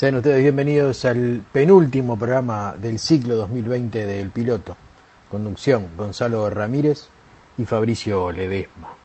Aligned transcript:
Sean 0.00 0.14
ustedes 0.14 0.40
bienvenidos 0.40 1.04
al 1.04 1.44
penúltimo 1.52 2.18
programa 2.18 2.74
del 2.74 2.98
ciclo 2.98 3.36
2020 3.36 4.06
del 4.06 4.30
piloto. 4.30 4.74
Conducción 5.30 5.88
Gonzalo 5.94 6.48
Ramírez 6.48 7.08
y 7.58 7.66
Fabricio 7.66 8.32
Ledesma. 8.32 8.96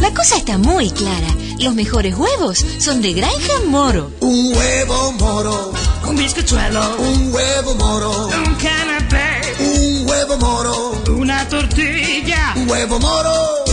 La 0.00 0.10
cosa 0.14 0.38
está 0.38 0.56
muy 0.56 0.88
clara. 0.88 1.28
Los 1.60 1.74
mejores 1.74 2.16
huevos 2.16 2.64
son 2.78 3.02
de 3.02 3.12
Granja 3.12 3.60
Moro. 3.66 4.10
Un 4.20 4.54
huevo 4.56 5.12
moro. 5.20 5.72
Un 6.08 6.16
bizcochuelo. 6.16 6.96
Un 6.96 7.34
huevo 7.34 7.74
moro. 7.74 8.28
Un 8.28 8.54
canapé. 8.54 9.42
Un 9.60 10.08
huevo 10.08 10.38
moro. 10.38 11.02
Una 11.14 11.46
tortilla. 11.46 12.54
Un 12.56 12.70
huevo 12.70 12.98
moro. 12.98 13.71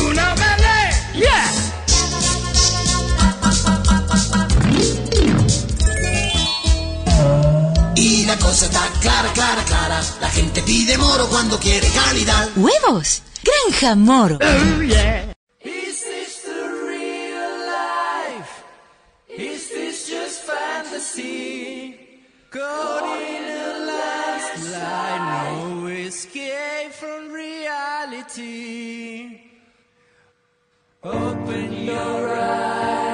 Cosa 8.40 8.66
está 8.66 8.82
clara, 9.02 9.32
clara, 9.34 9.64
clara. 9.64 10.02
La 10.22 10.30
gente 10.30 10.62
pide 10.64 10.98
moro 10.98 11.28
cuando 11.28 11.58
quiere 11.60 11.88
calidad. 11.90 12.50
Huevos. 12.56 13.24
Granja 13.44 13.96
Moro. 13.96 14.38
Oh 14.42 14.82
yeah. 14.82 15.34
Is 15.62 16.04
this 16.04 16.42
the 16.44 16.62
real 16.88 17.52
life? 17.66 18.64
Is 19.30 19.70
this 19.70 20.08
just 20.10 20.44
fantasy? 20.44 21.98
Caught 22.52 23.06
in 23.22 23.44
a 23.46 23.68
landslide, 23.90 25.22
no 25.54 25.88
escape 25.88 26.92
from 26.92 27.32
reality. 27.32 28.60
Open 31.04 31.72
your 31.86 32.30
eyes, 32.36 33.09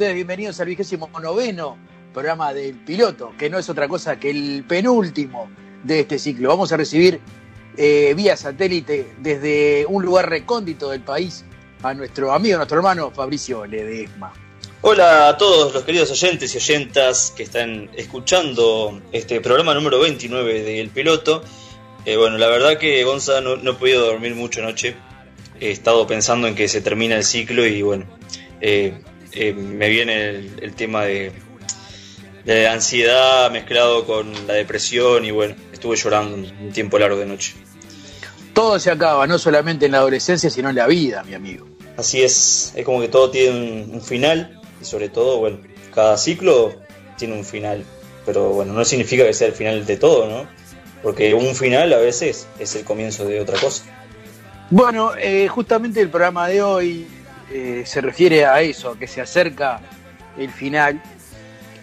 ustedes 0.00 0.14
bienvenidos 0.14 0.58
al 0.58 0.66
vigésimo 0.66 1.10
noveno 1.20 1.76
programa 2.14 2.54
del 2.54 2.74
piloto, 2.74 3.34
que 3.38 3.50
no 3.50 3.58
es 3.58 3.68
otra 3.68 3.86
cosa 3.86 4.18
que 4.18 4.30
el 4.30 4.64
penúltimo 4.66 5.50
de 5.84 6.00
este 6.00 6.18
ciclo. 6.18 6.48
Vamos 6.48 6.72
a 6.72 6.78
recibir 6.78 7.20
eh, 7.76 8.14
vía 8.16 8.34
satélite 8.34 9.12
desde 9.18 9.84
un 9.86 10.02
lugar 10.02 10.30
recóndito 10.30 10.88
del 10.88 11.02
país 11.02 11.44
a 11.82 11.92
nuestro 11.92 12.32
amigo, 12.32 12.56
nuestro 12.56 12.78
hermano 12.78 13.10
Fabricio 13.10 13.66
Ledesma. 13.66 14.32
Hola 14.80 15.28
a 15.28 15.36
todos 15.36 15.74
los 15.74 15.84
queridos 15.84 16.10
oyentes 16.10 16.54
y 16.54 16.56
oyentas 16.56 17.34
que 17.36 17.42
están 17.42 17.90
escuchando 17.94 19.02
este 19.12 19.42
programa 19.42 19.74
número 19.74 20.00
29 20.00 20.62
del 20.62 20.88
piloto. 20.88 21.44
Eh, 22.06 22.16
bueno, 22.16 22.38
la 22.38 22.46
verdad 22.46 22.78
que 22.78 23.04
Gonza 23.04 23.42
no, 23.42 23.56
no 23.56 23.72
he 23.72 23.74
podido 23.74 24.06
dormir 24.06 24.34
mucho 24.34 24.60
anoche. 24.60 24.96
He 25.60 25.70
estado 25.70 26.06
pensando 26.06 26.48
en 26.48 26.54
que 26.54 26.68
se 26.68 26.80
termina 26.80 27.16
el 27.16 27.24
ciclo 27.24 27.66
y 27.66 27.82
bueno, 27.82 28.06
eh, 28.62 28.94
eh, 29.32 29.52
me 29.52 29.88
viene 29.88 30.28
el, 30.28 30.58
el 30.62 30.74
tema 30.74 31.04
de, 31.04 31.32
de 32.44 32.68
ansiedad 32.68 33.50
mezclado 33.50 34.06
con 34.06 34.32
la 34.46 34.54
depresión 34.54 35.24
y 35.24 35.30
bueno, 35.30 35.54
estuve 35.72 35.96
llorando 35.96 36.36
un, 36.36 36.44
un 36.60 36.72
tiempo 36.72 36.98
largo 36.98 37.18
de 37.18 37.26
noche. 37.26 37.54
Todo 38.52 38.78
se 38.78 38.90
acaba, 38.90 39.26
no 39.26 39.38
solamente 39.38 39.86
en 39.86 39.92
la 39.92 39.98
adolescencia, 39.98 40.50
sino 40.50 40.70
en 40.70 40.76
la 40.76 40.86
vida, 40.86 41.22
mi 41.24 41.34
amigo. 41.34 41.66
Así 41.96 42.22
es, 42.22 42.72
es 42.74 42.84
como 42.84 43.00
que 43.00 43.08
todo 43.08 43.30
tiene 43.30 43.50
un, 43.84 43.94
un 43.94 44.02
final 44.02 44.60
y 44.80 44.84
sobre 44.84 45.08
todo, 45.08 45.38
bueno, 45.38 45.60
cada 45.94 46.16
ciclo 46.16 46.74
tiene 47.16 47.34
un 47.34 47.44
final, 47.44 47.84
pero 48.24 48.50
bueno, 48.50 48.72
no 48.72 48.84
significa 48.84 49.24
que 49.24 49.34
sea 49.34 49.48
el 49.48 49.54
final 49.54 49.84
de 49.86 49.96
todo, 49.96 50.28
¿no? 50.28 50.46
Porque 51.02 51.32
un 51.34 51.54
final 51.54 51.92
a 51.92 51.98
veces 51.98 52.46
es 52.58 52.74
el 52.76 52.84
comienzo 52.84 53.24
de 53.24 53.40
otra 53.40 53.58
cosa. 53.58 53.84
Bueno, 54.70 55.12
eh, 55.18 55.48
justamente 55.48 56.00
el 56.00 56.10
programa 56.10 56.48
de 56.48 56.62
hoy 56.62 57.06
eh, 57.50 57.82
se 57.86 58.00
refiere 58.00 58.44
a 58.44 58.60
eso, 58.62 58.90
a 58.90 58.98
que 58.98 59.06
se 59.06 59.20
acerca 59.20 59.80
el 60.38 60.50
final. 60.50 61.02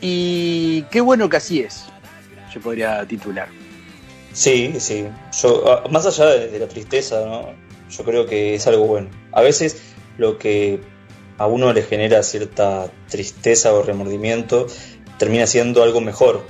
Y 0.02 0.84
qué 0.84 1.02
bueno 1.02 1.30
que 1.30 1.38
así 1.38 1.62
es, 1.62 1.86
yo 2.54 2.62
podría 2.62 3.06
titular. 3.06 3.50
Sí, 4.34 4.76
sí, 4.80 5.08
yo, 5.42 5.72
ah, 5.72 5.84
más 5.90 6.06
allá 6.06 6.26
de, 6.28 6.48
de 6.50 6.60
la 6.60 6.68
tristeza, 6.68 7.26
¿no? 7.26 7.54
Yo 7.90 8.04
creo 8.04 8.26
que 8.26 8.56
es 8.56 8.68
algo 8.68 8.86
bueno. 8.86 9.10
A 9.32 9.42
veces 9.42 9.82
lo 10.18 10.38
que 10.38 10.82
a 11.38 11.46
uno 11.48 11.74
le 11.74 11.84
genera 11.84 12.24
cierta 12.24 12.92
tristeza 13.10 13.74
o 13.74 13.84
remordimiento 13.84 14.68
termina 15.18 15.48
siendo 15.48 15.84
algo 15.84 16.02
mejor. 16.02 16.46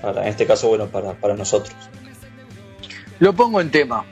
Para, 0.00 0.22
en 0.22 0.28
este 0.28 0.46
caso, 0.46 0.68
bueno, 0.68 0.86
para, 0.86 1.14
para 1.14 1.34
nosotros. 1.34 1.74
Lo 3.18 3.32
pongo 3.32 3.60
en 3.60 3.70
tema. 3.70 4.04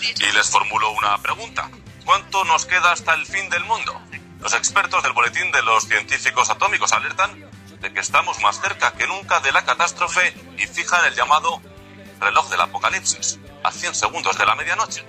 Y 0.00 0.36
les 0.36 0.50
formulo 0.50 0.90
una 0.92 1.20
pregunta. 1.22 1.70
¿Cuánto 2.08 2.42
nos 2.46 2.64
queda 2.64 2.90
hasta 2.90 3.12
el 3.12 3.26
fin 3.26 3.50
del 3.50 3.66
mundo? 3.66 4.00
Los 4.40 4.54
expertos 4.54 5.02
del 5.02 5.12
Boletín 5.12 5.52
de 5.52 5.60
los 5.60 5.84
Científicos 5.84 6.48
Atómicos 6.48 6.94
alertan 6.94 7.38
de 7.82 7.92
que 7.92 8.00
estamos 8.00 8.40
más 8.40 8.62
cerca 8.62 8.94
que 8.94 9.06
nunca 9.06 9.40
de 9.40 9.52
la 9.52 9.62
catástrofe 9.66 10.34
y 10.56 10.66
fijan 10.66 11.04
el 11.04 11.14
llamado 11.14 11.60
reloj 12.18 12.48
del 12.48 12.62
apocalipsis 12.62 13.38
a 13.62 13.70
100 13.70 13.94
segundos 13.94 14.38
de 14.38 14.46
la 14.46 14.54
medianoche. 14.54 15.04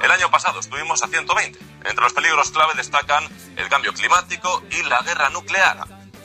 El 0.00 0.12
año 0.12 0.30
pasado 0.30 0.60
estuvimos 0.60 1.02
a 1.02 1.08
120. 1.08 1.58
Entre 1.58 2.00
los 2.00 2.12
peligros 2.12 2.52
clave 2.52 2.74
destacan 2.76 3.28
el 3.56 3.68
cambio 3.68 3.92
climático 3.92 4.62
y 4.70 4.84
la 4.84 5.02
guerra 5.02 5.30
nuclear. 5.30 5.78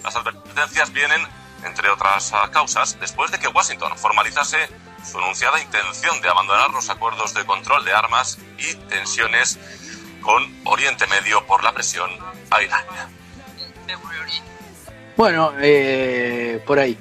Las 0.03 0.15
advertencias 0.15 0.93
vienen, 0.93 1.27
entre 1.63 1.89
otras 1.89 2.31
causas, 2.51 2.99
después 2.99 3.31
de 3.31 3.39
que 3.39 3.47
Washington 3.47 3.97
formalizase 3.97 4.69
su 5.03 5.17
anunciada 5.17 5.59
intención 5.59 6.21
de 6.21 6.29
abandonar 6.29 6.69
los 6.69 6.87
acuerdos 6.91 7.33
de 7.33 7.47
control 7.47 7.83
de 7.83 7.93
armas 7.93 8.37
y 8.59 8.75
tensiones 8.75 9.57
con 10.21 10.43
Oriente 10.65 11.05
Medio 11.07 11.45
por 11.45 11.63
la 11.63 11.73
presión 11.73 12.09
a 12.49 12.63
Irán. 12.63 12.83
Bueno, 15.17 15.51
eh, 15.61 16.61
por 16.65 16.79
ahí. 16.79 16.97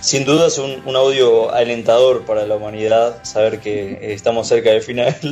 Sin 0.00 0.24
duda 0.24 0.48
es 0.48 0.58
un, 0.58 0.82
un 0.84 0.96
audio 0.96 1.52
alentador 1.54 2.24
para 2.24 2.44
la 2.44 2.56
humanidad 2.56 3.24
saber 3.24 3.60
que 3.60 3.92
eh, 3.92 4.12
estamos 4.12 4.48
cerca 4.48 4.70
del 4.70 4.82
final. 4.82 5.16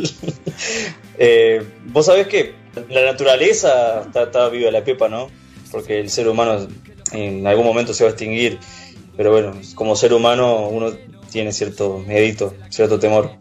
Eh, 1.23 1.62
Vos 1.85 2.07
sabés 2.07 2.28
que 2.28 2.54
la 2.88 3.04
naturaleza 3.04 4.04
está, 4.07 4.23
está 4.23 4.49
viva 4.49 4.71
la 4.71 4.83
pepa, 4.83 5.07
¿no? 5.07 5.28
Porque 5.71 6.00
el 6.00 6.09
ser 6.09 6.26
humano 6.28 6.66
en 7.12 7.47
algún 7.47 7.66
momento 7.66 7.92
se 7.92 8.04
va 8.04 8.09
a 8.09 8.12
extinguir. 8.12 8.59
Pero 9.19 9.30
bueno, 9.30 9.52
como 9.75 9.97
ser 9.97 10.14
humano 10.14 10.69
uno 10.69 10.92
tiene 11.30 11.52
cierto 11.52 11.99
medito, 11.99 12.54
cierto 12.71 12.99
temor. 12.99 13.33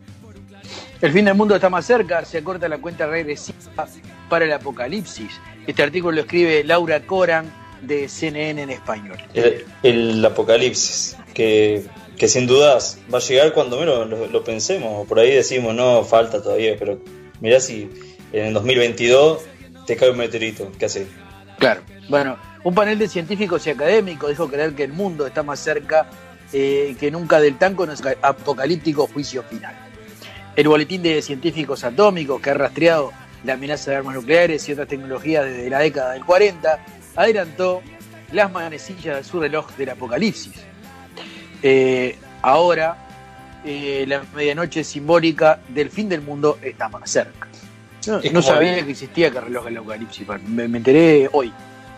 El 1.02 1.12
fin 1.14 1.26
del 1.26 1.36
mundo 1.36 1.56
está 1.56 1.70
más 1.70 1.86
cerca, 1.86 2.26
se 2.26 2.40
acorta 2.40 2.68
la 2.68 2.78
cuenta 2.78 3.08
regresiva 3.08 3.88
para 4.30 4.46
el 4.46 4.52
apocalipsis. 4.52 5.40
Este 5.66 5.82
artículo 5.82 6.16
lo 6.16 6.22
escribe 6.22 6.64
Laura 6.64 7.06
Coran 7.06 7.52
de 7.82 8.10
CNN 8.10 8.62
en 8.62 8.70
español. 8.70 9.18
El, 9.34 9.66
el 9.84 10.26
apocalipsis, 10.26 11.16
que 11.34 11.86
que 12.20 12.28
sin 12.28 12.46
dudas 12.46 13.00
va 13.12 13.18
a 13.18 13.22
llegar 13.22 13.54
cuando 13.54 13.80
menos 13.80 14.08
lo, 14.08 14.28
lo 14.28 14.44
pensemos. 14.44 15.08
Por 15.08 15.20
ahí 15.20 15.32
decimos, 15.32 15.74
no, 15.74 16.04
falta 16.04 16.44
todavía, 16.44 16.76
pero 16.78 17.00
mirá 17.40 17.62
si 17.62 17.90
en 18.34 18.48
el 18.48 18.54
2022 18.54 19.40
te 19.88 19.96
cae 19.96 20.12
un 20.12 20.18
meteorito, 20.18 20.70
¿qué 20.78 20.86
haces? 20.86 21.08
Claro. 21.58 21.82
Bueno, 22.10 22.38
un 22.64 22.76
panel 22.76 23.00
de 23.00 23.08
científicos 23.08 23.66
y 23.66 23.70
académicos 23.70 24.30
dijo 24.30 24.50
creer 24.50 24.74
que 24.74 24.84
el 24.84 24.92
mundo 24.92 25.26
está 25.26 25.44
más 25.44 25.62
cerca 25.62 26.10
eh, 26.52 26.96
que 27.00 27.10
nunca 27.10 27.40
del 27.40 27.58
tan 27.58 27.74
conocido 27.76 28.12
apocalíptico 28.22 29.08
juicio 29.08 29.42
final. 29.44 29.74
El 30.56 30.68
boletín 30.68 31.02
de 31.04 31.22
científicos 31.22 31.84
atómicos 31.84 32.42
que 32.42 32.50
ha 32.50 32.54
rastreado 32.54 33.12
la 33.44 33.54
amenaza 33.54 33.92
de 33.92 33.98
armas 33.98 34.16
nucleares 34.16 34.68
y 34.68 34.74
otras 34.74 34.88
tecnologías 34.88 35.46
desde 35.46 35.70
la 35.70 35.80
década 35.80 36.12
del 36.14 36.26
40 36.26 36.86
adelantó 37.16 37.82
las 38.34 38.52
manecillas 38.52 39.18
de 39.18 39.24
su 39.24 39.40
reloj 39.40 39.72
del 39.78 39.90
apocalipsis. 39.90 40.54
Eh, 41.64 42.16
ahora, 42.42 42.98
eh, 43.66 44.06
la 44.08 44.24
medianoche 44.36 44.84
simbólica 44.84 45.60
del 45.70 45.90
fin 45.90 46.10
del 46.10 46.22
mundo 46.22 46.58
está 46.62 46.90
más 46.90 47.10
cerca. 47.10 47.48
No, 48.08 48.42
sabía 48.42 48.84
que 48.84 48.92
existía 48.92 49.30
que 49.30 49.40
reloj 49.42 49.66
del 49.66 49.78
apocalipsis, 49.78 50.26
me, 50.48 50.68
me 50.68 50.78
enteré 50.78 51.30
hoy. 51.32 51.52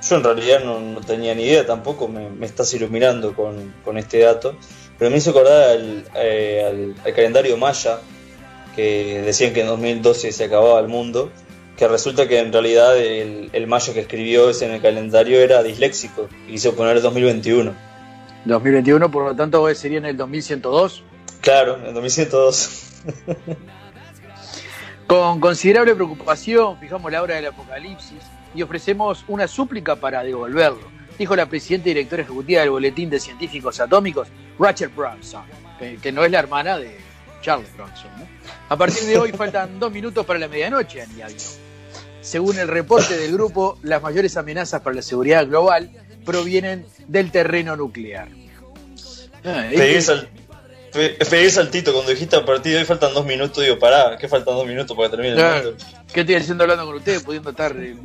Yo 0.07 0.15
en 0.15 0.23
realidad 0.23 0.63
no, 0.63 0.79
no 0.79 1.01
tenía 1.01 1.35
ni 1.35 1.43
idea 1.43 1.65
tampoco, 1.65 2.07
me, 2.07 2.27
me 2.29 2.47
estás 2.47 2.73
iluminando 2.73 3.35
con, 3.35 3.71
con 3.85 3.99
este 3.99 4.19
dato, 4.19 4.57
pero 4.97 5.11
me 5.11 5.17
hizo 5.17 5.29
acordar 5.29 5.69
al, 5.69 6.03
eh, 6.15 6.63
al- 6.67 6.95
al 7.05 7.13
calendario 7.13 7.55
maya, 7.55 7.99
que 8.75 9.21
decían 9.25 9.53
que 9.53 9.61
en 9.61 9.67
2012 9.67 10.31
se 10.31 10.43
acababa 10.43 10.79
el 10.79 10.87
mundo, 10.87 11.31
que 11.77 11.87
resulta 11.87 12.27
que 12.27 12.39
en 12.39 12.51
realidad 12.53 12.97
el, 12.97 13.49
el 13.53 13.67
maya 13.67 13.93
que 13.93 14.01
escribió 14.01 14.49
ese 14.49 14.65
en 14.65 14.71
el 14.71 14.81
calendario 14.81 15.39
era 15.39 15.63
disléxico 15.63 16.29
y 16.47 16.51
quiso 16.51 16.75
poner 16.75 17.01
2021. 17.01 17.73
2021, 18.45 19.11
por 19.11 19.25
lo 19.25 19.35
tanto, 19.35 19.61
hoy 19.61 19.75
sería 19.75 19.99
en 19.99 20.05
el 20.05 20.17
2102. 20.17 21.03
Claro, 21.41 21.77
en 21.85 21.93
2102. 21.93 22.87
Con 25.07 25.39
considerable 25.39 25.93
preocupación 25.93 26.79
fijamos 26.79 27.11
la 27.11 27.21
hora 27.21 27.35
del 27.35 27.47
apocalipsis 27.47 28.19
y 28.55 28.61
ofrecemos 28.61 29.25
una 29.27 29.47
súplica 29.47 29.95
para 29.95 30.23
devolverlo, 30.23 30.89
dijo 31.19 31.35
la 31.35 31.47
presidenta 31.47 31.89
y 31.89 31.93
directora 31.93 32.23
ejecutiva 32.23 32.61
del 32.61 32.69
Boletín 32.69 33.09
de 33.09 33.19
Científicos 33.19 33.79
Atómicos, 33.79 34.29
Rachel 34.57 34.89
Bronson, 34.89 35.43
que, 35.77 35.97
que 35.97 36.11
no 36.11 36.23
es 36.23 36.31
la 36.31 36.39
hermana 36.39 36.77
de 36.77 36.97
Charles 37.41 37.67
Bronson. 37.75 38.09
¿no? 38.17 38.27
A 38.69 38.77
partir 38.77 39.03
de 39.03 39.17
hoy 39.17 39.31
faltan 39.31 39.79
dos 39.79 39.91
minutos 39.91 40.25
para 40.25 40.39
la 40.39 40.47
medianoche, 40.47 41.01
añadió. 41.01 41.37
Según 42.21 42.59
el 42.59 42.67
reporte 42.67 43.17
del 43.17 43.31
grupo, 43.33 43.77
las 43.83 44.01
mayores 44.01 44.37
amenazas 44.37 44.81
para 44.81 44.95
la 44.95 45.01
seguridad 45.01 45.45
global 45.47 45.89
provienen 46.23 46.85
del 47.07 47.31
terreno 47.31 47.75
nuclear. 47.75 48.27
Ah, 49.43 49.65
Pegué, 49.71 50.01
sal- 50.01 50.29
pegué 50.91 51.49
saltito 51.49 51.91
cuando 51.93 52.11
dijiste 52.11 52.35
a 52.35 52.45
partir 52.45 52.73
de 52.73 52.79
hoy 52.79 52.85
faltan 52.85 53.13
dos 53.15 53.25
minutos, 53.25 53.63
digo, 53.63 53.79
pará, 53.79 54.17
¿qué 54.19 54.27
faltan 54.27 54.53
dos 54.53 54.67
minutos 54.67 54.95
para 54.95 55.09
que 55.09 55.17
termine 55.17 55.33
el? 55.59 55.75
¿Qué 56.13 56.19
estoy 56.19 56.35
haciendo 56.35 56.63
hablando 56.63 56.85
con 56.85 56.95
ustedes, 56.95 57.23
pudiendo 57.23 57.49
estar 57.49 57.75
eh, 57.75 57.95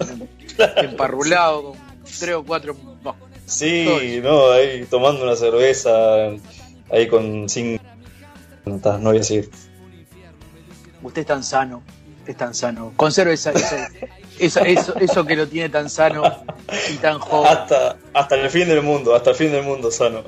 emparrulado 0.76 1.72
con 1.72 1.76
tres 2.18 2.34
o 2.36 2.42
cuatro? 2.44 2.74
no. 3.04 3.14
Sí, 3.46 4.20
no, 4.24 4.50
ahí 4.50 4.84
tomando 4.90 5.22
una 5.22 5.36
cerveza, 5.36 6.30
ahí 6.90 7.06
con 7.06 7.48
sin... 7.48 7.78
No, 8.66 8.78
voy 8.98 9.18
a 9.18 9.22
seguir. 9.22 9.48
Usted 11.02 11.20
es 11.20 11.26
tan 11.26 11.44
sano, 11.44 11.82
es 12.26 12.36
tan 12.36 12.52
sano. 12.52 12.92
Conserve 12.96 13.34
esa, 13.34 13.52
esa- 13.52 13.88
esa- 14.40 14.60
eso, 14.62 14.94
eso 14.98 15.24
que 15.24 15.36
lo 15.36 15.46
tiene 15.46 15.68
tan 15.68 15.88
sano 15.88 16.24
y 16.92 16.96
tan 16.96 17.20
joven. 17.20 17.52
Hasta, 17.52 17.96
hasta 18.12 18.34
el 18.34 18.50
fin 18.50 18.66
del 18.66 18.82
mundo, 18.82 19.14
hasta 19.14 19.30
el 19.30 19.36
fin 19.36 19.52
del 19.52 19.62
mundo, 19.62 19.90
sano. 19.92 20.24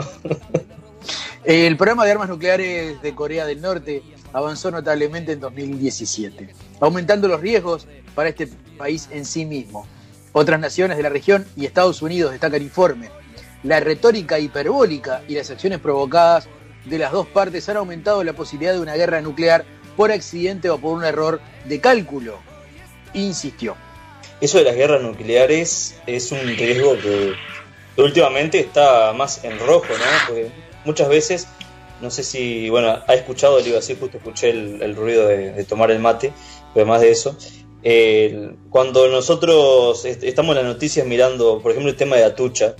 El 1.44 1.76
programa 1.76 2.04
de 2.04 2.12
armas 2.12 2.28
nucleares 2.28 3.02
de 3.02 3.14
Corea 3.14 3.44
del 3.44 3.60
Norte 3.60 4.02
avanzó 4.32 4.70
notablemente 4.70 5.32
en 5.32 5.40
2017, 5.40 6.54
aumentando 6.80 7.26
los 7.26 7.40
riesgos 7.40 7.88
para 8.14 8.28
este 8.28 8.46
país 8.76 9.08
en 9.10 9.24
sí 9.24 9.44
mismo. 9.46 9.84
Otras 10.32 10.60
naciones 10.60 10.96
de 10.96 11.02
la 11.02 11.08
región 11.08 11.44
y 11.56 11.66
Estados 11.66 12.02
Unidos 12.02 12.30
destacan 12.30 12.62
informe. 12.62 13.08
La 13.64 13.80
retórica 13.80 14.38
hiperbólica 14.38 15.22
y 15.26 15.34
las 15.34 15.50
acciones 15.50 15.80
provocadas 15.80 16.46
de 16.88 16.98
las 16.98 17.12
dos 17.12 17.26
partes 17.26 17.68
han 17.68 17.76
aumentado 17.76 18.22
la 18.24 18.32
posibilidad 18.32 18.72
de 18.74 18.80
una 18.80 18.94
guerra 18.94 19.20
nuclear 19.20 19.64
por 19.96 20.12
accidente 20.12 20.70
o 20.70 20.78
por 20.78 20.96
un 20.96 21.04
error 21.04 21.40
de 21.64 21.80
cálculo, 21.80 22.38
insistió. 23.14 23.76
Eso 24.40 24.58
de 24.58 24.64
las 24.64 24.76
guerras 24.76 25.02
nucleares 25.02 25.96
es 26.06 26.30
un 26.30 26.38
riesgo 26.56 26.96
que 26.98 27.32
últimamente 27.96 28.60
está 28.60 29.12
más 29.12 29.42
en 29.44 29.58
rojo, 29.58 29.86
¿no? 29.88 30.04
Porque 30.28 30.50
muchas 30.84 31.08
veces, 31.08 31.48
no 32.00 32.10
sé 32.10 32.22
si, 32.22 32.70
bueno, 32.70 33.02
ha 33.06 33.14
escuchado, 33.14 33.58
le 33.58 33.66
iba 33.68 33.78
a 33.78 33.80
decir, 33.80 33.98
justo 33.98 34.18
escuché 34.18 34.50
el, 34.50 34.94
ruido 34.94 35.26
de, 35.26 35.64
tomar 35.64 35.90
el 35.90 35.98
mate, 35.98 36.32
pero 36.72 36.84
además 36.84 37.00
de 37.00 37.10
eso, 37.10 37.36
cuando 38.70 39.08
nosotros 39.08 40.04
est- 40.04 40.22
estamos 40.22 40.56
en 40.56 40.62
las 40.64 40.72
noticias 40.72 41.04
mirando, 41.06 41.60
por 41.60 41.72
ejemplo, 41.72 41.90
el 41.90 41.96
tema 41.96 42.16
de 42.16 42.24
Atucha, 42.24 42.76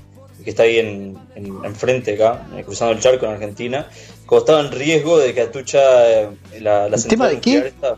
que 0.48 0.52
está 0.52 0.62
ahí 0.62 0.78
en, 0.78 1.18
en- 1.34 1.62
enfrente 1.62 2.14
acá, 2.14 2.46
eh, 2.56 2.62
cruzando 2.64 2.94
el 2.94 3.00
charco 3.00 3.26
en 3.26 3.32
Argentina, 3.32 3.86
como 4.24 4.38
estaba 4.40 4.60
en 4.60 4.72
riesgo 4.72 5.18
de 5.18 5.34
que 5.34 5.42
Atucha, 5.42 6.10
eh, 6.22 6.28
la, 6.62 6.88
la 6.88 6.96
¿El 6.96 7.06
tema 7.06 7.28
de 7.28 7.38
qué? 7.38 7.50
nuclear 7.56 7.66
esta- 7.66 7.96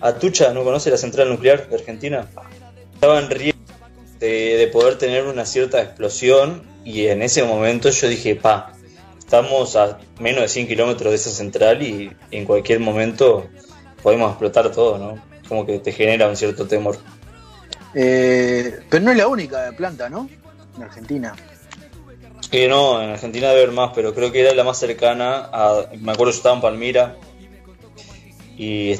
Atucha, 0.00 0.54
¿no 0.54 0.64
conoce 0.64 0.90
la 0.90 0.96
central 0.96 1.28
nuclear 1.28 1.68
de 1.68 1.76
Argentina? 1.76 2.26
Estaba 2.94 3.18
en 3.18 3.28
riesgo 3.28 3.58
de, 4.18 4.56
de 4.56 4.66
poder 4.68 4.96
tener 4.96 5.26
una 5.26 5.44
cierta 5.44 5.82
explosión 5.82 6.62
y 6.86 7.06
en 7.08 7.20
ese 7.20 7.42
momento 7.44 7.90
yo 7.90 8.08
dije, 8.08 8.34
pa, 8.34 8.72
estamos 9.18 9.76
a 9.76 9.98
menos 10.20 10.40
de 10.40 10.48
100 10.48 10.66
kilómetros 10.68 11.10
de 11.10 11.16
esa 11.16 11.30
central 11.30 11.82
y 11.82 12.10
en 12.30 12.46
cualquier 12.46 12.80
momento 12.80 13.46
podemos 14.02 14.30
explotar 14.30 14.72
todo, 14.72 14.96
¿no? 14.96 15.22
Como 15.50 15.66
que 15.66 15.78
te 15.80 15.92
genera 15.92 16.28
un 16.30 16.36
cierto 16.36 16.66
temor. 16.66 16.96
Eh, 17.94 18.80
pero 18.88 19.04
no 19.04 19.10
es 19.10 19.18
la 19.18 19.26
única 19.28 19.70
planta, 19.76 20.08
¿no? 20.08 20.30
En 20.76 20.82
Argentina. 20.82 21.34
Que 22.50 22.68
no, 22.68 23.02
en 23.02 23.10
Argentina 23.10 23.48
debe 23.48 23.62
haber 23.62 23.74
más, 23.74 23.92
pero 23.94 24.14
creo 24.14 24.30
que 24.30 24.40
era 24.40 24.54
la 24.54 24.64
más 24.64 24.78
cercana 24.78 25.48
a. 25.52 25.86
Me 25.98 26.12
acuerdo 26.12 26.32
yo 26.32 26.36
estaba 26.36 26.54
en 26.54 26.60
Palmira 26.60 27.16
y 28.56 28.92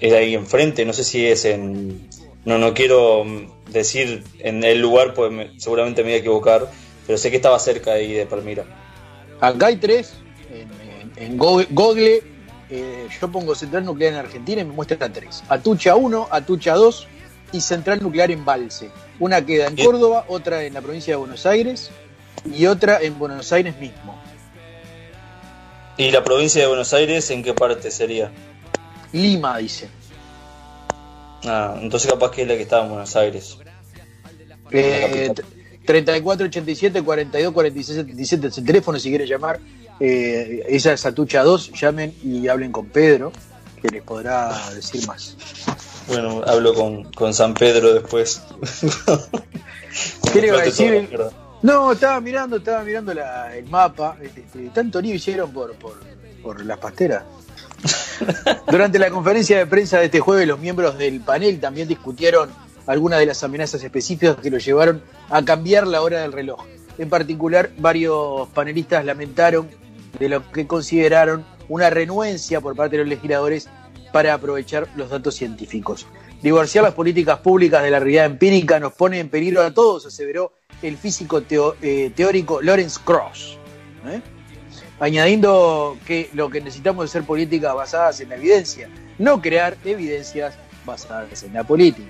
era 0.00 0.18
ahí 0.18 0.34
enfrente, 0.34 0.84
no 0.84 0.92
sé 0.92 1.04
si 1.04 1.26
es 1.26 1.44
en. 1.44 2.08
No, 2.44 2.58
no 2.58 2.72
quiero 2.72 3.24
decir 3.70 4.24
en 4.38 4.64
el 4.64 4.80
lugar, 4.80 5.12
pues 5.14 5.30
me- 5.30 5.58
seguramente 5.60 6.02
me 6.02 6.08
voy 6.10 6.14
a 6.14 6.18
equivocar, 6.20 6.70
pero 7.06 7.18
sé 7.18 7.30
que 7.30 7.36
estaba 7.36 7.58
cerca 7.58 7.92
ahí 7.92 8.12
de 8.12 8.26
Palmira. 8.26 8.64
Acá 9.40 9.66
hay 9.66 9.76
tres. 9.76 10.14
En, 10.50 10.68
en- 11.18 11.32
en 11.32 11.38
Google, 11.38 11.66
Google, 11.70 12.22
eh, 12.70 13.08
yo 13.20 13.30
pongo 13.30 13.54
central 13.54 13.84
nuclear 13.84 14.12
en 14.14 14.18
Argentina 14.20 14.62
y 14.62 14.64
me 14.64 14.72
muestra 14.72 15.12
tres. 15.12 15.42
Atucha 15.48 15.96
1, 15.96 16.28
Atucha 16.30 16.74
2 16.74 17.06
y 17.52 17.60
central 17.60 18.00
nuclear 18.02 18.30
en 18.30 18.44
Balse. 18.44 18.90
Una 19.18 19.44
queda 19.44 19.66
en. 19.66 19.76
Córdoba, 19.76 20.24
otra 20.28 20.64
en 20.64 20.74
la 20.74 20.80
provincia 20.80 21.12
de 21.12 21.16
Buenos 21.16 21.44
Aires 21.46 21.90
y 22.44 22.66
otra 22.66 23.00
en 23.00 23.18
Buenos 23.18 23.52
Aires 23.52 23.78
mismo. 23.78 24.18
¿Y 25.96 26.10
la 26.10 26.24
provincia 26.24 26.62
de 26.62 26.66
Buenos 26.66 26.92
Aires 26.94 27.30
en 27.30 27.42
qué 27.42 27.52
parte 27.52 27.90
sería? 27.90 28.30
Lima, 29.12 29.58
dice. 29.58 29.88
Ah, 31.44 31.76
entonces 31.80 32.10
capaz 32.10 32.30
que 32.30 32.42
es 32.42 32.48
la 32.48 32.54
que 32.54 32.62
estaba 32.62 32.84
en 32.84 32.90
Buenos 32.90 33.16
Aires. 33.16 33.58
Eh, 34.70 35.26
capital. 35.28 35.60
34 35.86 36.46
87 36.46 37.02
42 37.02 37.52
46 37.52 37.98
77 37.98 38.46
es 38.46 38.58
el 38.58 38.64
teléfono 38.64 38.98
si 38.98 39.08
quiere 39.08 39.26
llamar. 39.26 39.60
Eh, 39.98 40.64
esa 40.68 40.92
es 40.92 41.04
Atucha 41.04 41.42
2. 41.42 41.72
Llamen 41.72 42.14
y 42.22 42.48
hablen 42.48 42.72
con 42.72 42.86
Pedro, 42.86 43.32
que 43.82 43.88
les 43.88 44.02
podrá 44.02 44.70
decir 44.74 45.06
más. 45.06 45.36
Bueno, 46.06 46.42
hablo 46.46 46.74
con, 46.74 47.12
con 47.12 47.34
San 47.34 47.54
Pedro 47.54 47.92
después. 47.92 48.42
¿Qué 50.32 50.40
le 50.40 50.46
iba 50.48 50.60
a 50.60 50.64
decir? 50.64 51.08
No, 51.62 51.92
estaba 51.92 52.20
mirando, 52.20 52.56
estaba 52.56 52.82
mirando 52.82 53.12
la- 53.14 53.54
el 53.56 53.66
mapa. 53.68 54.16
Este, 54.20 54.70
tanto 54.72 55.00
lío 55.00 55.14
hicieron 55.14 55.52
por, 55.52 55.74
por, 55.74 55.94
por 56.42 56.64
las 56.64 56.78
pasteras. 56.78 57.22
Durante 58.70 58.98
la 58.98 59.10
conferencia 59.10 59.58
de 59.58 59.66
prensa 59.66 59.98
de 59.98 60.06
este 60.06 60.20
jueves, 60.20 60.46
los 60.46 60.58
miembros 60.58 60.96
del 60.98 61.20
panel 61.20 61.60
también 61.60 61.88
discutieron 61.88 62.50
algunas 62.86 63.18
de 63.18 63.26
las 63.26 63.42
amenazas 63.44 63.82
específicas 63.82 64.36
que 64.36 64.50
lo 64.50 64.58
llevaron 64.58 65.02
a 65.28 65.44
cambiar 65.44 65.86
la 65.86 66.02
hora 66.02 66.20
del 66.20 66.32
reloj. 66.32 66.64
En 66.98 67.08
particular, 67.08 67.70
varios 67.78 68.48
panelistas 68.48 69.04
lamentaron 69.04 69.68
de 70.18 70.28
lo 70.28 70.50
que 70.52 70.66
consideraron 70.66 71.44
una 71.68 71.88
renuencia 71.88 72.60
por 72.60 72.74
parte 72.74 72.96
de 72.96 73.04
los 73.04 73.08
legisladores 73.08 73.68
para 74.12 74.34
aprovechar 74.34 74.88
los 74.96 75.08
datos 75.08 75.34
científicos. 75.36 76.06
Divorciar 76.42 76.84
las 76.84 76.94
políticas 76.94 77.38
públicas 77.40 77.82
de 77.82 77.90
la 77.90 77.98
realidad 77.98 78.24
empírica 78.24 78.80
nos 78.80 78.94
pone 78.94 79.18
en 79.18 79.28
peligro 79.28 79.62
a 79.62 79.72
todos, 79.72 80.06
aseveró 80.06 80.52
el 80.80 80.96
físico 80.96 81.42
eh, 81.50 82.12
teórico 82.14 82.62
Lawrence 82.62 82.98
Cross. 83.04 83.58
¿eh? 84.06 84.22
Añadiendo 84.98 85.98
que 86.06 86.30
lo 86.32 86.48
que 86.48 86.60
necesitamos 86.60 87.06
es 87.06 87.10
ser 87.10 87.24
políticas 87.24 87.74
basadas 87.74 88.20
en 88.20 88.30
la 88.30 88.36
evidencia, 88.36 88.88
no 89.18 89.40
crear 89.42 89.76
evidencias 89.84 90.54
basadas 90.86 91.42
en 91.42 91.52
la 91.52 91.64
política. 91.64 92.08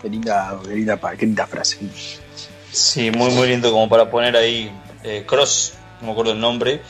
Qué 0.00 0.08
linda, 0.08 0.58
qué 0.64 0.74
linda, 0.74 0.98
qué 1.18 1.26
linda 1.26 1.46
frase. 1.46 1.78
Sí, 2.72 3.10
muy 3.10 3.30
muy 3.32 3.48
lindo 3.48 3.70
como 3.70 3.88
para 3.88 4.10
poner 4.10 4.36
ahí 4.36 4.72
eh, 5.04 5.24
Cross, 5.26 5.74
no 6.00 6.06
me 6.06 6.12
acuerdo 6.12 6.32
el 6.32 6.40
nombre, 6.40 6.80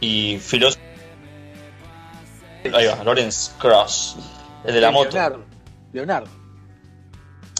y 0.00 0.38
filósofo. 0.38 0.84
Ahí 2.72 2.86
va, 2.86 3.04
Lawrence 3.04 3.52
Cross, 3.58 4.16
el 4.66 4.74
de 4.74 4.80
la 4.80 4.90
moto. 4.90 5.10
Leonardo. 5.10 5.44
Leonardo. 5.92 6.28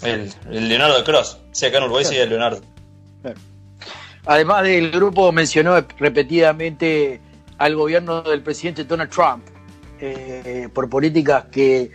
El, 0.02 0.30
el 0.50 0.68
Leonardo 0.68 1.02
Cross. 1.04 1.38
Sí, 1.52 1.66
acá 1.66 1.78
en 1.78 1.84
Uruguay 1.84 2.04
sería 2.04 2.26
Leonardo. 2.26 2.60
Además 4.26 4.62
del 4.64 4.90
grupo 4.90 5.30
mencionó 5.32 5.76
repetidamente 5.98 7.20
al 7.58 7.76
gobierno 7.76 8.22
del 8.22 8.42
presidente 8.42 8.84
Donald 8.84 9.10
Trump 9.10 9.44
eh, 10.00 10.68
por 10.74 10.90
políticas 10.90 11.44
que 11.50 11.90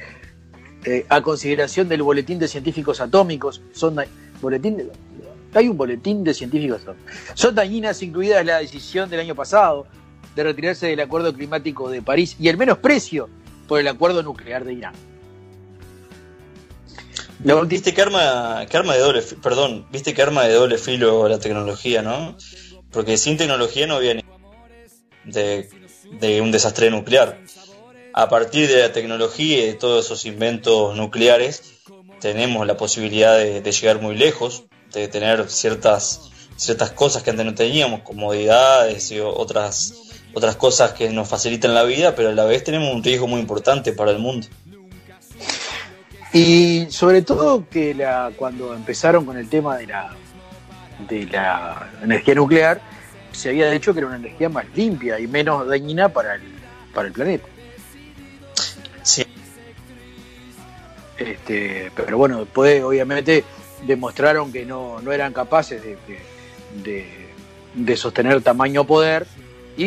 eh, 0.86 1.06
a 1.10 1.22
consideración 1.22 1.88
del 1.90 2.02
boletín 2.02 2.40
de 2.40 2.48
científicos 2.48 3.00
atómicos 3.02 3.62
son 3.74 3.98
boletín 4.42 4.78
de- 4.78 4.90
hay 5.54 5.68
un 5.68 5.78
boletín 5.78 6.24
de 6.24 6.34
científicos 6.34 6.82
atómicos 6.82 7.12
son 7.36 7.54
dañinas 7.54 8.02
incluidas 8.02 8.44
la 8.46 8.58
decisión 8.60 9.08
del 9.10 9.20
año 9.20 9.36
pasado 9.36 9.86
de 10.36 10.44
retirarse 10.44 10.88
del 10.88 11.02
acuerdo 11.02 11.32
climático 11.34 11.90
de 11.92 12.02
París 12.02 12.36
y 12.40 12.48
el 12.48 12.58
menosprecio 12.58 13.30
por 13.72 13.80
el 13.80 13.88
acuerdo 13.88 14.22
nuclear 14.22 14.66
de 14.66 14.74
Irán. 14.74 14.94
Viste 17.68 17.94
que 17.94 18.02
arma, 18.02 18.66
que 18.70 18.76
arma 18.76 18.96
de 18.96 19.00
doble, 19.00 19.22
perdón, 19.42 19.88
viste 19.90 20.14
que 20.14 20.22
arma 20.22 20.44
de 20.44 20.56
doble 20.56 20.78
filo 20.78 21.30
la 21.30 21.40
tecnología, 21.40 22.02
¿no? 22.02 22.36
Porque 22.92 23.18
sin 23.18 23.38
tecnología 23.38 23.88
no 23.88 23.96
había 23.96 24.16
ni 24.16 24.26
de, 25.24 25.70
de 26.20 26.42
un 26.42 26.52
desastre 26.52 26.92
nuclear. 26.92 27.40
A 28.12 28.28
partir 28.28 28.68
de 28.68 28.82
la 28.82 28.92
tecnología 28.92 29.64
y 29.64 29.68
de 29.68 29.74
todos 29.76 30.04
esos 30.04 30.26
inventos 30.26 30.98
nucleares, 30.98 31.76
tenemos 32.20 32.68
la 32.68 32.76
posibilidad 32.76 33.38
de, 33.38 33.62
de 33.62 33.72
llegar 33.72 34.02
muy 34.02 34.18
lejos, 34.18 34.66
de 34.92 35.08
tener 35.08 35.50
ciertas, 35.50 36.30
ciertas 36.58 36.92
cosas 36.92 37.24
que 37.24 37.30
antes 37.30 37.46
no 37.46 37.56
teníamos, 37.56 38.02
comodidades 38.02 39.10
y 39.12 39.22
otras, 39.22 40.11
otras 40.34 40.56
cosas 40.56 40.94
que 40.94 41.10
nos 41.10 41.28
facilitan 41.28 41.74
la 41.74 41.84
vida, 41.84 42.16
pero 42.16 42.30
a 42.30 42.34
la 42.34 42.46
vez 42.46 42.64
tenemos 42.64 42.94
un 42.94 43.04
riesgo 43.04 43.28
muy 43.28 43.40
importante 43.42 43.92
para 43.94 44.12
el 44.12 44.20
mundo. 44.20 44.48
Y 46.34 46.88
sobre 46.90 47.22
todo 47.22 47.68
que 47.70 47.94
la, 47.94 48.32
cuando 48.38 48.74
empezaron 48.74 49.26
con 49.26 49.38
el 49.38 49.50
tema 49.50 49.78
de 49.78 49.88
la, 49.88 50.16
de 51.10 51.26
la 51.26 51.90
energía 52.04 52.36
nuclear, 52.36 52.82
se 53.34 53.50
había 53.50 53.70
dicho 53.70 53.94
que 53.94 54.00
era 54.00 54.08
una 54.08 54.16
energía 54.18 54.48
más 54.50 54.66
limpia 54.76 55.20
y 55.20 55.28
menos 55.28 55.68
dañina 55.68 56.10
para 56.10 56.36
el, 56.36 56.42
para 56.94 57.08
el 57.08 57.14
planeta. 57.14 57.46
Sí, 59.04 59.26
Este, 61.18 61.92
pero 61.96 62.18
bueno, 62.18 62.40
después 62.40 62.82
obviamente 62.84 63.44
demostraron 63.86 64.52
que 64.52 64.66
no, 64.66 65.02
no 65.02 65.12
eran 65.12 65.34
capaces 65.34 65.82
de, 65.84 65.98
de, 66.08 66.20
de- 66.84 67.22
de 67.74 67.96
sostener 67.96 68.42
tamaño 68.42 68.84
poder 68.86 69.26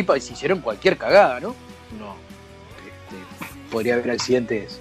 y 0.00 0.20
se 0.20 0.32
hicieron 0.32 0.60
cualquier 0.60 0.96
cagada, 0.96 1.40
¿no? 1.40 1.54
no 1.98 2.14
este, 2.86 3.70
podría 3.70 3.94
haber 3.94 4.10
accidentes 4.12 4.80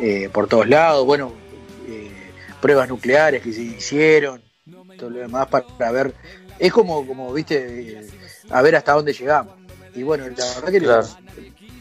eh, 0.00 0.28
por 0.32 0.48
todos 0.48 0.68
lados, 0.68 1.04
bueno, 1.06 1.32
eh, 1.88 2.10
pruebas 2.60 2.88
nucleares 2.88 3.42
que 3.42 3.52
se 3.52 3.62
hicieron, 3.62 4.42
todo 4.98 5.10
lo 5.10 5.18
demás 5.20 5.48
para 5.48 5.92
ver, 5.92 6.14
es 6.58 6.72
como, 6.72 7.06
como 7.06 7.32
viste, 7.32 7.98
eh, 7.98 8.06
a 8.50 8.62
ver 8.62 8.76
hasta 8.76 8.92
dónde 8.92 9.12
llegamos. 9.12 9.54
Y 9.94 10.02
bueno, 10.02 10.24
la 10.24 10.44
verdad 10.54 10.70
que 10.70 10.78
Claro. 10.80 11.06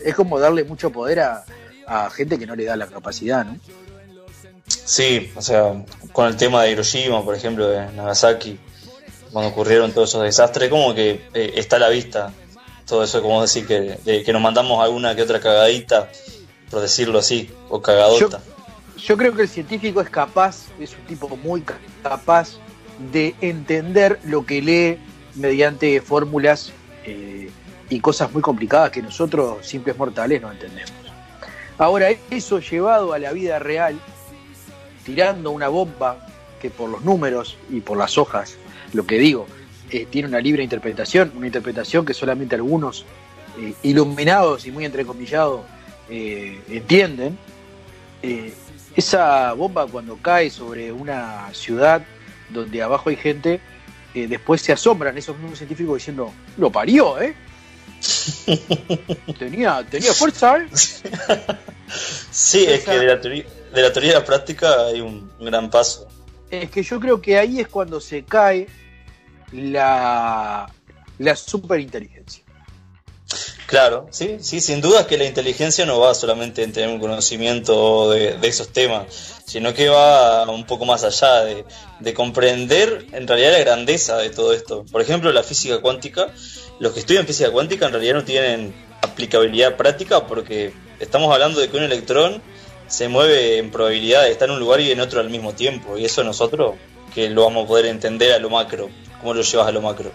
es 0.04 0.16
como 0.16 0.40
darle 0.40 0.64
mucho 0.64 0.92
poder 0.92 1.22
a, 1.22 1.46
a 1.88 2.10
gente 2.10 2.38
que 2.38 2.46
no 2.46 2.56
le 2.56 2.66
da 2.66 2.76
la 2.76 2.88
capacidad, 2.88 3.46
¿no? 3.46 3.58
Sí, 4.68 5.32
o 5.36 5.42
sea, 5.42 5.74
con 6.12 6.28
el 6.28 6.36
tema 6.36 6.64
de 6.64 6.72
Hiroshima, 6.72 7.24
por 7.24 7.36
ejemplo, 7.36 7.68
de 7.68 7.92
Nagasaki, 7.94 8.60
cuando 9.32 9.52
ocurrieron 9.52 9.92
todos 9.94 10.10
esos 10.10 10.24
desastres, 10.24 10.70
como 10.70 10.94
que 10.94 11.28
eh, 11.34 11.54
está 11.56 11.78
a 11.78 11.80
la 11.80 11.90
vista 11.90 12.34
todo 12.92 13.06
eso, 13.06 13.22
como 13.22 13.42
decir 13.42 13.66
que, 13.66 13.98
que 14.26 14.34
nos 14.34 14.42
mandamos 14.42 14.84
alguna 14.84 15.16
que 15.16 15.22
otra 15.22 15.40
cagadita, 15.40 16.10
por 16.70 16.82
decirlo 16.82 17.20
así, 17.20 17.50
o 17.70 17.82
cagadota. 17.82 18.42
Yo 18.98 19.16
creo 19.16 19.34
que 19.34 19.44
el 19.44 19.48
científico 19.48 20.02
es 20.02 20.10
capaz, 20.10 20.66
es 20.78 20.92
un 20.92 21.06
tipo 21.08 21.30
muy 21.38 21.62
ca- 21.62 21.80
capaz 22.04 22.58
de 23.14 23.34
entender 23.40 24.20
lo 24.26 24.46
que 24.46 24.62
lee 24.62 24.98
mediante 25.36 26.02
fórmulas 26.02 26.74
eh, 27.06 27.50
y 27.90 28.00
cosas 28.02 28.30
muy 28.34 28.42
complicadas 28.42 28.92
que 28.92 29.02
nosotros, 29.02 29.66
simples 29.66 29.98
mortales, 29.98 30.42
no 30.42 30.52
entendemos. 30.52 30.92
Ahora, 31.78 32.10
eso 32.30 32.60
llevado 32.60 33.14
a 33.14 33.20
la 33.20 33.32
vida 33.32 33.58
real, 33.58 33.98
tirando 35.06 35.52
una 35.52 35.70
bomba 35.70 36.28
que 36.62 36.70
por 36.70 36.90
los 36.90 37.04
números 37.06 37.56
y 37.70 37.80
por 37.80 37.98
las 37.98 38.18
hojas, 38.18 38.56
lo 38.92 39.06
que 39.08 39.18
digo, 39.18 39.48
eh, 39.94 40.08
tiene 40.10 40.30
una 40.30 40.40
libre 40.40 40.64
interpretación, 40.64 41.34
una 41.36 41.48
interpretación 41.48 42.06
que 42.06 42.14
solamente 42.14 42.56
algunos 42.56 43.04
eh, 43.60 43.74
iluminados 43.84 44.66
y 44.66 44.72
muy 44.72 44.86
entrecomillados 44.86 45.66
eh, 46.10 46.62
entienden, 46.70 47.38
esa 48.96 49.52
bomba 49.52 49.88
cuando 49.88 50.16
cae 50.16 50.50
sobre 50.50 50.94
una 50.94 51.54
ciudad 51.54 52.04
donde 52.50 52.82
abajo 52.82 53.10
hay 53.10 53.18
gente, 53.18 53.60
después 54.14 54.62
se 54.62 54.72
asombran 54.72 55.18
esos 55.18 55.38
mismos 55.40 55.58
científicos 55.58 55.96
diciendo, 55.96 56.32
lo 56.58 56.72
parió, 56.72 57.20
¿eh? 57.20 57.34
tenía, 59.40 59.84
tenía 59.90 60.14
fuerza, 60.14 60.58
¿eh? 60.58 60.68
Sí, 62.30 62.66
es 62.66 62.86
que 62.86 62.92
de 62.92 63.06
la, 63.08 63.20
teoría, 63.20 63.46
de 63.74 63.82
la 63.82 63.92
teoría 63.92 64.12
a 64.12 64.20
la 64.20 64.26
práctica 64.26 64.86
hay 64.86 65.02
un 65.02 65.30
gran 65.40 65.70
paso. 65.70 66.08
Es 66.52 66.70
que 66.70 66.84
yo 66.84 67.00
creo 67.00 67.20
que 67.22 67.38
ahí 67.40 67.60
es 67.60 67.68
cuando 67.68 68.00
se 68.00 68.24
cae 68.24 68.68
la, 69.52 70.72
la 71.20 71.36
superinteligencia. 71.36 72.44
Claro, 73.66 74.08
sí, 74.12 74.38
sí, 74.42 74.60
sin 74.60 74.82
duda 74.82 75.08
que 75.08 75.18
la 75.18 75.24
inteligencia 75.24 75.86
no 75.86 76.00
va 76.00 76.14
solamente 76.14 76.64
en 76.64 76.74
tener 76.74 76.90
un 76.90 77.00
conocimiento 77.00 78.12
de, 78.12 78.38
de 78.38 78.48
esos 78.50 78.74
temas, 78.74 79.06
sino 79.46 79.74
que 79.74 79.88
va 79.88 80.50
un 80.50 80.66
poco 80.66 80.84
más 80.84 81.06
allá 81.06 81.46
de, 81.46 81.64
de 82.02 82.14
comprender 82.14 83.06
en 83.14 83.28
realidad 83.28 83.54
la 83.54 83.60
grandeza 83.60 84.18
de 84.18 84.30
todo 84.30 84.52
esto. 84.52 84.86
Por 84.92 85.02
ejemplo, 85.02 85.32
la 85.32 85.44
física 85.44 85.80
cuántica, 85.80 86.34
los 86.80 86.92
que 86.92 87.00
estudian 87.00 87.26
física 87.26 87.50
cuántica 87.52 87.86
en 87.86 87.94
realidad 87.94 88.16
no 88.16 88.26
tienen 88.26 88.74
aplicabilidad 89.02 89.78
práctica 89.78 90.28
porque 90.28 90.74
estamos 91.00 91.34
hablando 91.34 91.62
de 91.62 91.70
que 91.70 91.78
un 91.78 91.84
electrón 91.84 92.42
se 92.88 93.08
mueve 93.08 93.58
en 93.58 93.72
probabilidad 93.72 94.24
de 94.24 94.32
estar 94.32 94.50
en 94.50 94.56
un 94.56 94.60
lugar 94.60 94.82
y 94.82 94.92
en 94.92 95.00
otro 95.00 95.22
al 95.22 95.30
mismo 95.30 95.54
tiempo, 95.54 95.98
y 95.98 96.04
eso 96.04 96.26
nosotros 96.26 96.76
que 97.16 97.30
lo 97.30 97.44
vamos 97.46 97.64
a 97.64 97.68
poder 97.68 97.86
entender 97.86 98.34
a 98.34 98.40
lo 98.40 98.50
macro, 98.50 98.90
cómo 99.22 99.34
lo 99.34 99.42
llevas 99.42 99.68
a 99.68 99.72
lo 99.72 99.82
macro, 99.82 100.12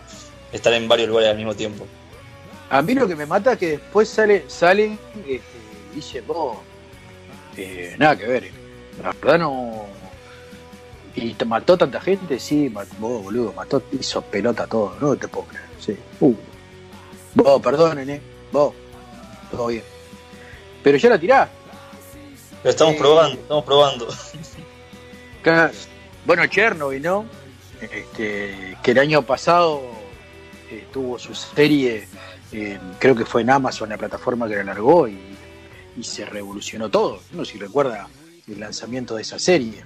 estar 0.52 0.72
en 0.74 0.86
varios 0.88 1.08
lugares 1.08 1.30
al 1.30 1.36
mismo 1.36 1.54
tiempo. 1.54 1.86
A 2.68 2.82
mí 2.82 2.94
lo 2.94 3.06
que 3.08 3.14
me 3.16 3.26
mata 3.26 3.52
es 3.52 3.58
que 3.58 3.68
después 3.70 4.08
sale, 4.08 4.44
salen 4.48 4.98
este, 5.20 5.40
y 5.92 5.96
dicen, 5.96 6.24
vos, 6.26 6.58
eh, 7.56 7.94
nada 7.98 8.16
que 8.16 8.26
ver, 8.26 8.44
eh. 8.44 8.52
la 9.02 9.12
verdad 9.12 9.38
no. 9.38 9.86
Y 11.14 11.32
te 11.32 11.44
mató 11.46 11.78
tanta 11.78 12.00
gente, 12.00 12.38
sí, 12.38 12.68
mat- 12.68 12.88
vos, 12.98 13.22
boludo, 13.22 13.52
mató, 13.54 13.82
hizo 13.92 14.20
pelota 14.20 14.66
todo, 14.66 14.96
no 15.00 15.16
te 15.16 15.28
puedo 15.28 15.46
creer, 15.46 15.64
sí. 15.80 15.96
Uh. 16.20 16.34
Vos, 17.34 17.62
perdonen, 17.62 18.10
eh, 18.10 18.20
vos, 18.52 18.74
todo 19.50 19.68
bien. 19.68 19.82
Pero 20.82 20.98
ya 20.98 21.08
la 21.10 21.18
tirás. 21.18 21.48
Pero 22.62 22.70
estamos 22.70 22.94
Eh, 22.94 22.98
probando, 22.98 23.40
estamos 23.40 23.64
probando. 23.64 24.08
Bueno, 26.26 26.44
Chernobyl, 26.46 27.00
¿no? 27.02 27.24
Este, 27.80 28.76
que 28.82 28.90
el 28.92 28.98
año 28.98 29.22
pasado 29.22 29.82
eh, 30.70 30.86
tuvo 30.92 31.18
su 31.18 31.34
serie, 31.34 32.08
eh, 32.52 32.78
creo 32.98 33.14
que 33.14 33.24
fue 33.24 33.42
en 33.42 33.50
Amazon, 33.50 33.88
la 33.90 33.98
plataforma 33.98 34.48
que 34.48 34.56
la 34.56 34.64
largó 34.64 35.06
y, 35.08 35.18
y 35.96 36.02
se 36.04 36.24
revolucionó 36.24 36.88
todo. 36.90 37.20
No 37.32 37.44
sé 37.44 37.52
si 37.52 37.58
recuerda 37.58 38.08
el 38.48 38.60
lanzamiento 38.60 39.14
de 39.16 39.22
esa 39.22 39.38
serie, 39.38 39.84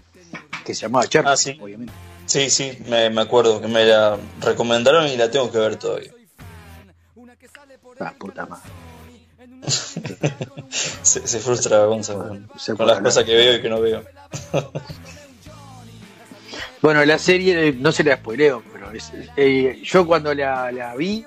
que 0.64 0.74
se 0.74 0.82
llamaba 0.82 1.06
Chernobyl, 1.06 1.32
Ah, 1.32 1.36
sí. 1.36 1.58
obviamente. 1.60 1.92
Sí, 2.26 2.48
sí, 2.48 2.78
me, 2.86 3.10
me 3.10 3.22
acuerdo 3.22 3.60
que 3.60 3.66
me 3.66 3.84
la 3.84 4.16
recomendaron 4.40 5.08
y 5.08 5.16
la 5.16 5.28
tengo 5.30 5.50
que 5.50 5.58
ver 5.58 5.76
todavía. 5.76 6.12
Ah, 7.98 8.14
puta 8.18 8.46
madre. 8.46 8.62
Se, 10.70 11.26
se 11.26 11.40
frustra 11.40 11.84
Gonzalo 11.86 12.28
con, 12.28 12.48
con 12.76 12.86
las 12.86 13.00
cosas 13.00 13.24
que 13.24 13.34
veo 13.34 13.56
y 13.56 13.62
que 13.62 13.68
no 13.68 13.80
veo. 13.80 14.04
Bueno, 16.82 17.04
la 17.04 17.18
serie, 17.18 17.72
no 17.78 17.92
se 17.92 18.04
la 18.04 18.16
spoileo, 18.16 18.62
pero 18.72 18.90
es- 18.92 19.12
eh, 19.36 19.80
yo 19.84 20.06
cuando 20.06 20.32
la, 20.34 20.72
la 20.72 20.94
vi, 20.96 21.24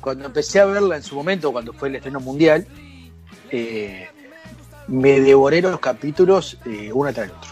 cuando 0.00 0.24
empecé 0.26 0.60
a 0.60 0.64
verla 0.64 0.96
en 0.96 1.02
su 1.02 1.14
momento, 1.14 1.52
cuando 1.52 1.72
fue 1.72 1.88
el 1.88 1.96
estreno 1.96 2.20
mundial, 2.20 2.66
eh, 3.50 4.08
me 4.88 5.20
devoré 5.20 5.60
los 5.62 5.78
capítulos 5.80 6.58
eh, 6.66 6.90
uno 6.92 7.12
tras 7.12 7.26
el 7.28 7.32
otro. 7.36 7.50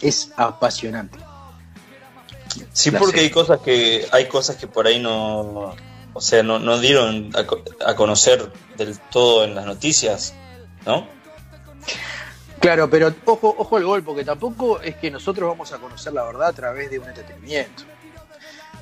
Es 0.00 0.30
apasionante. 0.36 1.18
Sí, 2.72 2.90
La 2.90 2.98
porque 2.98 3.12
serie. 3.16 3.26
hay 3.26 3.30
cosas 3.32 3.60
que 3.60 4.06
hay 4.12 4.26
cosas 4.28 4.56
que 4.56 4.66
por 4.66 4.86
ahí 4.86 5.00
no, 5.00 5.74
o 6.12 6.20
sea, 6.20 6.42
no, 6.42 6.58
no 6.58 6.78
dieron 6.78 7.30
a, 7.34 7.90
a 7.90 7.94
conocer 7.96 8.50
del 8.76 8.98
todo 9.10 9.44
en 9.44 9.54
las 9.54 9.66
noticias, 9.66 10.34
¿no? 10.86 11.06
Claro, 12.60 12.90
pero 12.90 13.14
ojo, 13.24 13.54
ojo 13.58 13.76
al 13.76 13.84
gol, 13.84 14.02
porque 14.02 14.24
tampoco 14.24 14.80
es 14.80 14.96
que 14.96 15.10
nosotros 15.10 15.48
vamos 15.48 15.72
a 15.72 15.78
conocer 15.78 16.12
la 16.12 16.24
verdad 16.24 16.48
a 16.48 16.52
través 16.52 16.90
de 16.90 16.98
un 16.98 17.06
entretenimiento. 17.08 17.84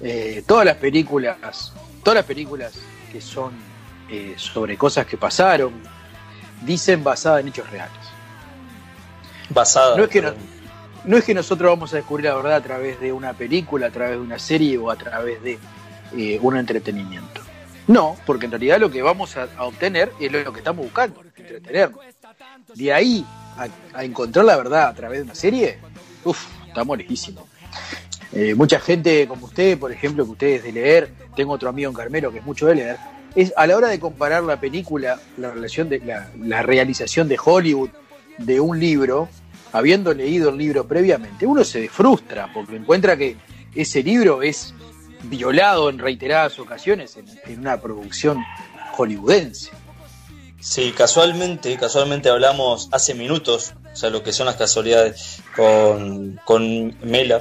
Eh, 0.00 0.42
todas 0.46 0.64
las 0.64 0.76
películas, 0.76 1.72
todas 2.02 2.16
las 2.16 2.24
películas 2.24 2.72
que 3.12 3.20
son 3.20 3.52
eh, 4.10 4.34
sobre 4.36 4.76
cosas 4.78 5.06
que 5.06 5.16
pasaron, 5.16 5.72
dicen 6.62 7.02
basada 7.04 7.40
en 7.40 7.48
hechos 7.48 7.68
reales. 7.70 7.96
Basada. 9.50 9.96
No 9.96 10.04
es 10.04 10.10
que 10.10 10.22
no- 10.22 10.34
No 11.04 11.16
es 11.16 11.24
que 11.24 11.34
nosotros 11.34 11.70
vamos 11.70 11.92
a 11.92 11.96
descubrir 11.96 12.26
la 12.26 12.34
verdad 12.34 12.54
a 12.54 12.60
través 12.62 12.98
de 13.00 13.12
una 13.12 13.32
película, 13.32 13.86
a 13.86 13.90
través 13.90 14.16
de 14.16 14.20
una 14.22 14.38
serie 14.40 14.76
o 14.76 14.90
a 14.90 14.96
través 14.96 15.40
de 15.42 15.58
eh, 16.16 16.38
un 16.42 16.56
entretenimiento. 16.56 17.42
No, 17.86 18.16
porque 18.26 18.46
en 18.46 18.50
realidad 18.52 18.80
lo 18.80 18.90
que 18.90 19.02
vamos 19.02 19.36
a, 19.36 19.46
a 19.56 19.64
obtener 19.66 20.10
es 20.18 20.32
lo, 20.32 20.40
lo 20.42 20.52
que 20.52 20.58
estamos 20.58 20.84
buscando, 20.84 21.22
entretenernos. 21.36 22.00
De 22.74 22.92
ahí 22.92 23.24
a, 23.56 24.04
encontrar 24.04 24.44
la 24.44 24.56
verdad 24.56 24.88
a 24.88 24.94
través 24.94 25.18
de 25.18 25.24
una 25.24 25.34
serie, 25.34 25.78
uff, 26.24 26.46
estamos 26.66 26.98
lejísimos. 26.98 27.44
Eh, 28.32 28.54
mucha 28.54 28.80
gente 28.80 29.26
como 29.28 29.46
usted, 29.46 29.78
por 29.78 29.92
ejemplo, 29.92 30.24
que 30.24 30.30
usted 30.32 30.46
es 30.48 30.64
de 30.64 30.72
leer, 30.72 31.12
tengo 31.34 31.52
otro 31.52 31.68
amigo 31.68 31.88
en 31.88 31.96
Carmelo 31.96 32.32
que 32.32 32.38
es 32.38 32.44
mucho 32.44 32.66
de 32.66 32.74
leer, 32.74 32.96
es 33.34 33.52
a 33.56 33.66
la 33.66 33.76
hora 33.76 33.88
de 33.88 34.00
comparar 34.00 34.42
la 34.42 34.58
película, 34.58 35.20
la 35.36 35.50
relación 35.50 35.88
de 35.88 36.00
la, 36.00 36.62
realización 36.62 37.28
de 37.28 37.38
Hollywood 37.42 37.90
de 38.38 38.60
un 38.60 38.80
libro, 38.80 39.28
habiendo 39.72 40.12
leído 40.12 40.50
el 40.50 40.58
libro 40.58 40.86
previamente, 40.86 41.46
uno 41.46 41.64
se 41.64 41.88
frustra 41.88 42.50
porque 42.52 42.76
encuentra 42.76 43.16
que 43.16 43.36
ese 43.74 44.02
libro 44.02 44.42
es 44.42 44.74
violado 45.24 45.90
en 45.90 45.98
reiteradas 45.98 46.58
ocasiones 46.58 47.16
en 47.46 47.60
una 47.60 47.80
producción 47.80 48.42
hollywoodense. 48.92 49.70
Sí, 50.68 50.90
casualmente, 50.90 51.76
casualmente 51.78 52.28
hablamos 52.28 52.88
hace 52.90 53.14
minutos, 53.14 53.72
o 53.92 53.96
sea, 53.96 54.10
lo 54.10 54.24
que 54.24 54.32
son 54.32 54.46
las 54.46 54.56
casualidades 54.56 55.38
con, 55.54 56.40
con 56.44 56.98
Mela, 57.06 57.40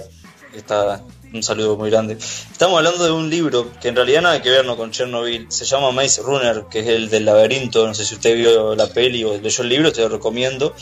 está 0.55 1.01
un 1.33 1.41
saludo 1.41 1.75
muy 1.75 1.89
grande. 1.89 2.17
Estamos 2.51 2.77
hablando 2.77 3.03
de 3.03 3.09
un 3.09 3.27
libro 3.31 3.71
que 3.81 3.87
en 3.87 3.95
realidad 3.95 4.21
nada 4.21 4.43
que 4.43 4.51
ver 4.51 4.63
¿no? 4.63 4.77
con 4.77 4.91
Chernobyl, 4.91 5.47
se 5.49 5.65
llama 5.65 5.89
Maze 5.89 6.21
Runner, 6.21 6.65
que 6.69 6.81
es 6.81 6.87
el 6.87 7.09
del 7.09 7.25
laberinto, 7.25 7.87
no 7.87 7.95
sé 7.95 8.05
si 8.05 8.13
usted 8.13 8.35
vio 8.35 8.75
la 8.75 8.85
peli 8.85 9.23
o 9.23 9.35
leyó 9.39 9.63
el 9.63 9.69
libro, 9.69 9.91
te 9.91 10.01
lo 10.01 10.09
recomiendo. 10.09 10.75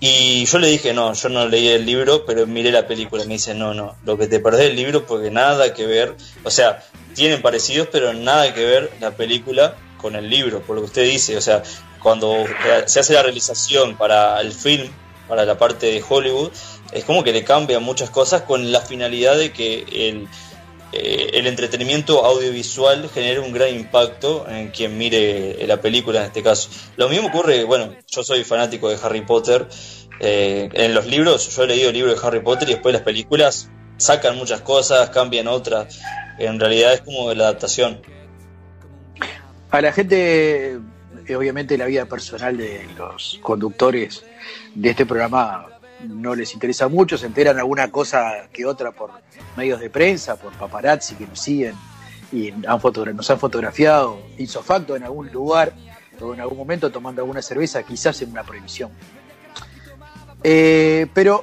Y 0.00 0.46
yo 0.46 0.58
le 0.58 0.68
dije, 0.68 0.94
no, 0.94 1.12
yo 1.12 1.28
no 1.28 1.46
leí 1.46 1.68
el 1.68 1.84
libro, 1.84 2.24
pero 2.24 2.46
miré 2.46 2.72
la 2.72 2.86
película. 2.88 3.24
Me 3.24 3.34
dice, 3.34 3.54
no, 3.54 3.74
no, 3.74 3.94
lo 4.06 4.16
que 4.16 4.26
te 4.26 4.40
perdés 4.40 4.70
el 4.70 4.76
libro 4.76 5.06
porque 5.06 5.30
nada 5.30 5.74
que 5.74 5.84
ver, 5.84 6.16
o 6.44 6.50
sea, 6.50 6.82
tienen 7.14 7.42
parecidos, 7.42 7.88
pero 7.92 8.14
nada 8.14 8.54
que 8.54 8.64
ver 8.64 8.90
la 9.00 9.10
película 9.10 9.76
con 10.04 10.16
el 10.16 10.28
libro, 10.28 10.60
por 10.60 10.76
lo 10.76 10.82
que 10.82 10.86
usted 10.92 11.04
dice. 11.04 11.34
O 11.34 11.40
sea, 11.40 11.62
cuando 12.02 12.44
se 12.84 13.00
hace 13.00 13.14
la 13.14 13.22
realización 13.22 13.96
para 13.96 14.38
el 14.42 14.52
film, 14.52 14.86
para 15.26 15.46
la 15.46 15.56
parte 15.56 15.86
de 15.86 16.04
Hollywood, 16.06 16.50
es 16.92 17.04
como 17.04 17.24
que 17.24 17.32
le 17.32 17.42
cambian 17.42 17.82
muchas 17.82 18.10
cosas 18.10 18.42
con 18.42 18.70
la 18.70 18.82
finalidad 18.82 19.38
de 19.38 19.50
que 19.50 19.86
el, 20.08 20.28
eh, 20.92 21.30
el 21.32 21.46
entretenimiento 21.46 22.22
audiovisual 22.26 23.08
genere 23.08 23.40
un 23.40 23.54
gran 23.54 23.70
impacto 23.74 24.44
en 24.46 24.68
quien 24.72 24.98
mire 24.98 25.66
la 25.66 25.80
película 25.80 26.20
en 26.20 26.26
este 26.26 26.42
caso. 26.42 26.68
Lo 26.98 27.08
mismo 27.08 27.28
ocurre, 27.28 27.64
bueno, 27.64 27.94
yo 28.06 28.22
soy 28.22 28.44
fanático 28.44 28.90
de 28.90 28.98
Harry 29.02 29.22
Potter. 29.22 29.66
eh, 30.20 30.68
en 30.74 30.92
los 30.94 31.06
libros, 31.06 31.56
yo 31.56 31.62
he 31.64 31.66
leído 31.66 31.88
el 31.88 31.94
libro 31.94 32.14
de 32.14 32.20
Harry 32.22 32.40
Potter 32.40 32.68
y 32.68 32.72
después 32.74 32.92
las 32.92 33.02
películas 33.02 33.70
sacan 33.96 34.36
muchas 34.36 34.60
cosas, 34.60 35.08
cambian 35.08 35.48
otras. 35.48 35.98
En 36.38 36.60
realidad 36.60 36.92
es 36.92 37.00
como 37.00 37.32
la 37.32 37.44
adaptación. 37.44 38.02
A 39.74 39.80
la 39.80 39.90
gente, 39.90 40.74
eh, 41.26 41.36
obviamente 41.36 41.76
la 41.76 41.86
vida 41.86 42.06
personal 42.06 42.56
de 42.56 42.86
los 42.96 43.40
conductores 43.42 44.24
de 44.72 44.90
este 44.90 45.04
programa 45.04 45.66
no 46.08 46.36
les 46.36 46.54
interesa 46.54 46.86
mucho, 46.86 47.18
se 47.18 47.26
enteran 47.26 47.58
alguna 47.58 47.90
cosa 47.90 48.48
que 48.52 48.64
otra 48.66 48.92
por 48.92 49.10
medios 49.56 49.80
de 49.80 49.90
prensa, 49.90 50.36
por 50.36 50.52
paparazzi 50.52 51.16
que 51.16 51.26
nos 51.26 51.40
siguen 51.40 51.74
y 52.30 52.52
nos 52.52 53.30
han 53.30 53.40
fotografiado 53.40 54.22
ipso 54.38 54.62
facto 54.62 54.94
en 54.94 55.02
algún 55.02 55.32
lugar 55.32 55.72
o 56.20 56.32
en 56.32 56.40
algún 56.40 56.56
momento 56.56 56.92
tomando 56.92 57.22
alguna 57.22 57.42
cerveza, 57.42 57.82
quizás 57.82 58.22
en 58.22 58.30
una 58.30 58.44
prohibición. 58.44 58.92
Eh, 60.44 61.08
pero 61.12 61.42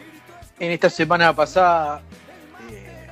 en 0.58 0.72
esta 0.72 0.90
semana 0.90 1.36
pasada 1.36 2.02
eh, 2.72 3.10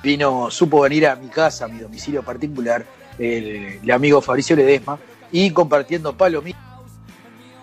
vino, 0.00 0.48
supo 0.48 0.82
venir 0.82 1.08
a 1.08 1.16
mi 1.16 1.26
casa, 1.26 1.64
a 1.64 1.68
mi 1.68 1.80
domicilio 1.80 2.22
particular, 2.22 2.86
el, 3.18 3.90
amigo 3.90 4.20
Fabricio 4.20 4.56
Ledesma, 4.56 4.98
y 5.30 5.50
compartiendo 5.50 6.16
palomitas 6.16 6.62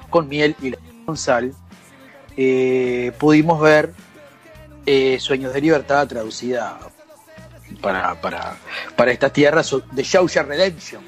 con 0.09 0.27
miel 0.27 0.55
y 0.62 0.73
con 1.05 1.17
sal, 1.17 1.53
eh, 2.35 3.12
pudimos 3.19 3.59
ver 3.59 3.93
eh, 4.85 5.19
Sueños 5.19 5.53
de 5.53 5.62
Libertad 5.62 6.07
traducida 6.07 6.79
para, 7.81 8.19
para, 8.19 8.57
para 8.95 9.12
estas 9.12 9.33
tierras 9.33 9.75
de 9.91 10.03
Shawshank 10.03 10.47
Redemption, 10.47 11.03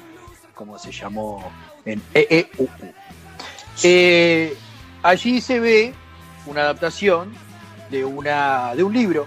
como 0.54 0.78
se 0.78 0.92
llamó 0.92 1.50
en 1.84 2.00
EEUU. 2.14 2.68
Eh, 3.82 4.56
allí 5.02 5.40
se 5.40 5.58
ve 5.58 5.94
una 6.46 6.62
adaptación 6.62 7.32
de, 7.90 8.04
una, 8.04 8.74
de 8.74 8.82
un 8.84 8.92
libro 8.92 9.26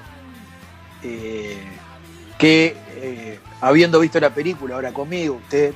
que, 2.38 3.40
habiendo 3.68 4.00
visto 4.00 4.20
la 4.20 4.30
película 4.34 4.76
ahora 4.76 4.92
conmigo, 4.94 5.36
usted, 5.44 5.74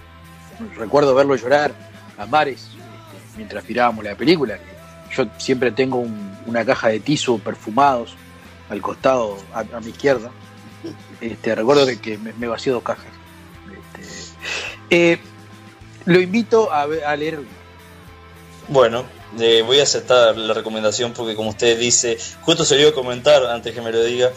recuerdo 0.78 1.16
verlo 1.16 1.36
llorar 1.36 1.74
a 2.18 2.26
mares 2.26 2.62
este, 2.68 3.38
mientras 3.38 3.68
mirábamos 3.68 4.04
la 4.04 4.16
película. 4.16 4.58
Yo 5.16 5.26
siempre 5.38 5.72
tengo 5.72 5.98
un- 5.98 6.38
una 6.46 6.64
caja 6.66 6.90
de 6.90 7.00
tisu 7.00 7.40
perfumados 7.40 8.16
al 8.70 8.82
costado, 8.82 9.38
a, 9.54 9.64
mi 9.82 9.90
izquierda. 9.90 10.30
Este, 11.20 11.56
recuerdo 11.56 11.86
que, 11.86 12.00
que 12.00 12.18
me, 12.18 12.34
me 12.34 12.48
vació 12.48 12.74
dos 12.74 12.84
cajas. 12.84 13.06
Este, 13.98 15.14
eh, 15.14 15.20
lo 16.06 16.20
invito 16.20 16.72
a, 16.72 16.84
a 16.84 17.16
leer 17.16 17.40
Bueno, 18.68 19.04
eh, 19.40 19.64
voy 19.66 19.80
a 19.80 19.84
aceptar 19.84 20.38
la 20.38 20.54
recomendación 20.54 21.14
porque 21.14 21.36
como 21.36 21.50
usted 21.50 21.78
dice, 21.80 22.18
justo 22.42 22.64
se 22.66 22.78
dio 22.78 22.90
a 22.90 22.94
comentar 22.94 23.44
antes 23.48 23.74
que 23.74 23.82
me 23.82 23.92
lo 23.92 24.04
diga, 24.04 24.30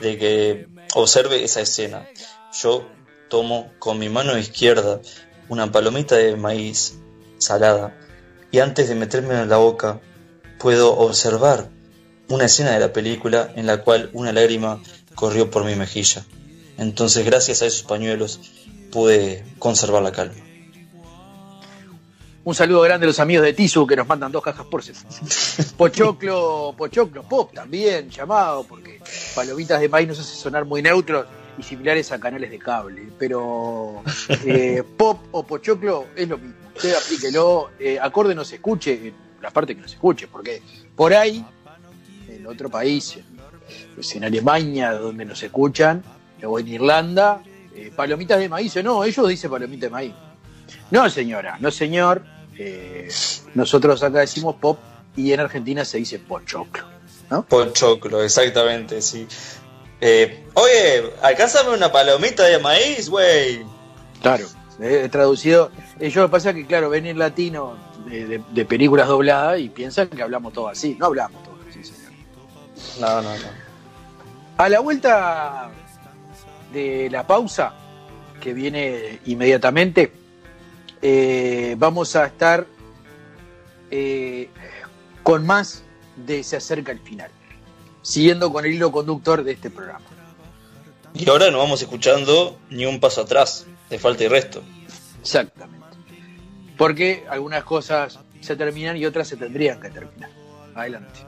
de 0.00 0.18
que 0.18 0.66
observe 0.94 1.42
esa 1.44 1.60
escena. 1.60 2.04
Yo 2.52 2.86
tomo 3.28 3.70
con 3.78 3.98
mi 3.98 4.08
mano 4.08 4.38
izquierda 4.38 5.00
una 5.48 5.70
palomita 5.70 6.16
de 6.16 6.36
maíz 6.36 6.98
salada 7.38 7.96
y 8.50 8.60
antes 8.60 8.88
de 8.88 8.94
meterme 8.94 9.34
en 9.40 9.48
la 9.48 9.58
boca 9.58 10.00
puedo 10.58 10.96
observar 10.96 11.68
una 12.28 12.46
escena 12.46 12.72
de 12.72 12.80
la 12.80 12.92
película 12.92 13.52
en 13.54 13.66
la 13.66 13.82
cual 13.82 14.10
una 14.12 14.32
lágrima 14.32 14.82
corrió 15.14 15.50
por 15.50 15.64
mi 15.64 15.74
mejilla. 15.74 16.24
Entonces 16.78 17.24
gracias 17.24 17.62
a 17.62 17.66
esos 17.66 17.82
pañuelos 17.82 18.40
pude 18.90 19.44
conservar 19.58 20.02
la 20.02 20.12
calma. 20.12 20.48
Un 22.44 22.54
saludo 22.54 22.80
grande 22.80 23.04
a 23.04 23.08
los 23.08 23.20
amigos 23.20 23.44
de 23.44 23.52
Tisu 23.52 23.86
que 23.86 23.94
nos 23.94 24.06
mandan 24.06 24.32
dos 24.32 24.42
cajas 24.42 24.64
por. 24.66 24.82
Pochoclo, 25.76 26.74
Pochoclo 26.78 27.22
Pop 27.24 27.52
también 27.52 28.08
llamado, 28.08 28.64
porque 28.64 29.02
palomitas 29.34 29.80
de 29.80 29.88
maíz 29.90 30.08
nos 30.08 30.18
hace 30.18 30.34
sonar 30.34 30.64
muy 30.64 30.80
neutros 30.80 31.26
y 31.58 31.62
similares 31.62 32.12
a 32.12 32.20
canales 32.20 32.50
de 32.50 32.58
cable. 32.58 33.08
Pero 33.18 34.02
eh, 34.44 34.82
Pop 34.96 35.20
o 35.32 35.42
Pochoclo 35.42 36.06
es 36.14 36.28
lo 36.28 36.38
mismo. 36.38 36.54
Usted 36.74 36.94
aplíquelo, 36.94 37.70
eh, 37.78 37.98
acorde 38.00 38.34
no 38.34 38.44
se 38.44 38.56
escuche, 38.56 39.12
la 39.42 39.50
parte 39.50 39.74
que 39.74 39.82
no 39.82 39.88
se 39.88 39.96
escuche, 39.96 40.28
porque 40.28 40.62
por 40.94 41.12
ahí, 41.12 41.44
en 42.28 42.46
otro 42.46 42.70
país, 42.70 43.16
en, 43.16 43.24
pues 43.96 44.14
en 44.14 44.22
Alemania, 44.22 44.92
donde 44.92 45.24
nos 45.24 45.42
escuchan, 45.42 46.04
o 46.44 46.58
en 46.60 46.68
Irlanda, 46.68 47.42
eh, 47.74 47.92
palomitas 47.94 48.38
de 48.38 48.48
maíz, 48.48 48.76
no, 48.82 49.02
ellos 49.02 49.28
dicen 49.28 49.50
palomitas 49.50 49.82
de 49.82 49.90
maíz. 49.90 50.14
No, 50.90 51.08
señora, 51.10 51.56
no, 51.60 51.70
señor. 51.70 52.22
Eh, 52.56 53.08
nosotros 53.54 54.02
acá 54.02 54.20
decimos 54.20 54.56
pop 54.56 54.78
y 55.16 55.32
en 55.32 55.40
Argentina 55.40 55.84
se 55.84 55.98
dice 55.98 56.18
pochoclo. 56.18 56.84
Pochoclo, 57.48 58.22
exactamente, 58.22 59.02
sí. 59.02 59.26
Eh, 60.00 60.44
oye, 60.54 61.10
alcánzame 61.22 61.70
una 61.70 61.90
palomita 61.90 62.44
de 62.44 62.58
maíz, 62.58 63.08
güey. 63.08 63.64
Claro, 64.22 64.46
eh, 64.80 65.08
traducido. 65.10 65.70
Ellos 65.98 66.16
lo 66.16 66.26
que 66.28 66.32
pasa 66.32 66.50
es 66.50 66.56
que, 66.56 66.66
claro, 66.66 66.90
ven 66.90 67.06
en 67.06 67.18
latino 67.18 67.76
de, 68.06 68.24
de- 68.26 68.42
de 68.52 68.64
películas 68.64 69.08
dobladas 69.08 69.60
y 69.60 69.68
piensan 69.68 70.08
que 70.08 70.22
hablamos 70.22 70.52
todo 70.52 70.68
así. 70.68 70.96
No 70.98 71.06
hablamos 71.06 71.42
todo 71.42 71.56
así, 71.68 71.82
señor. 71.84 72.12
No, 73.00 73.22
no, 73.22 73.36
no. 73.36 73.68
A 74.56 74.68
la 74.68 74.80
vuelta 74.80 75.70
de 76.72 77.08
la 77.10 77.26
pausa, 77.26 77.72
que 78.40 78.52
viene 78.52 79.20
inmediatamente, 79.26 80.12
eh, 81.02 81.74
vamos 81.78 82.14
a 82.16 82.26
estar 82.26 82.66
eh, 83.90 84.48
con 85.22 85.46
más 85.46 85.82
de 86.16 86.42
Se 86.42 86.56
acerca 86.56 86.90
el 86.92 86.98
final, 86.98 87.30
siguiendo 88.08 88.50
con 88.50 88.64
el 88.64 88.72
hilo 88.72 88.90
conductor 88.90 89.44
de 89.44 89.52
este 89.52 89.70
programa. 89.70 90.06
Y 91.14 91.28
ahora 91.28 91.50
no 91.50 91.58
vamos 91.58 91.82
escuchando 91.82 92.58
ni 92.70 92.86
un 92.86 93.00
paso 93.00 93.20
atrás, 93.20 93.66
de 93.90 93.98
falta 93.98 94.24
y 94.24 94.28
resto. 94.28 94.62
Exactamente. 95.20 95.78
Porque 96.78 97.26
algunas 97.28 97.64
cosas 97.64 98.18
se 98.40 98.56
terminan 98.56 98.96
y 98.96 99.04
otras 99.04 99.28
se 99.28 99.36
tendrían 99.36 99.78
que 99.78 99.90
terminar. 99.90 100.30
Adelante. 100.74 101.20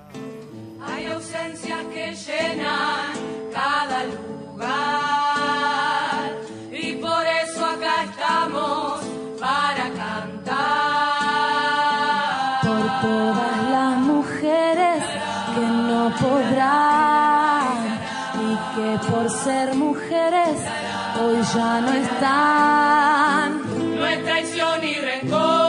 Hay 0.82 1.04
ausencias 1.06 1.84
que 1.92 2.14
llenan 2.14 3.12
cada 3.52 4.04
lugar 4.04 5.29
ser 19.50 19.74
mujeres 19.74 20.58
hoy 21.20 21.38
ya 21.54 21.80
no 21.80 21.92
están. 22.04 23.46
No 23.96 24.06
es 24.06 24.24
traición 24.24 24.84
y 24.84 24.94
rencor. 24.94 25.59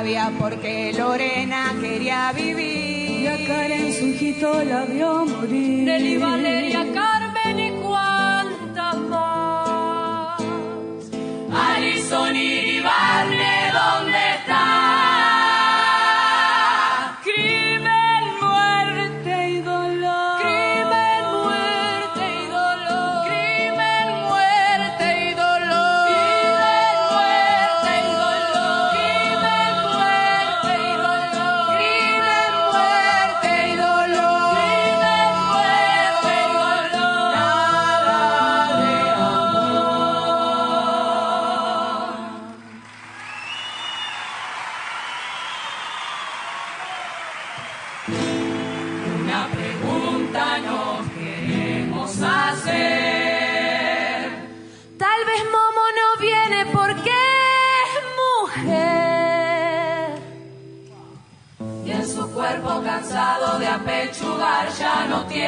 Rabia 0.00 0.32
porque 0.38 0.94
Lorena 0.96 1.74
quería 1.78 2.32
vivir. 2.32 3.20
Y 3.20 3.26
a 3.26 3.36
Karen 3.46 3.92
su 3.92 4.06
hijito 4.06 4.64
la 4.64 4.86
vio 4.86 5.26
morir. 5.26 5.84
Nelly 5.84 6.16
Valeria, 6.16 6.86
Carmen 6.94 7.19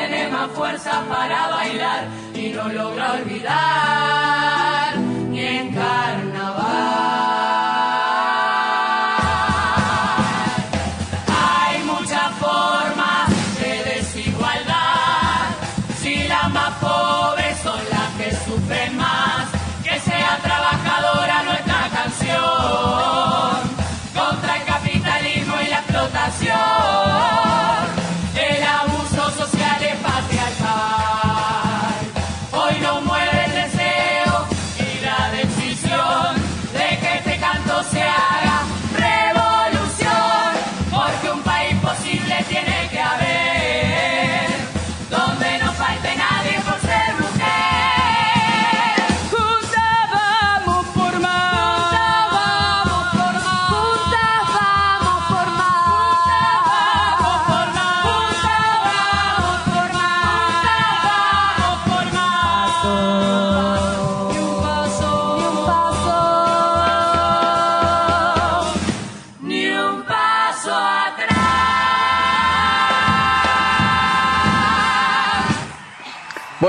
tiene 0.06 0.28
más 0.28 0.50
fuerza 0.50 1.04
para 1.08 1.48
bailar 1.48 2.08
y 2.34 2.48
no 2.48 2.68
logra 2.68 3.12
olvidar 3.12 3.91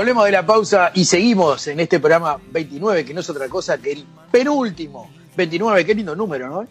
Volvemos 0.04 0.26
de 0.26 0.32
la 0.32 0.44
pausa 0.44 0.90
y 0.92 1.06
seguimos 1.06 1.66
en 1.66 1.80
este 1.80 1.98
programa 1.98 2.36
29, 2.50 3.06
que 3.06 3.14
no 3.14 3.20
es 3.20 3.30
otra 3.30 3.48
cosa 3.48 3.78
que 3.78 3.92
el 3.92 4.04
penúltimo. 4.30 5.10
29, 5.34 5.86
qué 5.86 5.94
lindo 5.94 6.14
número, 6.14 6.46
¿no? 6.50 6.66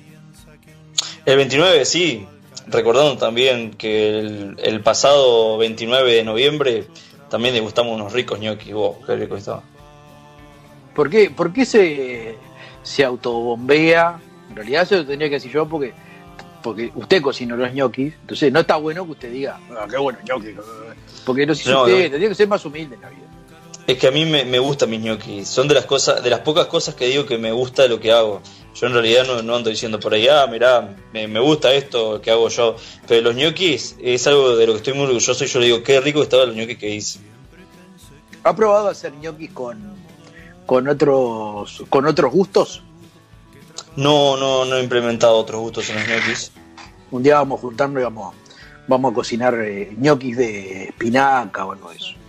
El 1.26 1.38
29, 1.38 1.84
sí. 1.84 2.28
Recordando 2.68 3.18
también 3.18 3.72
que 3.72 4.20
el, 4.20 4.56
el 4.62 4.82
pasado 4.82 5.58
29 5.58 6.14
de 6.14 6.24
noviembre 6.24 6.88
también 7.32 7.56
degustamos 7.56 7.96
unos 7.96 8.14
ricos 8.14 8.40
ñoquis. 8.40 8.72
Wow, 8.72 8.98
qué 9.04 9.16
rico 9.16 9.36
estaba. 9.36 9.64
¿Por 10.94 11.10
qué, 11.10 11.32
por 11.32 11.52
qué 11.52 11.66
se, 11.66 12.36
se 12.84 13.04
autobombea? 13.04 14.20
En 14.52 14.56
realidad 14.58 14.88
se 14.88 14.98
lo 14.98 15.08
tendría 15.08 15.30
que 15.30 15.38
decir 15.38 15.52
yo 15.52 15.68
porque, 15.68 15.92
porque 16.62 16.92
usted 16.94 17.20
cocinó 17.20 17.58
los 17.58 17.74
ñoquis, 17.74 18.14
entonces 18.22 18.54
no 18.54 18.60
está 18.60 18.76
bueno 18.76 19.04
que 19.06 19.12
usted 19.14 19.32
diga, 19.32 19.60
"Ah, 19.72 19.88
qué 19.90 19.98
bueno 19.98 20.20
ñoquis. 20.24 20.56
Porque 21.26 21.48
no 21.48 21.56
sé 21.56 21.64
si 21.64 21.70
No, 21.70 21.82
usted 21.84 21.94
no. 21.96 22.10
tendría 22.12 22.30
que 22.30 22.36
ser 22.36 22.48
más 22.48 22.64
humilde 22.64 22.94
en 22.96 23.02
la 23.02 23.10
vida. 23.10 23.20
Es 23.86 23.98
que 23.98 24.08
a 24.08 24.12
mí 24.12 24.26
me, 24.26 24.46
me 24.46 24.60
gustan 24.60 24.90
mis 24.90 25.02
ñoquis. 25.02 25.48
Son 25.48 25.68
de 25.68 25.74
las 25.74 25.86
cosas, 25.86 26.24
de 26.24 26.30
las 26.30 26.40
pocas 26.40 26.68
cosas 26.68 26.96
que 26.96 27.08
digo 27.08 27.26
que 27.26 27.38
me 27.38 27.52
gusta 27.52 27.88
lo 27.88 28.00
que 28.00 28.12
hago. 28.12 28.42
Yo 28.76 28.88
en 28.88 28.94
realidad 28.94 29.26
no, 29.28 29.42
no 29.42 29.56
ando 29.56 29.70
diciendo 29.70 30.00
por 30.00 30.14
ahí, 30.14 30.28
ah, 30.28 30.48
mirá, 30.50 30.96
me, 31.12 31.28
me 31.28 31.40
gusta 31.40 31.74
esto 31.74 32.22
que 32.22 32.32
hago 32.32 32.48
yo. 32.50 32.76
Pero 33.08 33.22
los 33.22 33.36
ñoquis 33.36 33.98
es 34.02 34.26
algo 34.26 34.56
de 34.56 34.66
lo 34.66 34.74
que 34.74 34.78
estoy 34.78 34.94
muy 34.94 35.06
orgulloso 35.06 35.44
y 35.44 35.48
yo 35.48 35.60
le 35.60 35.66
digo, 35.66 35.84
qué 35.84 36.00
rico 36.00 36.24
estaban 36.24 36.48
los 36.48 36.56
ñoquis 36.56 36.78
que 36.78 36.90
hice. 36.90 37.20
¿Ha 38.44 38.56
probado 38.56 38.88
hacer 38.88 39.14
ñoquis 39.14 39.52
con, 39.52 39.96
con 40.66 40.88
otros 40.88 41.84
con 41.90 42.06
otros 42.06 42.32
gustos? 42.32 42.84
No, 43.96 44.38
no, 44.38 44.66
no 44.66 44.78
he 44.78 44.84
implementado 44.84 45.38
otros 45.38 45.62
gustos 45.62 45.90
en 45.90 45.98
los 45.98 46.08
ñoquis. 46.08 46.52
Un 47.12 47.22
día 47.22 47.36
vamos 47.36 47.60
a 47.60 47.62
juntarnos 47.62 48.02
y 48.02 48.04
vamos, 48.04 48.36
vamos 48.88 49.12
a 49.12 49.16
cocinar 49.16 49.56
eh, 49.60 49.94
ñoquis 50.00 50.38
de 50.38 50.84
espinaca 50.86 51.66
o 51.66 51.74
algo 51.74 51.92
de 51.92 51.98
eso. 51.98 52.23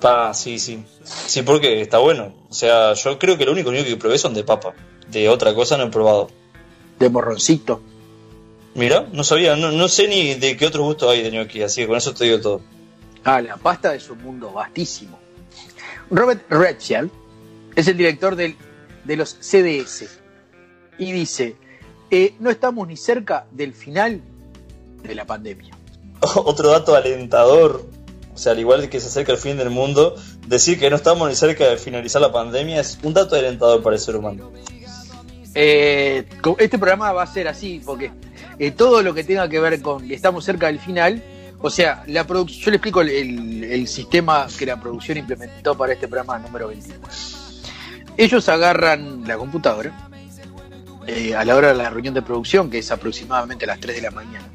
Pa, 0.00 0.32
sí, 0.34 0.58
sí. 0.58 0.84
Sí, 1.04 1.42
porque 1.42 1.80
está 1.80 1.98
bueno. 1.98 2.34
O 2.50 2.54
sea, 2.54 2.92
yo 2.94 3.18
creo 3.18 3.36
que 3.36 3.44
lo 3.44 3.52
único 3.52 3.72
ñoqui 3.72 3.90
que 3.90 3.96
probé 3.96 4.18
son 4.18 4.34
de 4.34 4.44
papa. 4.44 4.74
De 5.10 5.28
otra 5.28 5.54
cosa 5.54 5.76
no 5.76 5.84
he 5.84 5.90
probado. 5.90 6.30
De 6.98 7.08
morroncito. 7.08 7.80
Mira, 8.74 9.08
no 9.12 9.24
sabía, 9.24 9.56
no, 9.56 9.72
no 9.72 9.88
sé 9.88 10.06
ni 10.06 10.34
de 10.34 10.56
qué 10.56 10.66
otros 10.66 10.84
gustos 10.84 11.10
hay 11.10 11.22
de 11.22 11.30
ñoqui, 11.32 11.62
así 11.62 11.80
que 11.80 11.88
con 11.88 11.96
eso 11.96 12.14
te 12.14 12.24
digo 12.24 12.40
todo. 12.40 12.60
Ah, 13.24 13.40
la 13.40 13.56
pasta 13.56 13.94
es 13.94 14.08
un 14.08 14.22
mundo 14.22 14.52
vastísimo. 14.52 15.18
Robert 16.10 16.42
Redfield 16.48 17.10
es 17.74 17.88
el 17.88 17.96
director 17.96 18.36
del- 18.36 18.56
de 19.04 19.16
los 19.16 19.36
CDS 19.40 20.08
y 20.98 21.12
dice, 21.12 21.56
eh, 22.10 22.34
no 22.38 22.50
estamos 22.50 22.86
ni 22.86 22.96
cerca 22.96 23.46
del 23.50 23.74
final 23.74 24.20
de 25.02 25.14
la 25.14 25.24
pandemia. 25.26 25.74
Otro 26.36 26.70
dato 26.70 26.94
alentador, 26.94 27.84
o 28.38 28.40
sea, 28.40 28.52
al 28.52 28.60
igual 28.60 28.88
que 28.88 29.00
se 29.00 29.08
acerca 29.08 29.32
el 29.32 29.38
fin 29.38 29.56
del 29.56 29.68
mundo, 29.68 30.14
decir 30.46 30.78
que 30.78 30.88
no 30.90 30.94
estamos 30.94 31.28
ni 31.28 31.34
cerca 31.34 31.66
de 31.68 31.76
finalizar 31.76 32.22
la 32.22 32.30
pandemia 32.30 32.80
es 32.80 32.96
un 33.02 33.12
dato 33.12 33.34
alentador 33.34 33.82
para 33.82 33.96
el 33.96 34.00
ser 34.00 34.14
humano. 34.14 34.52
Eh, 35.56 36.24
este 36.58 36.78
programa 36.78 37.10
va 37.10 37.24
a 37.24 37.26
ser 37.26 37.48
así, 37.48 37.82
porque 37.84 38.12
eh, 38.60 38.70
todo 38.70 39.02
lo 39.02 39.12
que 39.12 39.24
tenga 39.24 39.48
que 39.48 39.58
ver 39.58 39.82
con 39.82 40.08
estamos 40.08 40.44
cerca 40.44 40.68
del 40.68 40.78
final, 40.78 41.20
o 41.60 41.68
sea, 41.68 42.04
la 42.06 42.24
yo 42.24 42.70
le 42.70 42.76
explico 42.76 43.00
el, 43.00 43.64
el- 43.64 43.88
sistema 43.88 44.46
que 44.56 44.66
la 44.66 44.80
producción 44.80 45.18
implementó 45.18 45.76
para 45.76 45.94
este 45.94 46.06
programa 46.06 46.38
número 46.38 46.68
29. 46.68 47.02
Ellos 48.16 48.48
agarran 48.48 49.24
la 49.26 49.36
computadora 49.36 49.92
eh, 51.08 51.34
a 51.34 51.44
la 51.44 51.56
hora 51.56 51.68
de 51.68 51.74
la 51.74 51.90
reunión 51.90 52.14
de 52.14 52.22
producción, 52.22 52.70
que 52.70 52.78
es 52.78 52.90
aproximadamente 52.92 53.64
a 53.64 53.68
las 53.68 53.80
3 53.80 53.96
de 53.96 54.02
la 54.02 54.10
mañana. 54.12 54.48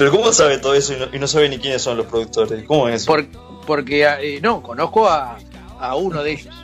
Pero 0.00 0.12
¿cómo 0.12 0.32
sabe 0.32 0.56
todo 0.56 0.74
eso 0.74 0.94
y 0.94 0.96
no, 0.96 1.06
y 1.12 1.18
no 1.18 1.26
sabe 1.28 1.50
ni 1.50 1.58
quiénes 1.58 1.82
son 1.82 1.98
los 1.98 2.06
productores? 2.06 2.64
¿Cómo 2.64 2.88
es 2.88 3.02
eso? 3.02 3.06
Por- 3.12 3.26
porque, 3.66 4.02
eh, 4.22 4.40
no, 4.40 4.62
conozco 4.62 5.06
a, 5.06 5.36
a 5.78 5.94
uno 5.94 6.22
de 6.22 6.32
ellos 6.32 6.54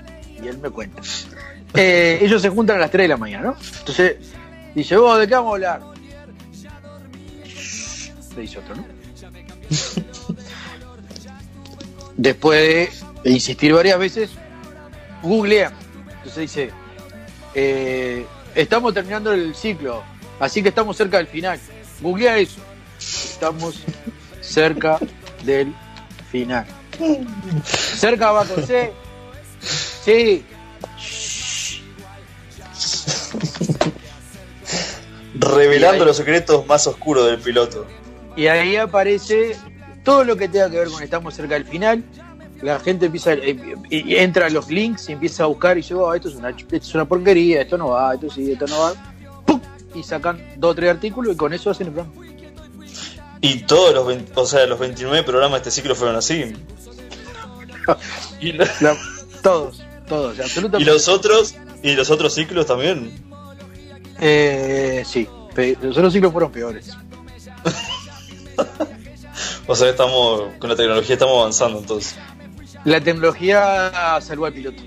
y 0.42 0.48
él 0.48 0.56
me 0.56 0.70
cuenta. 0.70 1.02
Eh, 1.74 2.20
ellos 2.22 2.40
se 2.40 2.48
juntan 2.48 2.76
a 2.76 2.78
las 2.78 2.90
3 2.90 3.04
de 3.04 3.08
la 3.08 3.16
mañana, 3.18 3.48
¿no? 3.48 3.56
Entonces, 3.80 4.16
dice, 4.74 4.96
vos, 4.96 5.18
¿de 5.18 5.28
qué 5.28 5.34
vamos 5.34 5.50
a 5.50 5.54
hablar? 5.56 5.82
Le 8.34 8.40
dice 8.40 8.58
otro, 8.58 8.76
¿no? 8.76 8.86
Después 12.16 12.90
de 13.22 13.30
insistir 13.30 13.74
varias 13.74 13.98
veces, 13.98 14.30
googlea. 15.22 15.70
Entonces 16.18 16.36
dice, 16.36 16.70
eh, 17.54 18.24
estamos 18.54 18.94
terminando 18.94 19.32
el 19.32 19.54
ciclo, 19.54 20.02
así 20.40 20.62
que 20.62 20.70
estamos 20.70 20.96
cerca 20.96 21.18
del 21.18 21.26
final. 21.26 21.60
Googlea 22.00 22.38
eso. 22.38 22.60
Estamos 23.06 23.82
cerca 24.40 24.98
del 25.44 25.72
final. 26.30 26.66
Cerca 27.64 28.32
va 28.32 28.44
con 28.44 28.66
C. 28.66 28.92
Sí. 29.60 30.44
Revelando 35.34 36.02
ahí- 36.02 36.06
los 36.08 36.16
secretos 36.16 36.66
más 36.66 36.86
oscuros 36.86 37.26
del 37.26 37.38
piloto. 37.38 37.86
Y 38.36 38.46
ahí 38.46 38.76
aparece 38.76 39.56
todo 40.04 40.24
lo 40.24 40.36
que 40.36 40.48
tenga 40.48 40.70
que 40.70 40.78
ver 40.78 40.88
con 40.88 41.02
estamos 41.02 41.34
cerca 41.34 41.54
del 41.54 41.64
final. 41.64 42.02
La 42.62 42.78
gente 42.80 43.06
empieza 43.06 43.34
eh, 43.34 43.76
entra 43.90 44.46
a 44.46 44.50
los 44.50 44.70
links 44.70 45.08
y 45.10 45.12
empieza 45.12 45.44
a 45.44 45.46
buscar 45.46 45.76
y 45.76 45.82
dice, 45.82 45.94
"Oh, 45.94 46.12
esto 46.14 46.28
es 46.28 46.34
una 46.36 46.50
esto 46.50 46.74
es 46.76 46.94
una 46.94 47.04
porquería, 47.04 47.60
esto 47.62 47.76
no 47.76 47.88
va, 47.88 48.14
esto 48.14 48.30
sí, 48.30 48.52
esto 48.52 48.66
no 48.66 48.78
va. 48.78 48.94
¡Pum! 49.44 49.60
Y 49.94 50.02
sacan 50.02 50.40
dos 50.56 50.72
o 50.72 50.74
tres 50.74 50.90
artículos 50.90 51.34
y 51.34 51.36
con 51.36 51.52
eso 51.52 51.70
hacen 51.70 51.88
el 51.88 51.92
programa. 51.92 52.25
Y 53.40 53.60
todos 53.60 53.94
los, 53.94 54.06
20 54.06 54.32
o 54.34 54.46
sea, 54.46 54.66
los 54.66 54.78
29 54.78 55.22
programas 55.22 55.62
de 55.62 55.68
este 55.68 55.80
ciclo 55.80 55.94
fueron 55.94 56.16
así. 56.16 56.54
y, 58.40 58.54
todos, 59.42 59.82
todos, 60.08 60.38
y 60.38 60.42
absolutamente. 60.42 60.90
los 60.90 61.08
otros 61.08 61.54
y 61.82 61.94
los 61.94 62.10
otros 62.10 62.34
ciclos 62.34 62.66
también. 62.66 63.12
Eh, 64.20 65.04
sí, 65.06 65.28
los 65.82 65.96
otros 65.96 66.12
ciclos 66.12 66.32
fueron 66.32 66.52
peores. 66.52 66.90
O 69.68 69.74
sea, 69.74 69.90
estamos 69.90 70.42
con 70.60 70.70
la 70.70 70.76
tecnología 70.76 71.14
estamos 71.14 71.40
avanzando 71.40 71.80
entonces. 71.80 72.14
La 72.84 73.00
tecnología 73.00 74.20
salvó 74.20 74.46
al 74.46 74.52
piloto. 74.52 74.80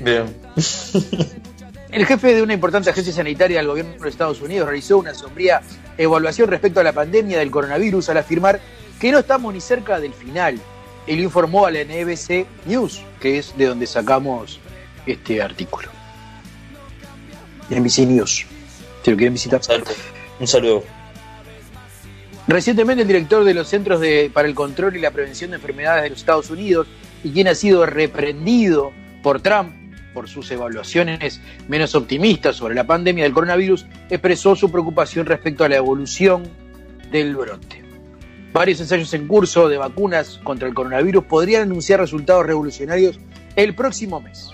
Bien. 0.00 0.36
El 1.92 2.06
jefe 2.06 2.34
de 2.34 2.42
una 2.42 2.54
importante 2.54 2.88
agencia 2.88 3.12
sanitaria 3.12 3.58
del 3.58 3.66
gobierno 3.68 3.92
de 4.02 4.08
Estados 4.08 4.40
Unidos 4.40 4.66
realizó 4.66 4.96
una 4.98 5.12
sombría 5.12 5.60
evaluación 5.98 6.48
respecto 6.48 6.80
a 6.80 6.82
la 6.84 6.92
pandemia 6.94 7.38
del 7.38 7.50
coronavirus 7.50 8.08
al 8.08 8.16
afirmar 8.16 8.60
que 8.98 9.12
no 9.12 9.18
estamos 9.18 9.52
ni 9.52 9.60
cerca 9.60 10.00
del 10.00 10.14
final. 10.14 10.58
Él 11.06 11.20
informó 11.20 11.66
a 11.66 11.70
la 11.70 11.80
NBC 11.84 12.46
News, 12.64 13.02
que 13.20 13.36
es 13.38 13.54
de 13.58 13.66
donde 13.66 13.86
sacamos 13.86 14.58
este 15.04 15.42
artículo. 15.42 15.88
NBC 17.68 18.06
News. 18.06 18.46
Si 19.04 19.10
lo 19.10 19.16
quieren 19.16 19.34
visitar. 19.34 19.60
Un 20.40 20.46
saludo. 20.46 20.84
Recientemente 22.48 23.02
el 23.02 23.08
director 23.08 23.44
de 23.44 23.52
los 23.54 23.68
Centros 23.68 24.00
de- 24.00 24.30
para 24.32 24.48
el 24.48 24.54
Control 24.54 24.96
y 24.96 25.00
la 25.00 25.10
Prevención 25.10 25.50
de 25.50 25.56
Enfermedades 25.56 26.04
de 26.04 26.10
los 26.10 26.18
Estados 26.20 26.48
Unidos 26.48 26.86
y 27.22 27.30
quien 27.32 27.48
ha 27.48 27.54
sido 27.54 27.84
reprendido 27.84 28.92
por 29.22 29.40
Trump 29.40 29.74
por 30.12 30.28
sus 30.28 30.50
evaluaciones 30.50 31.40
menos 31.68 31.94
optimistas 31.94 32.56
sobre 32.56 32.74
la 32.74 32.86
pandemia 32.86 33.24
del 33.24 33.32
coronavirus, 33.32 33.86
expresó 34.10 34.54
su 34.56 34.70
preocupación 34.70 35.26
respecto 35.26 35.64
a 35.64 35.68
la 35.68 35.76
evolución 35.76 36.44
del 37.10 37.36
brote. 37.36 37.82
Varios 38.52 38.80
ensayos 38.80 39.12
en 39.14 39.26
curso 39.26 39.68
de 39.68 39.78
vacunas 39.78 40.38
contra 40.44 40.68
el 40.68 40.74
coronavirus 40.74 41.24
podrían 41.24 41.62
anunciar 41.62 42.00
resultados 42.00 42.46
revolucionarios 42.46 43.18
el 43.56 43.74
próximo 43.74 44.20
mes. 44.20 44.50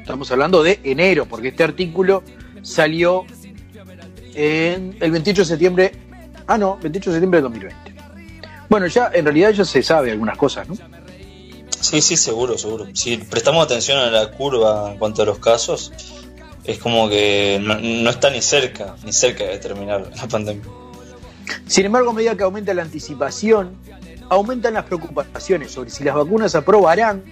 Estamos 0.00 0.30
hablando 0.32 0.62
de 0.62 0.80
enero, 0.82 1.26
porque 1.26 1.48
este 1.48 1.62
artículo 1.62 2.24
salió 2.62 3.24
en 4.34 4.96
el 5.00 5.10
28 5.10 5.42
de 5.42 5.46
septiembre 5.46 5.92
Ah, 6.50 6.58
no, 6.58 6.78
28 6.82 7.10
de 7.10 7.14
septiembre 7.14 7.38
de 7.38 7.42
2020. 7.42 7.94
Bueno, 8.68 8.88
ya 8.88 9.08
en 9.14 9.24
realidad 9.24 9.50
ya 9.50 9.64
se 9.64 9.84
sabe 9.84 10.10
algunas 10.10 10.36
cosas, 10.36 10.68
¿no? 10.68 10.74
Sí, 11.80 12.00
sí, 12.00 12.16
seguro, 12.16 12.58
seguro. 12.58 12.86
Si 12.94 13.16
prestamos 13.16 13.64
atención 13.64 13.98
a 13.98 14.10
la 14.10 14.30
curva 14.30 14.92
en 14.92 14.98
cuanto 14.98 15.22
a 15.22 15.24
los 15.24 15.38
casos, 15.38 15.92
es 16.64 16.78
como 16.78 17.08
que 17.08 17.58
no, 17.62 17.78
no 17.78 18.10
está 18.10 18.30
ni 18.30 18.42
cerca, 18.42 18.96
ni 19.04 19.12
cerca 19.12 19.44
de 19.44 19.58
terminar 19.58 20.10
la 20.14 20.28
pandemia. 20.28 20.64
Sin 21.66 21.86
embargo, 21.86 22.10
a 22.10 22.12
medida 22.12 22.36
que 22.36 22.42
aumenta 22.42 22.74
la 22.74 22.82
anticipación, 22.82 23.76
aumentan 24.28 24.74
las 24.74 24.84
preocupaciones 24.84 25.72
sobre 25.72 25.90
si 25.90 26.04
las 26.04 26.14
vacunas 26.14 26.54
aprobarán 26.54 27.22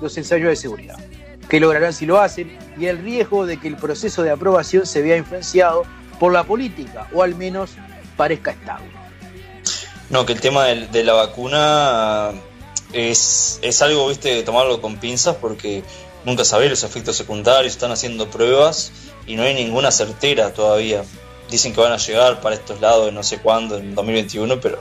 los 0.00 0.16
ensayos 0.16 0.48
de 0.48 0.56
seguridad, 0.56 0.96
qué 1.48 1.60
lograrán 1.60 1.92
si 1.92 2.06
lo 2.06 2.20
hacen 2.20 2.58
y 2.78 2.86
el 2.86 2.98
riesgo 2.98 3.46
de 3.46 3.58
que 3.58 3.68
el 3.68 3.76
proceso 3.76 4.22
de 4.22 4.30
aprobación 4.30 4.86
se 4.86 5.02
vea 5.02 5.16
influenciado 5.16 5.84
por 6.18 6.32
la 6.32 6.44
política 6.44 7.08
o 7.12 7.22
al 7.22 7.34
menos 7.34 7.70
parezca 8.16 8.52
estable. 8.52 8.90
No, 10.08 10.24
que 10.24 10.32
el 10.32 10.40
tema 10.40 10.64
de, 10.64 11.04
la 11.04 11.12
vacuna 11.14 12.32
es, 12.92 13.58
es 13.62 13.82
algo, 13.82 14.08
viste, 14.08 14.34
de 14.34 14.42
tomarlo 14.42 14.80
con 14.80 14.98
pinzas 14.98 15.36
porque 15.36 15.82
nunca 16.24 16.44
sabés 16.44 16.70
los 16.70 16.82
efectos 16.84 17.16
secundarios, 17.16 17.72
están 17.72 17.92
haciendo 17.92 18.28
pruebas 18.30 18.92
y 19.26 19.36
no 19.36 19.42
hay 19.42 19.54
ninguna 19.54 19.90
certera 19.90 20.52
todavía. 20.52 21.04
Dicen 21.50 21.72
que 21.72 21.80
van 21.80 21.92
a 21.92 21.96
llegar 21.96 22.40
para 22.40 22.56
estos 22.56 22.80
lados 22.80 23.12
no 23.12 23.22
sé 23.22 23.38
cuándo, 23.38 23.78
en 23.78 23.94
2021, 23.94 24.60
pero 24.60 24.80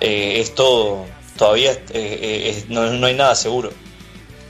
eh, 0.00 0.40
es 0.40 0.54
todo, 0.54 1.06
todavía 1.36 1.72
eh, 1.72 1.80
eh, 1.92 2.64
no, 2.68 2.90
no 2.92 3.06
hay 3.06 3.14
nada 3.14 3.34
seguro. 3.34 3.70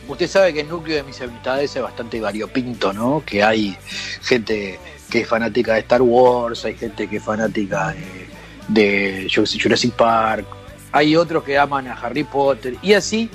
Usted 0.09 0.29
sabe 0.29 0.53
que 0.53 0.63
el 0.63 0.69
núcleo 0.69 0.97
de 0.97 1.03
mis 1.05 1.21
amistades 1.21 1.77
es 1.77 1.83
bastante 1.83 2.21
variopinto, 2.21 2.93
¿no? 2.93 3.23
Que 3.25 3.45
hay 3.45 3.77
gente 4.23 4.81
que 5.09 5.21
es 5.21 5.29
fanática 5.29 5.75
de 5.75 5.81
Star 5.81 6.03
Wars, 6.03 6.65
hay 6.65 6.77
gente 6.77 7.09
que 7.09 7.19
es 7.19 7.23
fanática 7.23 7.95
de, 8.67 9.31
Jurassic 9.33 9.93
Park, 9.93 10.47
hay 10.93 11.17
otros 11.17 11.45
que 11.45 11.59
aman 11.59 11.89
a 11.89 11.95
Harry 11.95 12.25
Potter, 12.25 12.77
y 12.83 12.95
así 12.95 13.31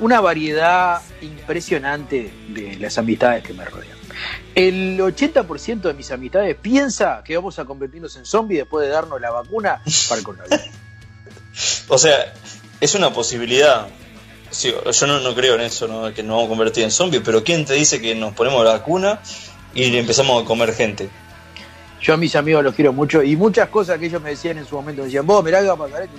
una 0.00 0.20
variedad 0.20 1.02
impresionante 1.20 2.32
de 2.48 2.76
las 2.76 2.96
amistades 2.98 3.44
que 3.44 3.52
me 3.52 3.64
rodean. 3.64 3.98
El 4.54 4.98
80% 4.98 5.80
de 5.82 5.94
mis 5.94 6.10
amistades 6.10 6.56
piensa 6.56 7.22
que 7.24 7.36
vamos 7.36 7.58
a 7.58 7.64
convertirnos 7.64 8.16
en 8.16 8.24
zombies 8.24 8.60
después 8.60 8.86
de 8.86 8.92
darnos 8.92 9.20
la 9.20 9.30
vacuna 9.30 9.82
para 10.08 10.18
el 10.18 10.24
coronavirus. 10.24 10.60
O 11.88 11.98
sea, 11.98 12.32
es 12.80 12.94
una 12.94 13.12
posibilidad. 13.12 13.88
Sí, 14.50 14.72
yo 14.92 15.06
no, 15.06 15.20
no 15.20 15.34
creo 15.34 15.56
en 15.56 15.62
eso, 15.62 15.86
¿no? 15.86 16.14
que 16.14 16.22
nos 16.22 16.36
vamos 16.36 16.46
a 16.46 16.48
convertir 16.48 16.84
en 16.84 16.90
zombies, 16.90 17.22
pero 17.24 17.44
¿quién 17.44 17.64
te 17.64 17.74
dice 17.74 18.00
que 18.00 18.14
nos 18.14 18.34
ponemos 18.34 18.64
la 18.64 18.72
vacuna 18.72 19.20
y 19.74 19.96
empezamos 19.96 20.42
a 20.42 20.46
comer 20.46 20.72
gente? 20.72 21.10
Yo 22.00 22.14
a 22.14 22.16
mis 22.16 22.34
amigos 22.34 22.64
los 22.64 22.74
quiero 22.74 22.92
mucho 22.92 23.22
y 23.22 23.36
muchas 23.36 23.68
cosas 23.68 23.98
que 23.98 24.06
ellos 24.06 24.22
me 24.22 24.30
decían 24.30 24.56
en 24.58 24.64
su 24.64 24.74
momento, 24.74 25.02
me 25.02 25.06
decían, 25.06 25.26
vos, 25.26 25.44
mirá 25.44 25.60
que 25.60 25.66
va 25.66 25.74
a 25.74 25.76
pasar 25.76 26.02
esto. 26.02 26.16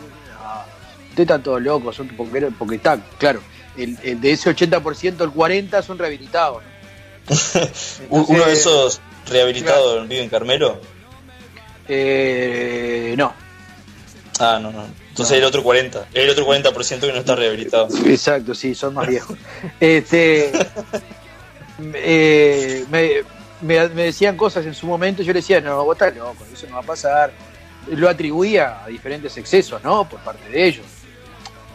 Ustedes 1.12 1.26
están 1.28 1.43
todos 1.43 1.62
locos, 1.62 1.95
son 1.95 2.08
porque, 2.10 2.50
porque 2.58 2.76
está, 2.76 2.97
claro, 3.17 3.41
el, 3.78 3.97
el 4.04 4.19
de 4.19 4.32
ese 4.32 4.50
80%, 4.54 5.21
el 5.21 5.32
40% 5.32 5.84
son 5.84 5.97
rehabilitados. 6.00 6.63
Uno 8.10 8.45
de 8.45 8.54
esos 8.54 9.00
rehabilitados 9.30 10.08
vive 10.08 10.24
en 10.24 10.30
Carmelo. 10.30 10.82
eh, 11.88 13.13
no, 13.17 13.34
Ah, 14.39 14.58
no, 14.60 14.71
no. 14.71 14.86
Entonces 15.10 15.38
el 15.38 15.43
otro 15.43 15.62
40, 15.62 16.08
el 16.13 16.30
otro 16.30 16.47
40% 16.47 17.00
que 17.02 17.12
no 17.12 17.19
está 17.19 17.36
rehabilitado. 17.36 17.89
exacto, 18.08 18.56
sí, 18.56 18.74
son 18.74 18.93
más 18.95 19.08
viejos. 19.08 19.38
este, 19.79 20.52
eh, 21.94 22.85
me, 22.90 23.12
me- 23.62 23.90
me 23.90 24.04
decían 24.06 24.35
cosas 24.38 24.65
en 24.65 24.73
su 24.73 24.88
momento 24.88 25.21
y 25.21 25.25
yo 25.25 25.33
le 25.33 25.40
decía, 25.42 25.62
no, 25.62 25.83
vos 25.83 25.96
estás 25.96 26.15
loco, 26.15 26.44
eso 26.52 26.65
no 26.67 26.75
va 26.75 26.81
a 26.81 26.85
pasar. 26.85 27.31
Lo 27.92 28.10
atribuía 28.10 28.83
a 28.83 28.88
diferentes 28.88 29.35
excesos, 29.38 29.83
¿no? 29.83 30.08
Por 30.08 30.19
parte 30.21 30.48
de 30.50 30.65
ellos. 30.67 30.85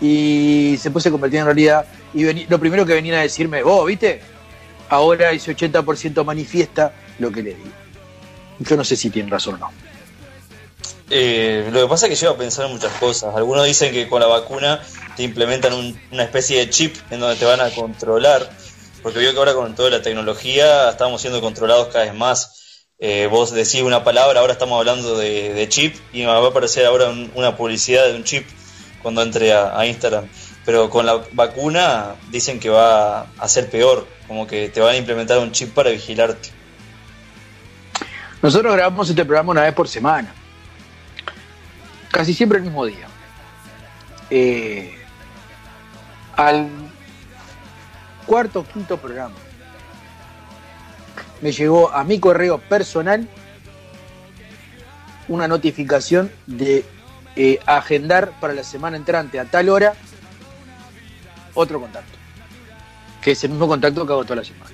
Y 0.01 0.77
se 0.81 1.11
convertía 1.11 1.41
en 1.41 1.47
realidad. 1.47 1.87
Y 2.15 2.47
lo 2.47 2.59
primero 2.59 2.85
que 2.87 2.95
venían 2.95 3.17
a 3.19 3.23
decirme, 3.23 3.63
vos, 3.63 3.87
¿viste? 3.87 4.21
Ahora 4.89 5.33
ese 5.33 5.55
80% 5.57 6.25
manifiesta 6.25 6.93
lo 7.19 7.31
que 7.31 7.43
le 7.43 7.51
digo. 7.55 7.71
Yo 8.61 8.77
no 8.77 8.85
sé 8.85 8.97
si 8.97 9.11
tienen 9.11 9.31
razón 9.31 9.55
o 9.55 9.59
no. 9.59 9.71
Eh, 11.09 11.69
lo 11.73 11.83
que 11.83 11.87
pasa 11.89 12.07
es 12.07 12.11
que 12.11 12.17
lleva 12.17 12.35
a 12.35 12.39
pensar 12.39 12.67
en 12.67 12.73
muchas 12.73 12.93
cosas. 12.95 13.35
Algunos 13.35 13.65
dicen 13.65 13.93
que 13.93 14.09
con 14.09 14.21
la 14.21 14.27
vacuna 14.27 14.81
te 15.17 15.23
implementan 15.23 15.73
un- 15.73 16.01
una 16.11 16.25
especie 16.25 16.59
de 16.59 16.71
chip 16.71 16.97
en 17.11 17.21
donde 17.21 17.37
te 17.37 17.45
van 17.45 17.61
a 17.61 17.71
controlar. 17.71 18.49
Porque 19.03 19.19
veo 19.21 19.33
que 19.33 19.39
ahora 19.39 19.55
con 19.55 19.75
toda 19.75 19.91
la 19.91 20.03
tecnología 20.03 20.91
estamos 20.91 21.21
siendo 21.21 21.41
controlados 21.41 21.89
cada 21.89 22.07
vez 22.07 22.15
más. 22.15 22.83
Eh, 22.99 23.29
vos 23.31 23.53
decís 23.53 23.83
una 23.83 24.03
palabra, 24.03 24.41
ahora 24.41 24.55
estamos 24.55 24.79
hablando 24.79 25.17
de, 25.19 25.53
de 25.55 25.69
chip 25.69 25.95
y 26.13 26.21
me 26.21 26.27
va 26.27 26.39
a 26.39 26.47
aparecer 26.49 26.87
ahora 26.87 27.09
un- 27.11 27.31
una 27.35 27.57
publicidad 27.57 28.07
de 28.07 28.15
un 28.17 28.25
chip 28.25 28.47
cuando 29.03 29.23
entre 29.23 29.53
a, 29.53 29.85
Instagram. 29.87 30.27
Pero 30.65 30.91
con 30.91 31.07
la 31.07 31.23
vacuna 31.33 32.17
dicen 32.31 32.59
que 32.59 32.69
va 32.69 33.23
a 33.39 33.49
ser 33.49 33.71
peor, 33.71 34.07
como 34.27 34.47
que 34.47 34.69
te 34.69 34.81
van 34.81 34.95
a 34.95 34.97
implementar 34.97 35.39
un 35.39 35.53
chip 35.53 35.73
para 35.73 35.91
vigilarte. 35.91 36.51
Nosotros 38.43 38.73
grabamos 38.75 39.09
este 39.09 39.25
programa 39.25 39.53
una 39.53 39.63
vez 39.63 39.75
por 39.75 39.89
semana. 39.89 40.33
Casi 42.11 42.35
siempre 42.35 42.59
el 42.59 42.65
mismo 42.65 42.85
día. 42.85 43.07
Eh, 44.31 44.95
al 46.37 46.69
cuarto 48.27 48.61
o 48.61 48.65
quinto 48.65 48.97
programa 48.97 49.37
me 51.41 51.53
llegó 51.53 51.93
a 51.93 52.03
mi 52.05 52.19
correo 52.19 52.59
personal 52.59 53.29
una 55.29 55.49
notificación 55.49 56.31
de 56.47 56.85
eh, 57.37 57.59
agendar 57.67 58.33
para 58.41 58.55
la 58.55 58.65
semana 58.65 58.97
entrante 58.97 59.39
a 59.39 59.45
tal 59.45 59.69
hora 59.69 59.95
otro 61.55 61.81
contacto. 61.81 62.17
Que 63.23 63.33
es 63.33 63.45
el 63.45 63.51
mismo 63.51 63.67
contacto 63.69 64.07
que 64.07 64.13
hago 64.13 64.25
toda 64.25 64.37
la 64.37 64.45
semana. 64.45 64.71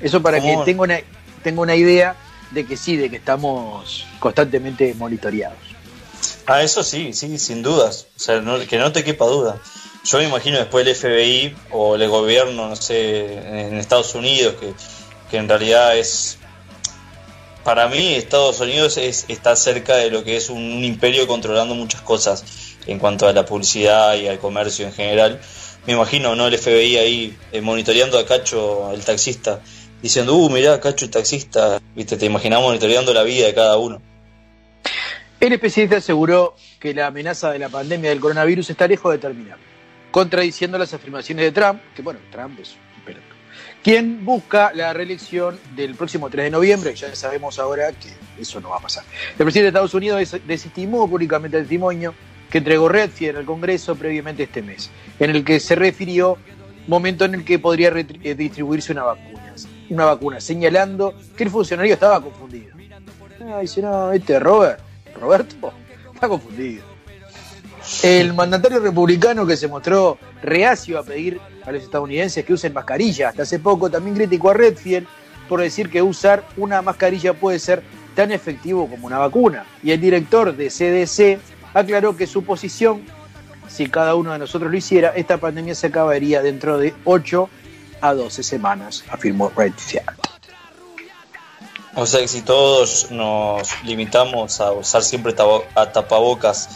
Eso 0.00 0.22
para 0.22 0.40
que 0.40 0.56
tenga 0.64 0.82
una, 0.82 0.98
tenga 1.42 1.60
una 1.62 1.74
idea 1.74 2.14
de 2.50 2.64
que 2.66 2.76
sí, 2.76 2.96
de 2.96 3.08
que 3.10 3.16
estamos 3.16 4.06
constantemente 4.18 4.94
monitoreados. 4.94 5.58
Ah, 6.46 6.62
eso 6.62 6.82
sí, 6.84 7.12
sí, 7.12 7.38
sin 7.38 7.62
dudas. 7.62 8.06
O 8.16 8.18
sea, 8.20 8.40
no- 8.40 8.58
que 8.60 8.78
no 8.78 8.92
te 8.92 9.02
quepa 9.04 9.24
duda. 9.26 9.58
Yo 10.04 10.18
me 10.18 10.24
imagino 10.28 10.58
después 10.58 10.86
el 10.86 10.94
FBI 10.94 11.56
o 11.72 11.96
el 11.96 12.08
gobierno, 12.08 12.68
no 12.68 12.76
sé, 12.76 13.66
en 13.68 13.74
Estados 13.76 14.14
Unidos, 14.14 14.54
que, 14.60 14.72
que 15.30 15.36
en 15.38 15.48
realidad 15.48 15.96
es. 15.96 16.38
Para 17.66 17.88
mí, 17.88 18.14
Estados 18.14 18.60
Unidos 18.60 18.96
es, 18.96 19.24
está 19.26 19.56
cerca 19.56 19.96
de 19.96 20.08
lo 20.08 20.22
que 20.22 20.36
es 20.36 20.50
un, 20.50 20.84
imperio 20.84 21.26
controlando 21.26 21.74
muchas 21.74 22.00
cosas 22.00 22.44
en 22.86 23.00
cuanto 23.00 23.26
a 23.26 23.32
la 23.32 23.44
publicidad 23.44 24.14
y 24.14 24.28
al 24.28 24.38
comercio 24.38 24.86
en 24.86 24.92
general. 24.92 25.40
Me 25.84 25.94
imagino, 25.94 26.36
¿no? 26.36 26.46
El 26.46 26.56
FBI 26.56 26.96
ahí 26.96 27.36
eh, 27.50 27.60
monitoreando 27.60 28.20
a 28.20 28.24
Cacho, 28.24 28.92
el 28.92 29.04
taxista, 29.04 29.62
diciendo, 30.00 30.36
uh, 30.36 30.48
mirá, 30.48 30.78
Cacho, 30.78 31.06
el 31.06 31.10
taxista. 31.10 31.80
Viste, 31.96 32.16
te 32.16 32.26
imaginás 32.26 32.60
monitoreando 32.60 33.12
la 33.12 33.24
vida 33.24 33.48
de 33.48 33.54
cada 33.54 33.76
uno. 33.78 34.00
El 35.40 35.52
especialista 35.52 35.96
aseguró 35.96 36.54
que 36.78 36.94
la 36.94 37.08
amenaza 37.08 37.50
de 37.50 37.58
la 37.58 37.68
pandemia 37.68 38.10
del 38.10 38.20
coronavirus 38.20 38.70
está 38.70 38.86
lejos 38.86 39.10
de 39.10 39.18
terminar, 39.18 39.58
contradiciendo 40.12 40.78
las 40.78 40.94
afirmaciones 40.94 41.46
de 41.46 41.50
Trump, 41.50 41.80
que 41.96 42.02
bueno, 42.02 42.20
Trump 42.30 42.60
es 42.60 42.76
quien 43.86 44.24
busca 44.24 44.72
la 44.74 44.92
reelección 44.92 45.56
del 45.76 45.94
próximo 45.94 46.28
3 46.28 46.46
de 46.46 46.50
noviembre, 46.50 46.92
ya 46.96 47.14
sabemos 47.14 47.60
ahora 47.60 47.92
que 47.92 48.08
eso 48.36 48.60
no 48.60 48.70
va 48.70 48.78
a 48.78 48.80
pasar. 48.80 49.04
El 49.38 49.44
presidente 49.44 49.62
de 49.62 49.68
Estados 49.68 49.94
Unidos 49.94 50.18
des- 50.18 50.44
desestimó 50.44 51.08
públicamente 51.08 51.56
el 51.56 51.62
testimonio 51.62 52.12
que 52.50 52.58
entregó 52.58 52.88
Redfield 52.88 53.36
al 53.36 53.44
Congreso 53.44 53.94
previamente 53.94 54.42
este 54.42 54.60
mes, 54.60 54.90
en 55.20 55.30
el 55.30 55.44
que 55.44 55.60
se 55.60 55.76
refirió 55.76 56.36
momento 56.88 57.26
en 57.26 57.36
el 57.36 57.44
que 57.44 57.60
podría 57.60 57.90
eh, 57.90 58.34
distribuirse 58.34 58.90
una 58.90 59.04
vacuna, 59.04 59.54
una 59.88 60.04
vacuna, 60.06 60.40
señalando 60.40 61.14
que 61.36 61.44
el 61.44 61.50
funcionario 61.50 61.94
estaba 61.94 62.20
confundido. 62.20 62.74
Ah, 63.48 63.60
dice, 63.60 63.82
no, 63.82 64.10
este 64.10 64.40
Robert, 64.40 64.80
Roberto, 65.20 65.72
está 66.12 66.26
confundido. 66.26 66.82
El 68.02 68.34
mandatario 68.34 68.80
republicano 68.80 69.46
que 69.46 69.56
se 69.56 69.68
mostró 69.68 70.18
reacio 70.42 70.98
a 70.98 71.04
pedir 71.04 71.40
a 71.66 71.72
los 71.72 71.82
estadounidenses 71.82 72.44
que 72.44 72.52
usen 72.52 72.72
mascarilla 72.72 73.30
hasta 73.30 73.42
hace 73.42 73.58
poco 73.58 73.90
también 73.90 74.16
criticó 74.16 74.50
a 74.50 74.54
Redfield 74.54 75.06
por 75.48 75.60
decir 75.60 75.90
que 75.90 76.02
usar 76.02 76.44
una 76.56 76.80
mascarilla 76.82 77.34
puede 77.34 77.58
ser 77.58 77.82
tan 78.14 78.32
efectivo 78.32 78.88
como 78.88 79.06
una 79.06 79.18
vacuna. 79.18 79.66
Y 79.82 79.90
el 79.90 80.00
director 80.00 80.56
de 80.56 80.68
CDC 80.68 81.40
aclaró 81.74 82.16
que 82.16 82.26
su 82.26 82.44
posición, 82.44 83.02
si 83.68 83.88
cada 83.88 84.14
uno 84.14 84.32
de 84.32 84.38
nosotros 84.38 84.70
lo 84.70 84.76
hiciera, 84.76 85.10
esta 85.10 85.38
pandemia 85.38 85.74
se 85.74 85.88
acabaría 85.88 86.42
dentro 86.42 86.78
de 86.78 86.94
8 87.04 87.48
a 88.00 88.14
12 88.14 88.42
semanas, 88.42 89.04
afirmó 89.10 89.52
Redfield. 89.54 90.06
O 91.94 92.04
sea 92.04 92.20
que 92.20 92.28
si 92.28 92.42
todos 92.42 93.10
nos 93.10 93.82
limitamos 93.84 94.60
a 94.60 94.72
usar 94.72 95.02
siempre 95.02 95.34
a 95.74 95.92
tapabocas 95.92 96.68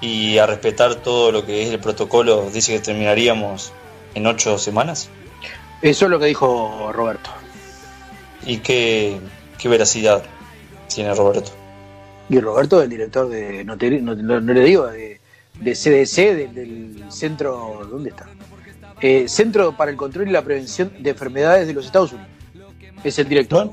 y 0.00 0.38
a 0.38 0.46
respetar 0.46 0.96
todo 0.96 1.30
lo 1.30 1.46
que 1.46 1.62
es 1.62 1.70
el 1.70 1.78
protocolo, 1.78 2.50
dice 2.50 2.72
que 2.72 2.80
terminaríamos 2.80 3.72
en 4.16 4.26
ocho 4.26 4.58
semanas. 4.58 5.08
Eso 5.82 6.06
es 6.06 6.10
lo 6.10 6.18
que 6.18 6.24
dijo 6.26 6.90
Roberto. 6.92 7.30
¿Y 8.44 8.58
qué, 8.58 9.18
qué 9.58 9.68
veracidad 9.68 10.22
tiene 10.92 11.14
Roberto? 11.14 11.50
Y 12.28 12.40
Roberto, 12.40 12.82
el 12.82 12.88
director 12.88 13.28
de, 13.28 13.62
no, 13.64 13.76
te- 13.76 14.00
no- 14.00 14.14
no- 14.14 14.40
no 14.40 14.52
le 14.52 14.60
digo, 14.62 14.86
de, 14.86 15.20
de 15.60 15.72
CDC, 15.74 16.34
del, 16.34 16.54
del 16.54 17.04
centro, 17.12 17.86
¿dónde 17.90 18.10
está? 18.10 18.26
Eh, 19.02 19.28
centro 19.28 19.76
para 19.76 19.90
el 19.90 19.96
Control 19.98 20.26
y 20.28 20.32
la 20.32 20.42
Prevención 20.42 20.90
de 20.98 21.10
Enfermedades 21.10 21.66
de 21.66 21.74
los 21.74 21.84
Estados 21.84 22.12
Unidos. 22.12 22.30
Es 23.04 23.18
el 23.18 23.28
director, 23.28 23.70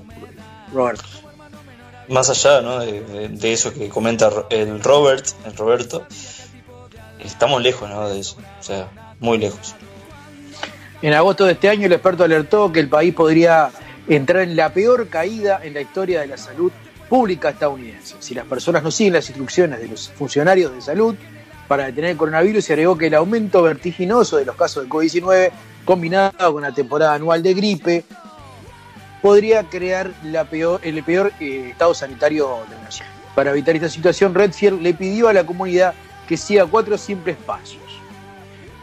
Roberto. 0.74 1.06
Más 2.10 2.30
allá 2.30 2.62
¿no? 2.62 2.80
de, 2.80 3.00
de- 3.02 3.30
de 3.30 3.54
eso 3.54 3.74
que 3.74 3.88
comenta 3.88 4.30
el 4.50 4.84
Robert, 4.84 5.26
el 5.46 5.56
Roberto, 5.56 6.06
estamos 7.20 7.62
lejos 7.62 7.90
¿no? 7.90 8.10
de 8.10 8.20
eso. 8.20 8.36
O 8.60 8.64
sea, 8.64 8.90
muy 9.22 9.38
lejos. 9.38 9.74
En 11.04 11.14
agosto 11.14 11.44
de 11.44 11.52
este 11.52 11.68
año, 11.68 11.88
el 11.88 11.92
experto 11.92 12.24
alertó 12.24 12.72
que 12.72 12.80
el 12.80 12.88
país 12.88 13.14
podría 13.14 13.70
entrar 14.08 14.44
en 14.44 14.56
la 14.56 14.70
peor 14.70 15.10
caída 15.10 15.60
en 15.62 15.74
la 15.74 15.82
historia 15.82 16.22
de 16.22 16.28
la 16.28 16.38
salud 16.38 16.72
pública 17.10 17.50
estadounidense. 17.50 18.16
Si 18.20 18.34
las 18.34 18.46
personas 18.46 18.84
no 18.84 18.90
siguen 18.90 19.12
las 19.12 19.28
instrucciones 19.28 19.82
de 19.82 19.90
los 19.90 20.08
funcionarios 20.12 20.74
de 20.74 20.82
salud 20.82 21.14
para 21.68 21.88
detener 21.88 22.12
el 22.12 22.18
coronavirus, 22.18 22.64
se 22.64 22.72
agregó 22.72 22.98
que 22.98 23.08
el 23.08 23.16
aumento 23.16 23.62
vertiginoso 23.64 24.38
de 24.38 24.46
los 24.46 24.56
casos 24.56 24.86
de 24.86 24.90
COVID-19, 24.90 25.52
combinado 25.84 26.54
con 26.54 26.62
la 26.62 26.72
temporada 26.72 27.16
anual 27.16 27.44
de 27.44 27.54
gripe, 27.54 28.06
podría 29.22 29.64
crear 29.64 30.10
el 30.24 31.04
peor 31.04 31.34
eh, 31.42 31.68
estado 31.72 31.94
sanitario 31.94 32.60
de 32.70 32.76
la 32.78 32.82
nación. 32.82 33.10
Para 33.36 33.52
evitar 33.52 33.76
esta 33.76 33.90
situación, 33.90 34.34
Redfield 34.34 34.82
le 34.82 34.94
pidió 34.94 35.28
a 35.28 35.34
la 35.34 35.46
comunidad 35.46 35.96
que 36.30 36.38
siga 36.38 36.66
cuatro 36.66 36.98
simples 36.98 37.36
pasos 37.46 37.83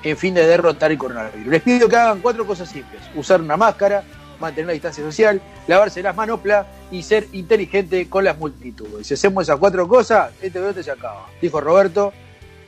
en 0.03 0.16
fin 0.16 0.34
de 0.34 0.46
derrotar 0.46 0.90
el 0.90 0.98
coronavirus. 0.98 1.46
Les 1.46 1.62
pido 1.62 1.88
que 1.88 1.96
hagan 1.96 2.20
cuatro 2.20 2.46
cosas 2.46 2.68
simples. 2.68 3.03
Usar 3.14 3.40
una 3.40 3.57
máscara, 3.57 4.03
mantener 4.40 4.66
la 4.68 4.72
distancia 4.72 5.05
social, 5.05 5.40
lavarse 5.66 6.03
las 6.03 6.16
manoplas 6.16 6.66
y 6.90 7.03
ser 7.03 7.26
inteligente 7.32 8.09
con 8.09 8.24
las 8.24 8.38
multitudes. 8.38 9.07
Si 9.07 9.14
hacemos 9.14 9.44
esas 9.44 9.59
cuatro 9.59 9.86
cosas, 9.86 10.32
este 10.40 10.61
brote 10.61 10.82
se 10.82 10.90
acaba, 10.90 11.26
dijo 11.40 11.61
Roberto. 11.61 12.12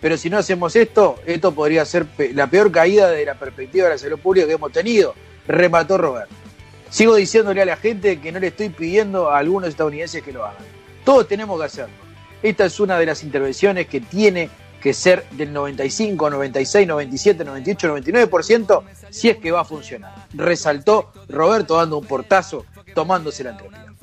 Pero 0.00 0.16
si 0.16 0.28
no 0.28 0.38
hacemos 0.38 0.74
esto, 0.74 1.16
esto 1.26 1.52
podría 1.54 1.84
ser 1.84 2.06
la 2.34 2.48
peor 2.48 2.72
caída 2.72 3.08
de 3.08 3.24
la 3.24 3.34
perspectiva 3.34 3.84
de 3.84 3.92
la 3.92 3.98
salud 3.98 4.18
pública 4.18 4.48
que 4.48 4.54
hemos 4.54 4.72
tenido, 4.72 5.14
remató 5.46 5.96
Roberto. 5.96 6.34
Sigo 6.90 7.14
diciéndole 7.14 7.62
a 7.62 7.64
la 7.64 7.76
gente 7.76 8.20
que 8.20 8.32
no 8.32 8.40
le 8.40 8.48
estoy 8.48 8.68
pidiendo 8.68 9.30
a 9.30 9.38
algunos 9.38 9.68
estadounidenses 9.68 10.22
que 10.22 10.32
lo 10.32 10.44
hagan. 10.44 10.64
Todos 11.04 11.28
tenemos 11.28 11.58
que 11.58 11.66
hacerlo. 11.66 11.94
Esta 12.42 12.64
es 12.64 12.80
una 12.80 12.98
de 12.98 13.06
las 13.06 13.22
intervenciones 13.22 13.86
que 13.86 14.00
tiene 14.00 14.50
que 14.82 14.92
ser 14.92 15.24
del 15.30 15.52
95, 15.52 16.28
96, 16.28 16.86
97, 16.86 17.44
98, 17.44 17.96
99% 17.96 18.82
si 19.10 19.30
es 19.30 19.38
que 19.38 19.50
va 19.50 19.60
a 19.60 19.64
funcionar. 19.64 20.26
Resaltó 20.34 21.12
Roberto 21.28 21.76
dando 21.76 21.98
un 21.98 22.06
portazo, 22.06 22.66
tomándose 22.94 23.44
la 23.44 23.50
entrepierna. 23.50 23.94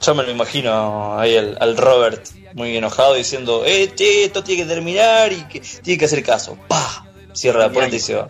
Yo 0.00 0.14
me 0.14 0.22
lo 0.22 0.30
imagino 0.30 1.18
ahí 1.18 1.36
al, 1.36 1.56
al 1.58 1.76
Robert 1.76 2.26
muy 2.56 2.74
enojado 2.74 3.14
diciendo, 3.14 3.64
eh, 3.66 3.92
che, 3.94 4.24
esto 4.24 4.42
tiene 4.42 4.62
que 4.62 4.68
terminar 4.68 5.30
y 5.30 5.42
que 5.44 5.60
tiene 5.82 5.98
que 5.98 6.06
hacer 6.06 6.22
caso. 6.22 6.56
¡Pah! 6.66 7.06
Cierra 7.34 7.60
la 7.60 7.70
puerta 7.70 7.94
y 7.94 8.00
se 8.00 8.14
va. 8.14 8.28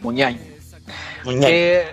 Muñaño. 0.00 0.40
Muñaño. 1.24 1.46
Eh, 1.48 1.84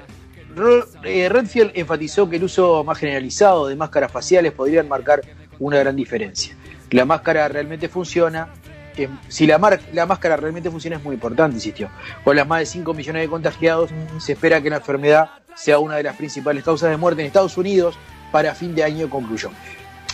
eh, 1.04 1.30
Redfield 1.30 1.72
enfatizó 1.76 2.28
que 2.28 2.38
el 2.38 2.46
uso 2.46 2.84
más 2.84 2.98
generalizado 2.98 3.68
de 3.68 3.76
máscaras 3.76 4.12
faciales 4.12 4.54
podrían 4.54 4.88
marcar 4.88 5.22
una 5.60 5.78
gran 5.78 5.96
diferencia. 5.96 6.58
La 6.90 7.06
máscara 7.06 7.48
realmente 7.48 7.90
funciona. 7.90 8.50
Eh, 8.98 9.10
si 9.28 9.46
la, 9.48 9.58
mar- 9.58 9.80
la 9.94 10.06
máscara 10.06 10.36
realmente 10.38 10.70
funciona 10.72 10.98
es 10.98 11.04
muy 11.04 11.16
importante, 11.16 11.56
insistió. 11.56 11.90
Con 12.24 12.36
las 12.36 12.48
más 12.48 12.60
de 12.60 12.66
5 12.66 12.94
millones 12.94 13.22
de 13.22 13.28
contagiados, 13.30 13.90
se 14.20 14.34
espera 14.34 14.62
que 14.62 14.70
la 14.70 14.78
enfermedad 14.78 15.30
sea 15.56 15.80
una 15.80 15.96
de 15.96 16.04
las 16.04 16.16
principales 16.16 16.64
causas 16.64 16.90
de 16.90 16.98
muerte 16.98 17.22
en 17.22 17.28
Estados 17.28 17.58
Unidos 17.58 17.98
para 18.32 18.54
fin 18.56 18.76
de 18.76 18.84
año, 18.84 19.10
concluyó. 19.10 19.50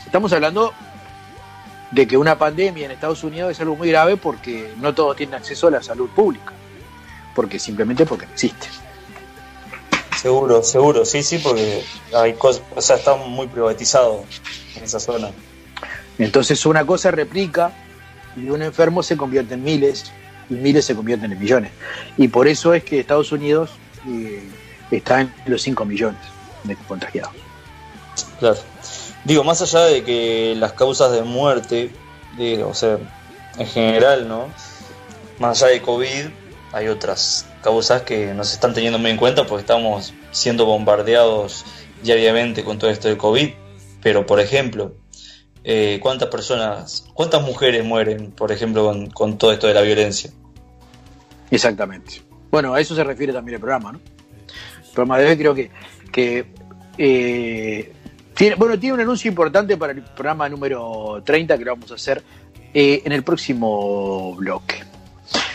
Estamos 0.05 0.31
hablando 0.33 0.73
de 1.91 2.07
que 2.07 2.17
una 2.17 2.37
pandemia 2.37 2.85
en 2.85 2.91
Estados 2.91 3.23
Unidos 3.23 3.51
es 3.51 3.59
algo 3.59 3.75
muy 3.75 3.89
grave 3.89 4.17
porque 4.17 4.73
no 4.77 4.93
todos 4.93 5.15
tienen 5.15 5.35
acceso 5.35 5.67
a 5.67 5.71
la 5.71 5.83
salud 5.83 6.09
pública. 6.09 6.53
Porque 7.35 7.59
simplemente 7.59 8.05
porque 8.05 8.25
no 8.27 8.33
existe. 8.33 8.67
Seguro, 10.21 10.63
seguro, 10.63 11.05
sí, 11.05 11.21
sí, 11.23 11.39
porque 11.39 11.83
hay 12.15 12.33
cosas, 12.33 12.63
o 12.75 12.81
sea, 12.81 12.95
está 12.95 13.15
muy 13.15 13.47
privatizado 13.47 14.23
en 14.75 14.83
esa 14.83 14.99
zona. 14.99 15.31
Entonces 16.17 16.65
una 16.65 16.85
cosa 16.85 17.11
replica 17.11 17.71
y 18.35 18.49
un 18.49 18.61
enfermo 18.61 19.03
se 19.03 19.17
convierte 19.17 19.53
en 19.53 19.63
miles 19.63 20.11
y 20.49 20.55
miles 20.55 20.85
se 20.85 20.95
convierten 20.95 21.31
en 21.31 21.39
millones. 21.39 21.71
Y 22.17 22.27
por 22.27 22.47
eso 22.47 22.73
es 22.73 22.83
que 22.83 22.99
Estados 22.99 23.31
Unidos 23.31 23.71
eh, 24.07 24.43
está 24.91 25.21
en 25.21 25.33
los 25.45 25.61
5 25.61 25.85
millones 25.85 26.21
de 26.63 26.75
contagiados. 26.75 27.33
Claro. 28.39 28.57
Digo, 29.23 29.43
más 29.43 29.61
allá 29.61 29.85
de 29.85 30.03
que 30.03 30.53
las 30.57 30.73
causas 30.73 31.11
de 31.13 31.23
muerte, 31.23 31.91
digo, 32.37 32.67
o 32.69 32.73
sea, 32.73 32.97
en 33.57 33.67
general, 33.67 34.27
¿no? 34.27 34.47
Más 35.39 35.63
allá 35.63 35.73
de 35.73 35.81
COVID, 35.81 36.25
hay 36.73 36.87
otras 36.87 37.45
causas 37.61 38.01
que 38.01 38.33
nos 38.33 38.51
están 38.51 38.73
teniendo 38.73 38.99
muy 38.99 39.11
en 39.11 39.17
cuenta 39.17 39.45
porque 39.45 39.61
estamos 39.61 40.13
siendo 40.31 40.65
bombardeados 40.65 41.65
diariamente 42.01 42.63
con 42.63 42.77
todo 42.77 42.89
esto 42.89 43.07
de 43.07 43.17
COVID. 43.17 43.49
Pero, 44.01 44.25
por 44.25 44.41
ejemplo, 44.41 44.93
eh, 45.63 45.99
¿cuántas 46.01 46.29
personas, 46.29 47.05
cuántas 47.13 47.41
mujeres 47.41 47.85
mueren, 47.85 48.31
por 48.31 48.51
ejemplo, 48.51 48.85
con, 48.85 49.09
con 49.09 49.37
todo 49.37 49.51
esto 49.51 49.67
de 49.67 49.73
la 49.73 49.81
violencia? 49.81 50.31
Exactamente. 51.49 52.21
Bueno, 52.51 52.73
a 52.73 52.79
eso 52.79 52.95
se 52.95 53.03
refiere 53.03 53.33
también 53.33 53.55
el 53.55 53.61
programa, 53.61 53.91
¿no? 53.91 53.99
El 53.99 54.91
programa 54.93 55.17
de 55.19 55.27
hoy 55.27 55.37
creo 55.37 55.55
que, 55.55 55.71
que 56.11 56.45
eh, 56.97 57.91
tiene, 58.35 58.55
bueno, 58.55 58.77
tiene 58.79 58.93
un 58.95 59.01
anuncio 59.01 59.29
importante 59.29 59.77
para 59.77 59.93
el 59.93 60.01
programa 60.01 60.49
número 60.49 61.21
30 61.23 61.57
que 61.57 61.65
lo 61.65 61.71
vamos 61.71 61.91
a 61.91 61.95
hacer 61.95 62.23
eh, 62.73 63.01
en 63.05 63.11
el 63.11 63.23
próximo 63.23 64.35
bloque. 64.35 64.83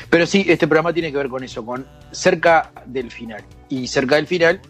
Pero 0.09 0.27
sí, 0.27 0.45
este 0.49 0.67
programa 0.67 0.93
tiene 0.93 1.11
que 1.11 1.19
ver 1.19 1.29
con 1.29 1.45
eso, 1.45 1.65
con 1.65 1.87
cerca 2.11 2.73
del 2.87 3.11
final. 3.11 3.45
Y 3.69 3.87
cerca 3.89 4.17
del 4.17 4.27
final 4.27 4.61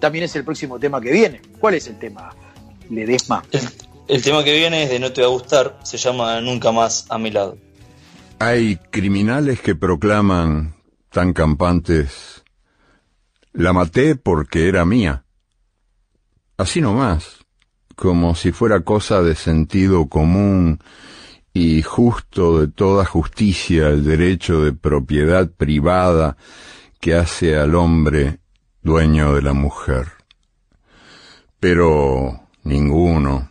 también 0.00 0.24
es 0.24 0.34
el 0.36 0.44
próximo 0.44 0.78
tema 0.78 1.00
que 1.00 1.12
viene. 1.12 1.42
¿Cuál 1.58 1.74
es 1.74 1.86
el 1.88 1.98
tema, 1.98 2.30
Ledesma? 2.88 3.44
El, 3.52 3.60
el 4.08 4.22
tema 4.22 4.42
que 4.42 4.56
viene 4.56 4.84
es 4.84 4.90
de 4.90 4.98
No 4.98 5.12
te 5.12 5.20
va 5.20 5.28
a 5.28 5.30
gustar, 5.30 5.78
se 5.82 5.98
llama 5.98 6.40
Nunca 6.40 6.72
más 6.72 7.06
a 7.10 7.18
mi 7.18 7.30
lado. 7.30 7.58
Hay 8.38 8.76
criminales 8.90 9.60
que 9.60 9.74
proclaman 9.74 10.74
tan 11.10 11.32
campantes, 11.32 12.42
la 13.52 13.72
maté 13.72 14.16
porque 14.16 14.68
era 14.68 14.84
mía. 14.84 15.24
Así 16.56 16.80
nomás, 16.80 17.44
como 17.96 18.34
si 18.34 18.52
fuera 18.52 18.80
cosa 18.80 19.22
de 19.22 19.34
sentido 19.34 20.08
común 20.08 20.80
y 21.52 21.82
justo 21.82 22.60
de 22.60 22.68
toda 22.68 23.04
justicia 23.04 23.88
el 23.88 24.04
derecho 24.04 24.62
de 24.62 24.72
propiedad 24.72 25.50
privada 25.50 26.36
que 27.00 27.14
hace 27.14 27.56
al 27.56 27.74
hombre 27.74 28.38
dueño 28.82 29.34
de 29.34 29.42
la 29.42 29.52
mujer. 29.52 30.06
Pero 31.60 32.40
ninguno, 32.62 33.50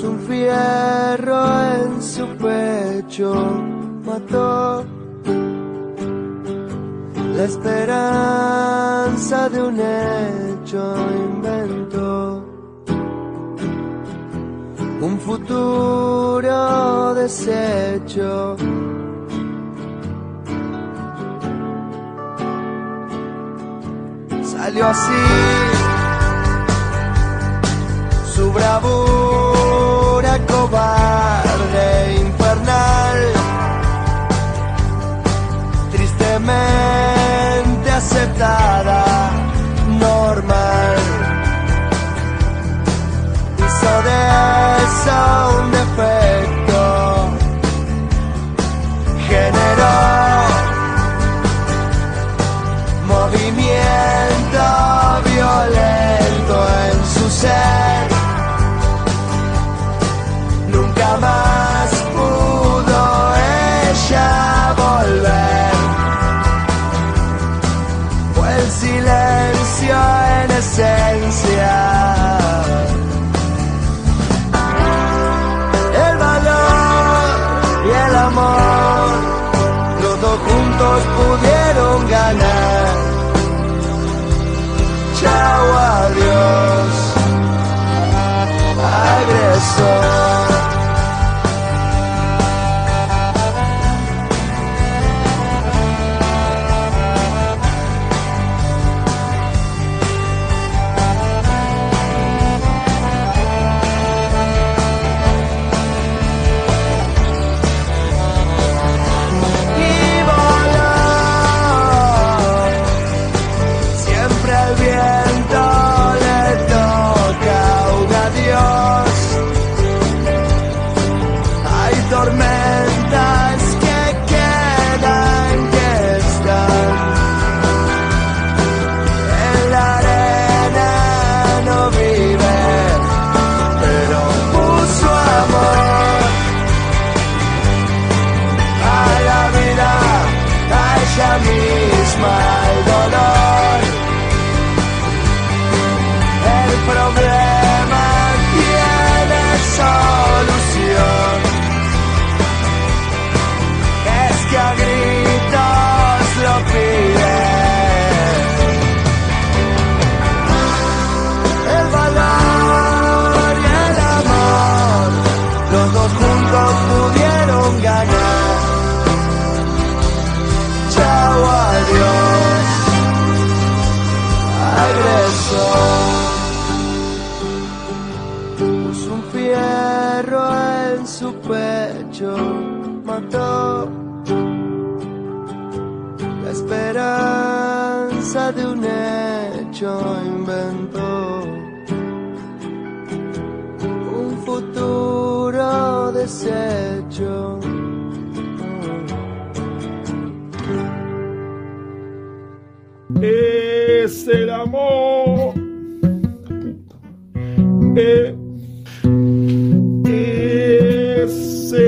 un 0.00 0.18
fierro 0.20 1.44
en 1.74 2.02
su 2.02 2.26
pecho, 2.38 3.34
mató 4.06 4.84
la 7.36 7.44
esperanza 7.44 9.48
de 9.50 9.62
un 9.62 9.78
hecho, 9.78 10.96
inventó 11.28 12.42
un 15.00 15.20
futuro 15.20 17.14
deshecho. 17.14 18.56
Salió 24.42 24.86
así 24.86 25.12
su 28.34 28.50
bravura 28.52 29.51
cobarde 30.72 32.16
infernal, 32.18 33.18
tristemente 35.90 37.90
aceptada, 37.90 39.04
normal. 40.00 40.96
Hizo 43.58 43.92
de 44.08 44.20
eso 44.84 45.51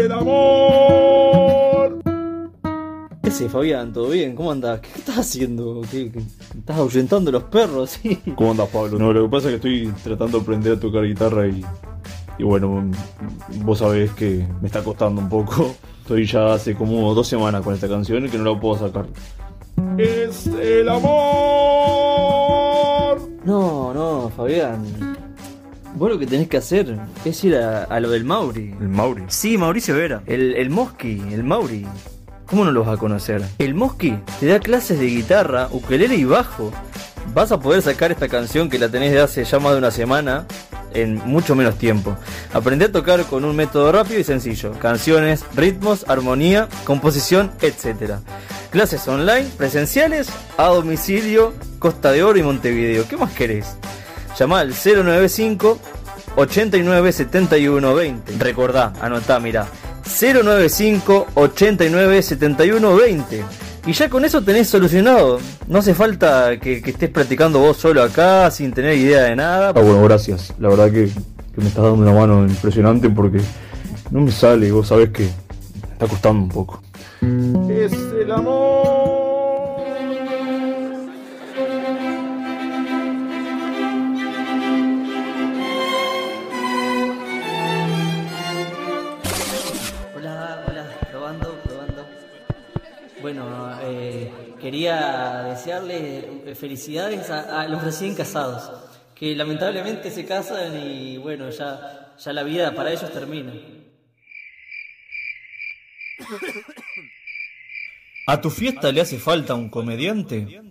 el 0.04 0.12
amor. 0.12 1.98
¿Qué 3.22 3.30
haces, 3.30 3.50
Fabián? 3.50 3.92
¿Todo 3.92 4.08
bien? 4.10 4.34
¿Cómo 4.36 4.52
andás? 4.52 4.80
¿Qué 4.80 4.88
estás 4.98 5.18
haciendo? 5.18 5.80
¿Qué, 5.90 6.10
qué- 6.12 6.22
estás 6.58 6.76
ahuyentando 6.78 7.30
los 7.32 7.44
perros? 7.44 7.90
¿sí? 8.02 8.18
¿Cómo 8.36 8.50
andas, 8.52 8.68
Pablo? 8.68 8.98
No, 8.98 9.12
lo 9.12 9.24
que 9.24 9.28
pasa 9.30 9.50
es 9.50 9.60
que 9.60 9.84
estoy 9.84 9.92
tratando 10.02 10.38
de 10.38 10.42
aprender 10.42 10.72
a 10.74 10.80
tocar 10.80 11.04
guitarra 11.04 11.46
y, 11.48 11.64
y 12.38 12.42
bueno, 12.44 12.90
vos 13.62 13.78
sabés 13.78 14.10
que 14.12 14.46
me 14.60 14.66
está 14.66 14.82
costando 14.84 15.20
un 15.20 15.28
poco. 15.28 15.74
Estoy 16.04 16.26
ya 16.26 16.52
hace 16.52 16.74
como 16.74 17.14
dos 17.14 17.26
semanas 17.26 17.62
con 17.62 17.72
esta 17.72 17.88
canción 17.88 18.26
y 18.26 18.28
que 18.28 18.36
no 18.36 18.52
la 18.54 18.60
puedo 18.60 18.78
sacar. 18.78 19.06
Es 19.96 20.46
el 20.48 20.86
amor. 20.88 21.10
No, 23.44 23.94
no, 23.94 24.30
Fabián. 24.36 25.13
Vos 25.94 26.10
lo 26.10 26.18
que 26.18 26.26
tenés 26.26 26.48
que 26.48 26.56
hacer 26.56 26.98
es 27.24 27.44
ir 27.44 27.56
a, 27.56 27.84
a 27.84 28.00
lo 28.00 28.10
del 28.10 28.24
Mauri. 28.24 28.74
¿El 28.80 28.88
Mauri? 28.88 29.22
Sí, 29.28 29.56
Mauricio 29.56 29.94
Vera. 29.94 30.22
El, 30.26 30.54
el 30.56 30.68
Mosqui, 30.70 31.22
el 31.32 31.44
Mauri. 31.44 31.86
¿Cómo 32.46 32.64
no 32.64 32.72
lo 32.72 32.84
vas 32.84 32.94
a 32.94 32.96
conocer? 32.96 33.42
El 33.58 33.74
Mosqui 33.74 34.18
te 34.40 34.46
da 34.46 34.58
clases 34.58 34.98
de 34.98 35.06
guitarra, 35.06 35.68
ukelele 35.70 36.16
y 36.16 36.24
bajo. 36.24 36.72
Vas 37.32 37.52
a 37.52 37.60
poder 37.60 37.80
sacar 37.80 38.10
esta 38.10 38.28
canción 38.28 38.68
que 38.68 38.78
la 38.78 38.88
tenés 38.88 39.12
de 39.12 39.20
hace 39.20 39.44
ya 39.44 39.58
más 39.60 39.72
de 39.72 39.78
una 39.78 39.90
semana 39.90 40.46
en 40.94 41.16
mucho 41.26 41.54
menos 41.54 41.78
tiempo. 41.78 42.16
Aprende 42.52 42.86
a 42.86 42.92
tocar 42.92 43.24
con 43.24 43.44
un 43.44 43.54
método 43.54 43.92
rápido 43.92 44.18
y 44.18 44.24
sencillo. 44.24 44.72
Canciones, 44.80 45.44
ritmos, 45.54 46.04
armonía, 46.08 46.68
composición, 46.84 47.52
etc. 47.62 48.14
Clases 48.70 49.06
online, 49.06 49.48
presenciales, 49.56 50.28
a 50.56 50.66
domicilio, 50.68 51.54
Costa 51.78 52.10
de 52.12 52.24
Oro 52.24 52.38
y 52.38 52.42
Montevideo. 52.42 53.06
¿Qué 53.08 53.16
más 53.16 53.32
querés? 53.32 53.76
Llama 54.38 54.60
al 54.60 54.72
095 54.72 55.78
89 56.36 57.12
71 57.12 57.94
20. 57.94 58.32
Recordá, 58.38 58.92
anotá, 59.00 59.38
mirá. 59.40 59.66
095 60.04 61.26
89 61.34 62.22
71 62.22 62.96
20. 62.96 63.44
Y 63.86 63.92
ya 63.92 64.08
con 64.08 64.24
eso 64.24 64.42
tenés 64.42 64.68
solucionado. 64.68 65.38
No 65.68 65.78
hace 65.78 65.94
falta 65.94 66.58
que, 66.58 66.80
que 66.80 66.90
estés 66.90 67.10
practicando 67.10 67.58
vos 67.58 67.76
solo 67.76 68.02
acá 68.02 68.50
sin 68.50 68.72
tener 68.72 68.96
idea 68.96 69.24
de 69.24 69.36
nada. 69.36 69.68
Ah, 69.68 69.80
bueno, 69.80 70.02
gracias. 70.02 70.54
La 70.58 70.68
verdad 70.70 70.86
que, 70.90 71.06
que 71.06 71.60
me 71.60 71.68
estás 71.68 71.84
dando 71.84 72.02
una 72.02 72.12
mano 72.12 72.42
impresionante 72.46 73.10
porque 73.10 73.40
no 74.10 74.20
me 74.20 74.32
sale 74.32 74.68
y 74.68 74.70
vos 74.70 74.88
sabés 74.88 75.10
que 75.10 75.24
me 75.24 75.92
está 75.92 76.06
costando 76.06 76.42
un 76.42 76.48
poco. 76.48 76.82
Es 77.70 77.92
el 77.92 78.32
amor. 78.32 79.03
Quería 94.64 95.44
desearle 95.50 96.54
felicidades 96.54 97.28
a, 97.28 97.60
a 97.60 97.68
los 97.68 97.84
recién 97.84 98.14
casados, 98.14 98.70
que 99.14 99.36
lamentablemente 99.36 100.10
se 100.10 100.24
casan 100.24 100.74
y 100.74 101.18
bueno, 101.18 101.50
ya, 101.50 102.14
ya 102.16 102.32
la 102.32 102.42
vida 102.42 102.74
para 102.74 102.90
ellos 102.90 103.12
termina. 103.12 103.52
¿A 108.26 108.40
tu 108.40 108.48
fiesta 108.48 108.90
le 108.90 109.02
hace 109.02 109.18
falta 109.18 109.54
un 109.54 109.68
comediante? 109.68 110.62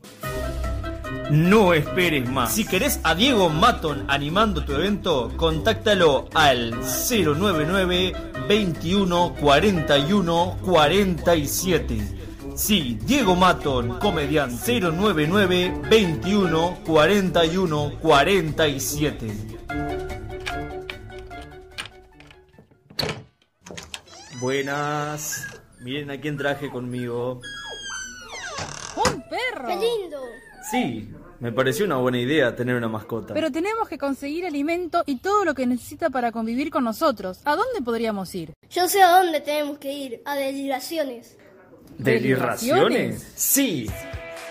No 1.29 1.75
esperes 1.75 2.27
más. 2.27 2.55
Si 2.55 2.65
querés 2.65 2.99
a 3.03 3.13
Diego 3.13 3.51
Maton 3.51 4.05
animando 4.07 4.65
tu 4.65 4.73
evento, 4.73 5.31
contáctalo 5.37 6.29
al 6.33 6.81
099 6.81 8.11
21 8.49 9.35
41 9.39 10.57
47. 10.63 12.22
Sí, 12.55 12.99
Diego 13.03 13.35
Maton, 13.35 13.97
comediante 13.99 14.79
099 14.79 15.81
21 15.89 16.79
41 16.85 17.99
47. 17.99 19.27
Buenas. 24.39 25.47
Miren 25.81 26.11
a 26.11 26.21
quién 26.21 26.37
traje 26.37 26.69
conmigo. 26.69 27.41
¡Un 28.97 29.23
perro! 29.23 29.67
¡Qué 29.67 29.75
lindo! 29.75 30.21
Sí, 30.69 31.09
me 31.39 31.51
pareció 31.51 31.85
una 31.85 31.97
buena 31.97 32.19
idea 32.19 32.55
tener 32.55 32.75
una 32.75 32.87
mascota. 32.87 33.33
Pero 33.33 33.51
tenemos 33.51 33.89
que 33.89 33.97
conseguir 33.97 34.45
alimento 34.45 35.01
y 35.07 35.17
todo 35.17 35.43
lo 35.43 35.55
que 35.55 35.65
necesita 35.65 36.11
para 36.11 36.31
convivir 36.31 36.69
con 36.69 36.83
nosotros. 36.83 37.41
¿A 37.45 37.55
dónde 37.55 37.81
podríamos 37.83 38.33
ir? 38.35 38.53
Yo 38.69 38.87
sé 38.87 39.01
a 39.01 39.17
dónde 39.17 39.41
tenemos 39.41 39.79
que 39.79 39.91
ir, 39.91 40.21
a 40.25 40.35
deliraciones. 40.35 41.37
¿Deliraciones? 41.97 43.25
Sí, 43.35 43.87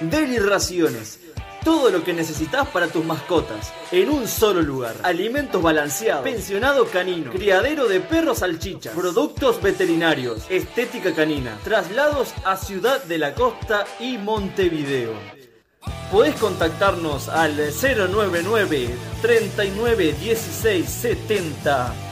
Deliraciones. 0.01 1.20
Todo 1.64 1.91
lo 1.91 2.03
que 2.03 2.12
necesitas 2.12 2.66
para 2.68 2.89
tus 2.89 3.05
mascotas, 3.05 3.72
en 3.93 4.11
un 4.11 4.26
solo 4.26 4.62
lugar. 4.62 4.97
Alimentos 5.05 5.62
balanceados, 5.62 6.24
pensionado 6.24 6.87
canino, 6.87 7.30
criadero 7.30 7.87
de 7.87 8.01
perros 8.01 8.39
salchichas, 8.39 8.93
productos 8.97 9.62
veterinarios, 9.62 10.45
estética 10.51 11.14
canina, 11.14 11.57
traslados 11.62 12.35
a 12.45 12.57
Ciudad 12.57 13.05
de 13.05 13.18
la 13.18 13.35
Costa 13.35 13.85
y 14.01 14.18
Montevideo. 14.18 15.12
Podés 16.11 16.35
contactarnos 16.35 17.28
al 17.28 17.57
099 17.57 18.91
39 19.22 20.16
16 20.20 20.89
70 20.89 22.11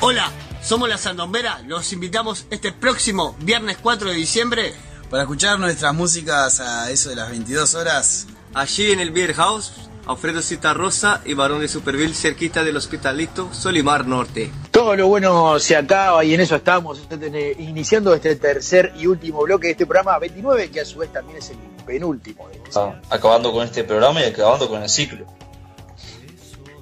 Hola, 0.00 0.30
somos 0.62 0.90
la 0.90 0.98
Sandombera. 0.98 1.62
Los 1.66 1.90
invitamos 1.94 2.46
este 2.50 2.70
próximo 2.70 3.34
viernes 3.40 3.78
4 3.82 4.10
de 4.10 4.14
diciembre 4.14 4.74
para 5.10 5.22
escuchar 5.22 5.58
nuestras 5.58 5.94
músicas 5.94 6.60
a 6.60 6.90
eso 6.90 7.08
de 7.08 7.16
las 7.16 7.30
22 7.30 7.74
horas. 7.74 8.26
Allí 8.52 8.92
en 8.92 9.00
el 9.00 9.10
Beer 9.10 9.32
House, 9.32 9.72
Alfredo 10.06 10.42
Cita 10.42 10.74
Rosa 10.74 11.22
y 11.24 11.32
Barón 11.32 11.60
de 11.60 11.68
Superville, 11.68 12.14
cerquita 12.14 12.62
del 12.62 12.76
Hospitalito, 12.76 13.48
Solimar 13.54 14.06
Norte. 14.06 14.52
Todo 14.70 14.94
lo 14.96 15.08
bueno 15.08 15.58
se 15.58 15.74
acaba 15.76 16.22
y 16.26 16.34
en 16.34 16.40
eso 16.40 16.56
estamos 16.56 17.00
eh, 17.10 17.56
iniciando 17.58 18.14
este 18.14 18.36
tercer 18.36 18.92
y 18.98 19.06
último 19.06 19.44
bloque 19.44 19.68
de 19.68 19.72
este 19.72 19.86
programa 19.86 20.18
29, 20.18 20.70
que 20.70 20.80
a 20.80 20.84
su 20.84 20.98
vez 20.98 21.10
también 21.10 21.38
es 21.38 21.48
el 21.50 21.56
penúltimo. 21.86 22.48
de 22.48 22.56
este. 22.56 22.78
Ah, 22.78 23.00
acabando 23.08 23.50
con 23.50 23.64
este 23.64 23.82
programa 23.82 24.20
y 24.20 24.24
acabando 24.24 24.68
con 24.68 24.82
el 24.82 24.90
ciclo. 24.90 25.24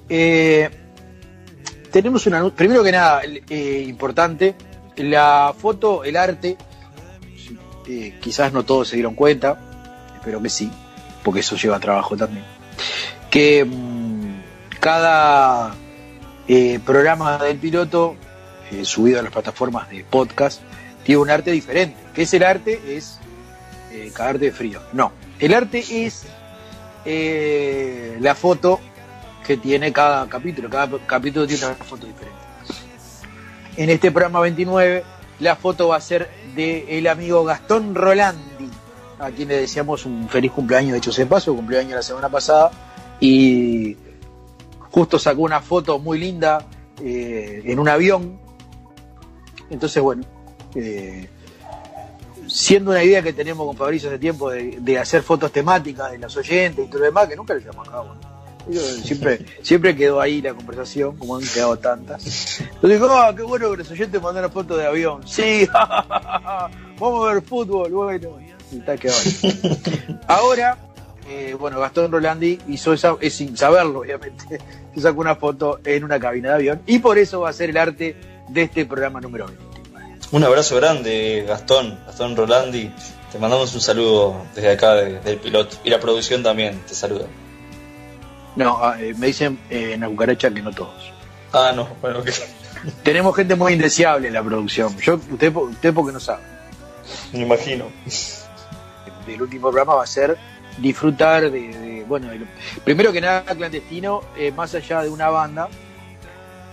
Eh, 0.09 0.84
tenemos 1.95 2.27
una. 2.27 2.49
Primero 2.49 2.83
que 2.83 2.91
nada, 2.91 3.21
eh, 3.23 3.85
importante, 3.87 4.53
la 4.97 5.55
foto, 5.57 6.03
el 6.03 6.17
arte. 6.17 6.57
eh, 7.87 8.19
quizás 8.19 8.51
no 8.51 8.63
todos 8.63 8.89
se 8.89 8.97
dieron 8.97 9.15
cuenta, 9.15 9.57
espero 10.15 10.41
que 10.41 10.49
sí, 10.49 10.69
porque 11.23 11.39
eso 11.39 11.55
lleva 11.55 11.79
trabajo 11.79 12.17
también. 12.17 12.43
Que 13.31 13.63
mm, 13.63 14.41
cada 14.81 15.73
eh, 16.49 16.81
programa 16.85 17.37
del 17.37 17.59
piloto, 17.59 18.17
subido 18.83 19.21
a 19.21 19.23
las 19.23 19.31
plataformas 19.31 19.89
de 19.89 20.03
podcast, 20.03 20.63
tiene 21.05 21.21
un 21.21 21.29
arte 21.29 21.51
diferente. 21.51 21.95
¿Qué 22.13 22.23
es 22.23 22.33
el 22.33 22.43
arte? 22.43 22.77
Es 22.89 23.19
cagarte 24.13 24.45
de 24.45 24.51
frío. 24.51 24.81
No, 24.91 25.13
el 25.39 25.53
arte 25.53 25.79
es 25.79 26.25
la 28.19 28.35
foto 28.35 28.81
que 29.45 29.57
tiene 29.57 29.93
cada 29.93 30.27
capítulo. 30.27 30.69
Cada 30.69 30.97
capítulo 31.05 31.45
tiene 31.45 31.65
una 31.65 31.75
foto 31.75 32.05
diferente. 32.05 32.39
En 33.77 33.89
este 33.89 34.11
programa 34.11 34.39
29, 34.41 35.03
la 35.39 35.55
foto 35.55 35.89
va 35.89 35.97
a 35.97 36.01
ser 36.01 36.29
de 36.55 36.97
el 36.97 37.07
amigo 37.07 37.43
Gastón 37.43 37.93
Rolandi, 37.93 38.69
a 39.19 39.29
quien 39.31 39.49
le 39.49 39.57
deseamos 39.57 40.05
un 40.05 40.27
feliz 40.29 40.51
cumpleaños, 40.51 40.93
de 40.93 40.97
hecho 40.99 41.11
se 41.11 41.25
pasó, 41.25 41.53
cumpleaños 41.53 41.93
la 41.93 42.01
semana 42.01 42.29
pasada, 42.29 42.71
y 43.19 43.97
justo 44.91 45.19
sacó 45.19 45.41
una 45.41 45.61
foto 45.61 45.99
muy 45.99 46.19
linda 46.19 46.65
eh, 47.03 47.61
en 47.65 47.79
un 47.79 47.89
avión. 47.89 48.39
Entonces, 49.69 50.01
bueno, 50.01 50.23
eh, 50.73 51.27
siendo 52.47 52.91
una 52.91 53.03
idea 53.03 53.21
que 53.21 53.33
tenemos 53.33 53.67
con 53.67 53.75
Fabricio 53.75 54.09
hace 54.09 54.19
tiempo 54.19 54.49
de, 54.49 54.99
hacer 54.99 55.21
fotos 55.21 55.51
temáticas 55.51 56.11
de 56.11 56.17
los 56.17 56.35
oyentes 56.37 56.85
y 56.85 56.87
todo 56.87 56.99
lo 56.99 57.05
demás, 57.05 57.27
que 57.27 57.35
nunca 57.35 57.53
lo 57.53 57.59
llevamos 57.59 57.87
a 57.89 57.91
cabo. 57.91 58.34
Siempre, 59.03 59.45
siempre 59.61 59.95
quedó 59.95 60.19
ahí 60.21 60.41
la 60.41 60.53
conversación, 60.53 61.15
como 61.17 61.35
han 61.37 61.43
quedado 61.43 61.77
tantas. 61.77 62.59
Yo 62.81 62.87
digo, 62.89 63.07
ah, 63.11 63.33
qué 63.35 63.43
bueno 63.43 63.71
que 63.71 63.77
los 63.77 63.91
oyentes 63.91 64.21
mandaron 64.21 64.51
fotos 64.51 64.77
de 64.77 64.85
avión. 64.87 65.21
Sí, 65.27 65.67
vamos 66.99 67.29
a 67.29 67.33
ver 67.33 67.43
fútbol, 67.43 67.91
bueno. 67.91 68.29
Y 68.71 68.77
está 68.79 68.97
quedado. 68.97 69.19
Ahora, 70.27 70.77
eh, 71.29 71.55
bueno, 71.59 71.79
Gastón 71.79 72.11
Rolandi 72.11 72.59
hizo 72.67 72.93
esa, 72.93 73.15
es 73.21 73.33
sin 73.35 73.55
saberlo, 73.57 73.99
obviamente, 73.99 74.59
se 74.95 75.01
sacó 75.01 75.21
una 75.21 75.35
foto 75.35 75.79
en 75.85 76.03
una 76.03 76.19
cabina 76.19 76.49
de 76.49 76.55
avión 76.55 76.81
y 76.85 76.99
por 76.99 77.17
eso 77.17 77.41
va 77.41 77.49
a 77.49 77.53
ser 77.53 77.69
el 77.69 77.77
arte 77.77 78.15
de 78.49 78.61
este 78.63 78.85
programa 78.85 79.21
número 79.21 79.45
20. 79.47 79.63
Un 80.31 80.43
abrazo 80.43 80.75
grande, 80.77 81.45
Gastón, 81.47 81.97
Gastón 82.05 82.35
Rolandi. 82.35 82.91
Te 83.31 83.39
mandamos 83.39 83.73
un 83.75 83.81
saludo 83.81 84.35
desde 84.55 84.71
acá 84.71 84.95
de- 84.95 85.19
del 85.19 85.37
piloto. 85.37 85.77
Y 85.83 85.89
la 85.89 85.99
producción 85.99 86.41
también 86.41 86.79
te 86.87 86.95
saluda. 86.95 87.25
No, 88.55 88.79
ah, 88.83 88.95
eh, 88.99 89.13
me 89.17 89.27
dicen 89.27 89.59
eh, 89.69 89.91
en 89.93 90.01
la 90.01 90.07
cucaracha 90.07 90.49
que 90.51 90.61
no 90.61 90.71
todos. 90.71 91.11
Ah, 91.53 91.71
no, 91.75 91.87
bueno, 92.01 92.19
ok. 92.19 92.29
Tenemos 93.03 93.35
gente 93.35 93.55
muy 93.55 93.73
indeseable 93.73 94.27
en 94.27 94.33
la 94.33 94.43
producción. 94.43 94.95
Yo, 94.99 95.15
usted, 95.15 95.53
usted 95.55 95.93
porque 95.93 96.13
no 96.13 96.19
sabe. 96.19 96.43
Me 97.33 97.39
imagino. 97.41 97.85
El 99.27 99.41
último 99.41 99.69
programa 99.69 99.95
va 99.95 100.03
a 100.03 100.07
ser 100.07 100.37
disfrutar 100.77 101.49
de, 101.49 101.49
de- 101.69 102.03
bueno, 102.07 102.29
de 102.29 102.39
lo- 102.39 102.45
primero 102.83 103.11
que 103.11 103.21
nada, 103.21 103.43
clandestino, 103.55 104.21
eh, 104.37 104.51
más 104.51 104.75
allá 104.75 105.01
de 105.01 105.09
una 105.09 105.29
banda, 105.29 105.67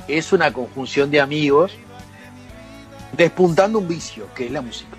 es 0.08 0.32
una 0.32 0.52
conjunción 0.52 1.10
de 1.10 1.20
amigos 1.20 1.72
despuntando 3.16 3.78
un 3.78 3.88
vicio, 3.88 4.26
que 4.34 4.46
es 4.46 4.50
la 4.52 4.60
música. 4.60 4.96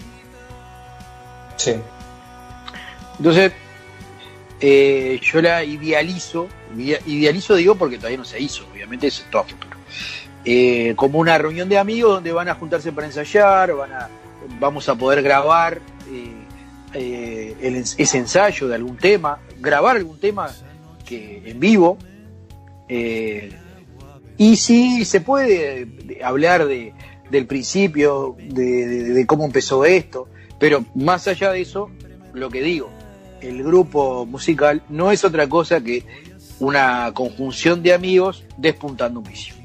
Sí. 1.58 1.76
Entonces, 3.20 3.52
eh, 4.66 5.20
yo 5.22 5.42
la 5.42 5.62
idealizo, 5.66 6.48
idea- 6.78 7.00
idealizo 7.06 7.54
digo 7.56 7.76
porque 7.76 7.98
todavía 7.98 8.18
no 8.18 8.24
se 8.24 8.40
hizo, 8.40 8.66
obviamente 8.72 9.08
es 9.08 9.26
todo 9.30 9.44
futuro. 9.44 9.76
Eh, 10.46 10.94
como 10.96 11.20
una 11.20 11.38
reunión 11.38 11.68
de 11.68 11.78
amigos 11.78 12.14
donde 12.16 12.32
van 12.32 12.48
a 12.48 12.56
juntarse 12.56 12.94
para 12.94 13.08
ensayar, 13.08 13.74
van 13.76 13.92
a, 13.92 14.08
vamos 14.62 14.88
a 14.88 14.96
poder 14.96 15.22
grabar 15.22 15.82
eh, 16.94 17.56
ese 17.98 18.18
ensayo 18.18 18.68
de 18.70 18.76
algún 18.76 18.96
tema, 18.98 19.40
grabar 19.60 19.98
algún 19.98 20.18
tema 20.20 20.50
que 21.06 21.42
en 21.46 21.60
vivo. 21.60 21.98
y 24.38 24.56
si 24.56 25.04
se 25.06 25.22
puede 25.22 25.86
de- 25.86 26.24
hablar 26.24 26.66
de, 26.68 26.94
del 27.30 27.46
principio, 27.48 28.36
de 28.40 29.26
cómo 29.28 29.46
empezó 29.46 29.84
esto, 29.86 30.28
pero 30.60 30.86
más 30.96 31.28
allá 31.28 31.52
de 31.52 31.62
eso, 31.62 31.90
lo 32.34 32.50
que 32.50 32.62
digo, 32.62 32.90
el 33.44 33.64
grupo 33.64 34.26
musical 34.26 34.82
no 34.90 35.12
es 35.12 35.24
otra 35.24 35.48
cosa 35.48 35.82
que 35.82 36.04
una 36.60 37.12
conjunción 37.14 37.84
de 37.84 37.94
amigos 37.94 38.44
despuntando 38.58 39.20
un 39.20 39.26
vicio. 39.26 39.56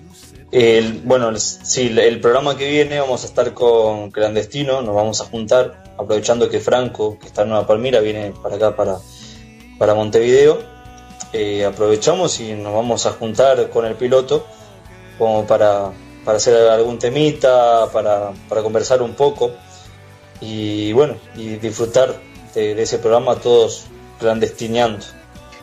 Bueno, 1.05 1.37
sí, 1.37 1.95
el 1.99 2.20
programa 2.20 2.57
que 2.57 2.70
viene 2.70 3.01
vamos 3.01 3.22
a 3.22 3.26
estar 3.26 3.53
con 3.53 4.11
Clandestino, 4.11 4.81
nos 4.83 4.95
vamos 4.95 5.20
a 5.20 5.24
juntar, 5.24 5.95
aprovechando 5.99 6.49
que 6.49 6.59
Franco, 6.59 7.18
que 7.18 7.26
está 7.26 7.43
en 7.43 7.51
Nueva 7.51 7.66
Palmira, 7.66 8.01
viene 8.01 8.33
para 8.43 8.57
acá, 8.57 8.74
para, 8.74 8.97
para 9.79 9.95
Montevideo. 9.95 10.59
Eh, 11.35 11.66
aprovechamos 11.66 12.41
y 12.41 12.55
nos 12.55 12.72
vamos 12.72 13.05
a 13.05 13.12
juntar 13.12 13.68
con 13.68 13.85
el 13.85 13.95
piloto 13.95 14.47
como 15.18 15.47
para, 15.47 15.93
para 16.24 16.39
hacer 16.39 16.55
algún 16.70 16.99
temita, 16.99 17.91
para, 17.93 18.33
para 18.49 18.62
conversar 18.62 19.03
un 19.03 19.12
poco 19.14 19.51
y 20.41 20.93
bueno, 20.93 21.16
y 21.37 21.57
disfrutar 21.57 22.14
de, 22.59 22.74
de 22.74 22.82
ese 22.82 22.98
programa 22.98 23.36
todos 23.36 23.86
clandestineando. 24.18 25.04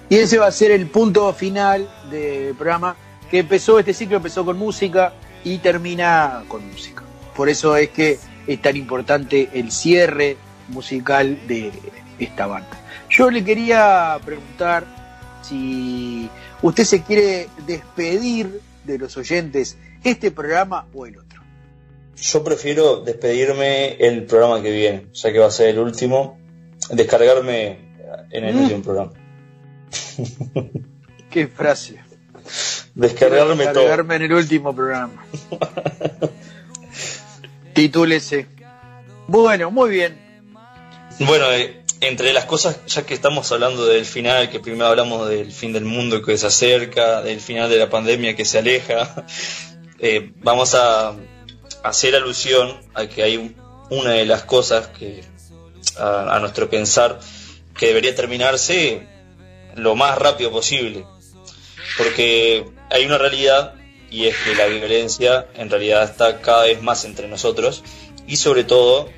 Y 0.09 0.17
ese 0.17 0.37
va 0.37 0.47
a 0.47 0.51
ser 0.51 0.71
el 0.71 0.87
punto 0.87 1.33
final 1.33 1.89
del 2.09 2.55
programa 2.55 2.95
que 3.29 3.39
empezó, 3.39 3.79
este 3.79 3.93
ciclo 3.93 4.17
empezó 4.17 4.45
con 4.45 4.57
música 4.57 5.13
y 5.43 5.57
termina 5.57 6.43
con 6.47 6.67
música. 6.67 7.03
Por 7.35 7.49
eso 7.49 7.75
es 7.75 7.89
que 7.89 8.19
es 8.47 8.61
tan 8.61 8.75
importante 8.75 9.49
el 9.53 9.71
cierre 9.71 10.37
musical 10.69 11.39
de 11.47 11.71
esta 12.19 12.47
banda. 12.47 12.69
Yo 13.09 13.29
le 13.29 13.43
quería 13.43 14.19
preguntar 14.23 14.85
si 15.41 16.29
usted 16.61 16.83
se 16.83 17.03
quiere 17.03 17.47
despedir 17.65 18.61
de 18.83 18.97
los 18.97 19.17
oyentes 19.17 19.77
este 20.03 20.31
programa 20.31 20.87
o 20.93 21.05
el 21.05 21.17
otro. 21.17 21.41
Yo 22.15 22.43
prefiero 22.43 23.01
despedirme 23.01 23.95
el 23.95 24.25
programa 24.25 24.61
que 24.61 24.71
viene, 24.71 25.07
ya 25.13 25.33
que 25.33 25.39
va 25.39 25.47
a 25.47 25.51
ser 25.51 25.69
el 25.69 25.79
último, 25.79 26.37
descargarme 26.91 27.79
en 28.31 28.43
el 28.45 28.53
Mm. 28.55 28.61
último 28.63 28.81
programa. 28.83 29.11
Qué 31.29 31.47
frase. 31.47 31.99
Descargarme 32.93 33.65
todo. 33.65 33.73
Descargarme 33.81 34.15
en 34.15 34.21
el 34.23 34.33
último 34.33 34.75
programa. 34.75 35.25
Titúlese. 37.73 38.47
Bueno, 39.27 39.71
muy 39.71 39.89
bien. 39.89 40.17
Bueno, 41.19 41.51
eh, 41.51 41.81
entre 42.01 42.31
las 42.33 42.45
cosas, 42.45 42.86
ya 42.88 43.05
que 43.05 43.13
estamos 43.13 43.51
hablando 43.51 43.86
del 43.86 44.05
final, 44.05 44.49
que 44.49 44.59
primero 44.59 44.88
hablamos 44.88 45.27
del 45.29 45.51
fin 45.51 45.73
del 45.73 45.86
mundo 45.86 46.21
que 46.21 46.38
se 46.38 46.47
acerca, 46.47 47.21
del 47.21 47.39
final 47.41 47.69
de 47.69 47.77
la 47.77 47.89
pandemia 47.89 48.36
que 48.36 48.45
se 48.45 48.59
aleja, 48.59 49.25
eh, 49.99 50.31
vamos 50.41 50.75
a 50.75 51.15
hacer 51.83 52.15
alusión 52.15 52.77
a 52.93 53.07
que 53.07 53.23
hay 53.23 53.38
un- 53.38 53.55
una 53.89 54.11
de 54.11 54.25
las 54.25 54.43
cosas 54.43 54.88
que, 54.88 55.23
a, 55.97 56.39
nuestro 56.39 56.69
pensar, 56.69 57.19
que 57.77 57.88
debería 57.88 58.15
terminarse 58.15 59.07
lo 59.75 59.95
más 59.95 60.17
rápido 60.17 60.51
posible. 60.51 61.05
Porque 61.97 62.65
hay 62.89 63.05
una 63.05 63.17
realidad 63.17 63.75
y 64.09 64.25
es 64.25 64.36
que 64.38 64.55
la 64.55 64.65
violencia 64.67 65.47
en 65.55 65.69
realidad 65.69 66.03
está 66.03 66.41
cada 66.41 66.63
vez 66.63 66.81
más 66.81 67.05
entre 67.05 67.27
nosotros 67.27 67.83
y 68.27 68.38
sobre 68.38 68.63
todo 68.63 69.09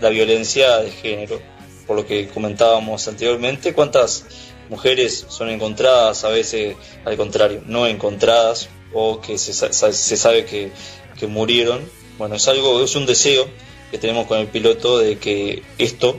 la 0.00 0.08
violencia 0.08 0.78
de 0.78 0.90
género. 0.90 1.40
Por 1.86 1.96
lo 1.96 2.06
que 2.06 2.28
comentábamos 2.28 3.06
anteriormente, 3.08 3.74
cuántas 3.74 4.24
mujeres 4.68 5.26
son 5.28 5.50
encontradas, 5.50 6.24
a 6.24 6.28
veces 6.28 6.76
al 7.04 7.16
contrario, 7.16 7.62
no 7.66 7.86
encontradas 7.86 8.68
o 8.92 9.20
que 9.20 9.38
se, 9.38 9.52
se 9.52 10.16
sabe 10.16 10.44
que, 10.44 10.70
que 11.18 11.26
murieron. 11.26 11.80
Bueno, 12.18 12.36
es 12.36 12.46
algo, 12.48 12.82
es 12.82 12.94
un 12.96 13.06
deseo 13.06 13.48
que 13.90 13.98
tenemos 13.98 14.26
con 14.26 14.38
el 14.38 14.46
piloto 14.46 14.98
de 14.98 15.18
que 15.18 15.62
esto 15.78 16.18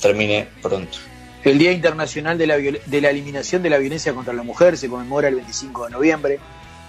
termine 0.00 0.48
pronto. 0.62 0.98
El 1.44 1.58
Día 1.58 1.72
Internacional 1.72 2.38
de 2.38 2.46
la, 2.46 2.56
de 2.56 3.00
la 3.00 3.10
Eliminación 3.10 3.62
de 3.62 3.70
la 3.70 3.78
Violencia 3.78 4.12
contra 4.12 4.34
la 4.34 4.42
Mujer 4.42 4.76
se 4.76 4.88
conmemora 4.88 5.28
el 5.28 5.36
25 5.36 5.86
de 5.86 5.90
noviembre 5.92 6.38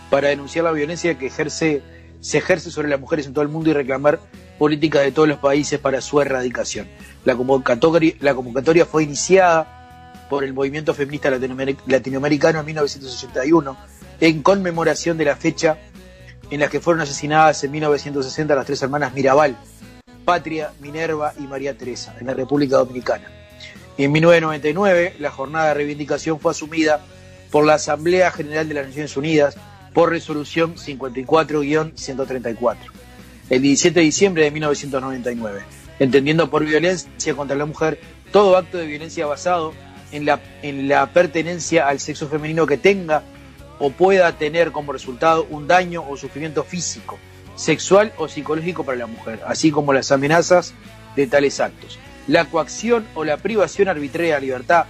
para 0.10 0.30
denunciar 0.30 0.66
la 0.66 0.72
violencia 0.72 1.18
que 1.18 1.28
ejerce, 1.28 1.82
se 2.22 2.38
ejerce 2.40 2.72
sobre 2.72 2.88
las 2.88 3.00
mujeres 3.00 3.28
en 3.28 3.34
todo 3.34 3.44
el 3.44 3.50
mundo 3.50 3.70
y 3.70 3.74
reclamar 3.74 4.20
políticas 4.58 5.04
de 5.04 5.12
todos 5.12 5.28
los 5.28 5.38
países 5.38 5.80
para 5.80 6.02
su 6.02 6.20
erradicación. 6.22 6.88
La 7.24 7.36
convocatoria, 7.36 8.86
fue 8.86 9.04
iniciada 9.04 10.26
por 10.30 10.44
el 10.44 10.54
movimiento 10.54 10.94
feminista 10.94 11.30
latinoamer- 11.30 11.78
latinoamericano 11.86 12.60
en 12.62 12.66
1981 12.66 13.78
en 14.20 14.42
conmemoración 14.42 15.18
de 15.18 15.26
la 15.26 15.36
fecha 15.36 15.78
en 16.50 16.62
la 16.62 16.70
que 16.70 16.80
fueron 16.80 17.02
asesinadas 17.02 17.64
en 17.64 17.72
1960 17.72 18.56
las 18.56 18.66
tres 18.66 18.82
hermanas 18.82 19.14
Mirabal, 19.14 19.58
Patria, 20.28 20.74
Minerva 20.82 21.34
y 21.40 21.44
María 21.44 21.78
Teresa, 21.78 22.14
en 22.20 22.28
la 22.28 22.34
República 22.34 22.76
Dominicana. 22.76 23.32
En 23.98 24.12
1999, 24.12 25.16
la 25.20 25.32
jornada 25.32 25.70
de 25.70 25.76
reivindicación 25.76 26.38
fue 26.38 26.52
asumida 26.52 27.00
por 27.50 27.66
la 27.66 27.76
Asamblea 27.76 28.30
General 28.32 28.68
de 28.68 28.74
las 28.74 28.88
Naciones 28.88 29.16
Unidas 29.16 29.56
por 29.94 30.10
resolución 30.10 30.76
54-134, 30.76 32.76
el 33.50 33.62
17 33.62 34.02
de 34.02 34.06
diciembre 34.06 34.44
de 34.44 34.52
1999, 34.52 35.62
entendiendo 35.98 36.50
por 36.50 36.66
violencia 36.66 37.34
contra 37.34 37.56
la 37.56 37.66
mujer 37.66 37.98
todo 38.34 38.58
acto 38.58 38.78
de 38.78 38.86
violencia 38.86 39.26
basado 39.28 39.72
en 40.12 40.26
la, 40.26 40.42
en 40.62 40.90
la 40.90 41.14
pertenencia 41.14 41.88
al 41.88 42.02
sexo 42.02 42.28
femenino 42.28 42.68
que 42.68 42.76
tenga 42.76 43.24
o 43.80 43.92
pueda 43.92 44.34
tener 44.34 44.74
como 44.74 44.92
resultado 44.92 45.48
un 45.50 45.70
daño 45.70 46.04
o 46.06 46.18
sufrimiento 46.18 46.66
físico, 46.66 47.18
sexual 47.58 48.14
o 48.18 48.30
psicológico 48.30 48.86
para 48.86 49.00
la 49.00 49.08
mujer, 49.08 49.42
así 49.46 49.70
como 49.72 49.92
las 49.92 50.14
amenazas 50.14 50.74
de 51.18 51.28
tales 51.28 51.60
actos. 51.60 52.00
La 52.28 52.46
coacción 52.46 53.06
o 53.16 53.26
la 53.26 53.38
privación 53.38 53.90
arbitraria 53.90 54.36
de 54.36 54.42
libertad, 54.42 54.86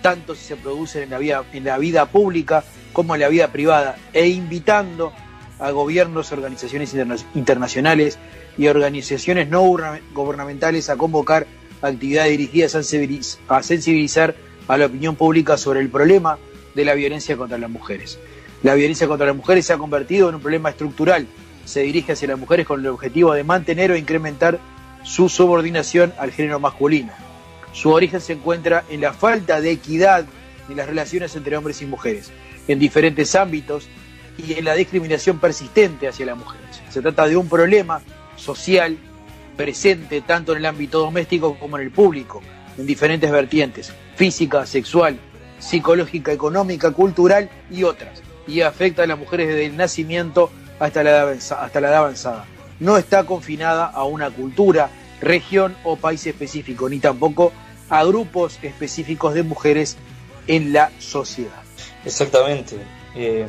tanto 0.00 0.34
si 0.34 0.44
se 0.44 0.56
producen 0.56 1.02
en 1.02 1.10
la 1.10 1.18
vida, 1.18 1.44
en 1.52 1.64
la 1.64 1.76
vida 1.76 2.06
pública 2.06 2.64
como 2.94 3.14
en 3.14 3.20
la 3.20 3.28
vida 3.28 3.48
privada, 3.48 3.96
e 4.14 4.28
invitando 4.28 5.12
a 5.58 5.70
gobiernos, 5.70 6.32
organizaciones 6.32 6.92
interna- 6.92 7.16
internacionales 7.34 8.18
y 8.58 8.66
organizaciones 8.68 9.48
no 9.48 9.62
gubern- 9.64 10.00
gubernamentales 10.14 10.90
a 10.90 10.96
convocar 10.96 11.46
actividades 11.80 12.30
dirigidas 12.32 12.74
a 12.74 13.62
sensibilizar 13.62 14.34
a 14.68 14.76
la 14.76 14.86
opinión 14.86 15.16
pública 15.16 15.56
sobre 15.56 15.80
el 15.80 15.88
problema 15.88 16.38
de 16.74 16.84
la 16.84 16.94
violencia 16.94 17.36
contra 17.36 17.58
las 17.58 17.70
mujeres. 17.70 18.18
La 18.62 18.74
violencia 18.74 19.08
contra 19.08 19.26
las 19.26 19.36
mujeres 19.36 19.66
se 19.66 19.72
ha 19.72 19.78
convertido 19.78 20.28
en 20.28 20.36
un 20.36 20.40
problema 20.40 20.70
estructural. 20.70 21.26
Se 21.64 21.80
dirige 21.80 22.12
hacia 22.12 22.28
las 22.28 22.38
mujeres 22.38 22.66
con 22.66 22.80
el 22.80 22.86
objetivo 22.88 23.32
de 23.34 23.44
mantener 23.44 23.90
o 23.90 23.96
incrementar 23.96 24.58
su 25.04 25.28
subordinación 25.28 26.12
al 26.18 26.32
género 26.32 26.60
masculino. 26.60 27.12
Su 27.72 27.90
origen 27.90 28.20
se 28.20 28.34
encuentra 28.34 28.84
en 28.88 29.00
la 29.00 29.12
falta 29.12 29.60
de 29.60 29.70
equidad 29.70 30.26
en 30.68 30.76
las 30.76 30.86
relaciones 30.86 31.34
entre 31.36 31.56
hombres 31.56 31.82
y 31.82 31.86
mujeres. 31.86 32.30
en 32.68 32.78
diferentes 32.78 33.34
ámbitos 33.34 33.88
y 34.38 34.52
en 34.54 34.64
la 34.64 34.74
discriminación 34.74 35.40
persistente 35.40 36.06
hacia 36.06 36.26
las 36.26 36.38
mujeres. 36.38 36.80
Se 36.90 37.02
trata 37.02 37.26
de 37.26 37.36
un 37.36 37.48
problema 37.48 38.00
social 38.36 38.96
presente 39.56 40.20
tanto 40.20 40.52
en 40.52 40.58
el 40.58 40.66
ámbito 40.66 41.00
doméstico 41.00 41.58
como 41.58 41.76
en 41.76 41.84
el 41.84 41.90
público, 41.90 42.40
en 42.78 42.86
diferentes 42.86 43.30
vertientes, 43.30 43.92
física, 44.14 44.64
sexual, 44.64 45.18
psicológica, 45.58 46.32
económica, 46.32 46.92
cultural 46.92 47.50
y 47.70 47.82
otras, 47.82 48.22
y 48.46 48.62
afecta 48.62 49.02
a 49.02 49.06
las 49.06 49.18
mujeres 49.18 49.48
desde 49.48 49.66
el 49.66 49.76
nacimiento 49.76 50.50
hasta 50.82 51.02
la 51.04 51.88
edad 51.88 51.94
avanzada. 51.98 52.44
No 52.80 52.96
está 52.96 53.24
confinada 53.24 53.86
a 53.86 54.04
una 54.04 54.30
cultura, 54.30 54.90
región 55.20 55.76
o 55.84 55.96
país 55.96 56.26
específico, 56.26 56.88
ni 56.88 56.98
tampoco 56.98 57.52
a 57.88 58.04
grupos 58.04 58.58
específicos 58.62 59.34
de 59.34 59.44
mujeres 59.44 59.96
en 60.48 60.72
la 60.72 60.90
sociedad. 60.98 61.62
Exactamente. 62.04 62.76
Eh, 63.14 63.46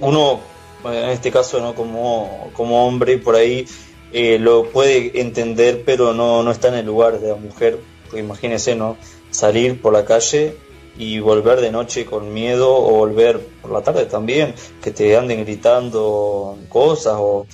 uno, 0.00 0.40
en 0.84 1.08
este 1.08 1.30
caso, 1.30 1.58
¿no? 1.60 1.74
como, 1.74 2.50
como 2.52 2.86
hombre, 2.86 3.16
por 3.16 3.34
ahí 3.34 3.66
eh, 4.12 4.38
lo 4.38 4.64
puede 4.70 5.20
entender, 5.20 5.82
pero 5.86 6.12
no, 6.12 6.42
no 6.42 6.50
está 6.50 6.68
en 6.68 6.74
el 6.74 6.86
lugar 6.86 7.18
de 7.20 7.28
la 7.28 7.36
mujer. 7.36 7.78
Porque 8.04 8.20
imagínese, 8.20 8.74
¿no? 8.74 8.96
Salir 9.30 9.80
por 9.80 9.92
la 9.94 10.04
calle 10.04 10.54
y 10.98 11.20
volver 11.20 11.60
de 11.60 11.70
noche 11.70 12.04
con 12.04 12.34
miedo 12.34 12.76
o 12.76 12.90
volver 12.90 13.40
por 13.62 13.70
la 13.70 13.82
tarde 13.82 14.04
también, 14.06 14.54
que 14.82 14.90
te 14.90 15.16
anden 15.16 15.44
gritando 15.44 16.58
cosas 16.68 17.14
o, 17.16 17.46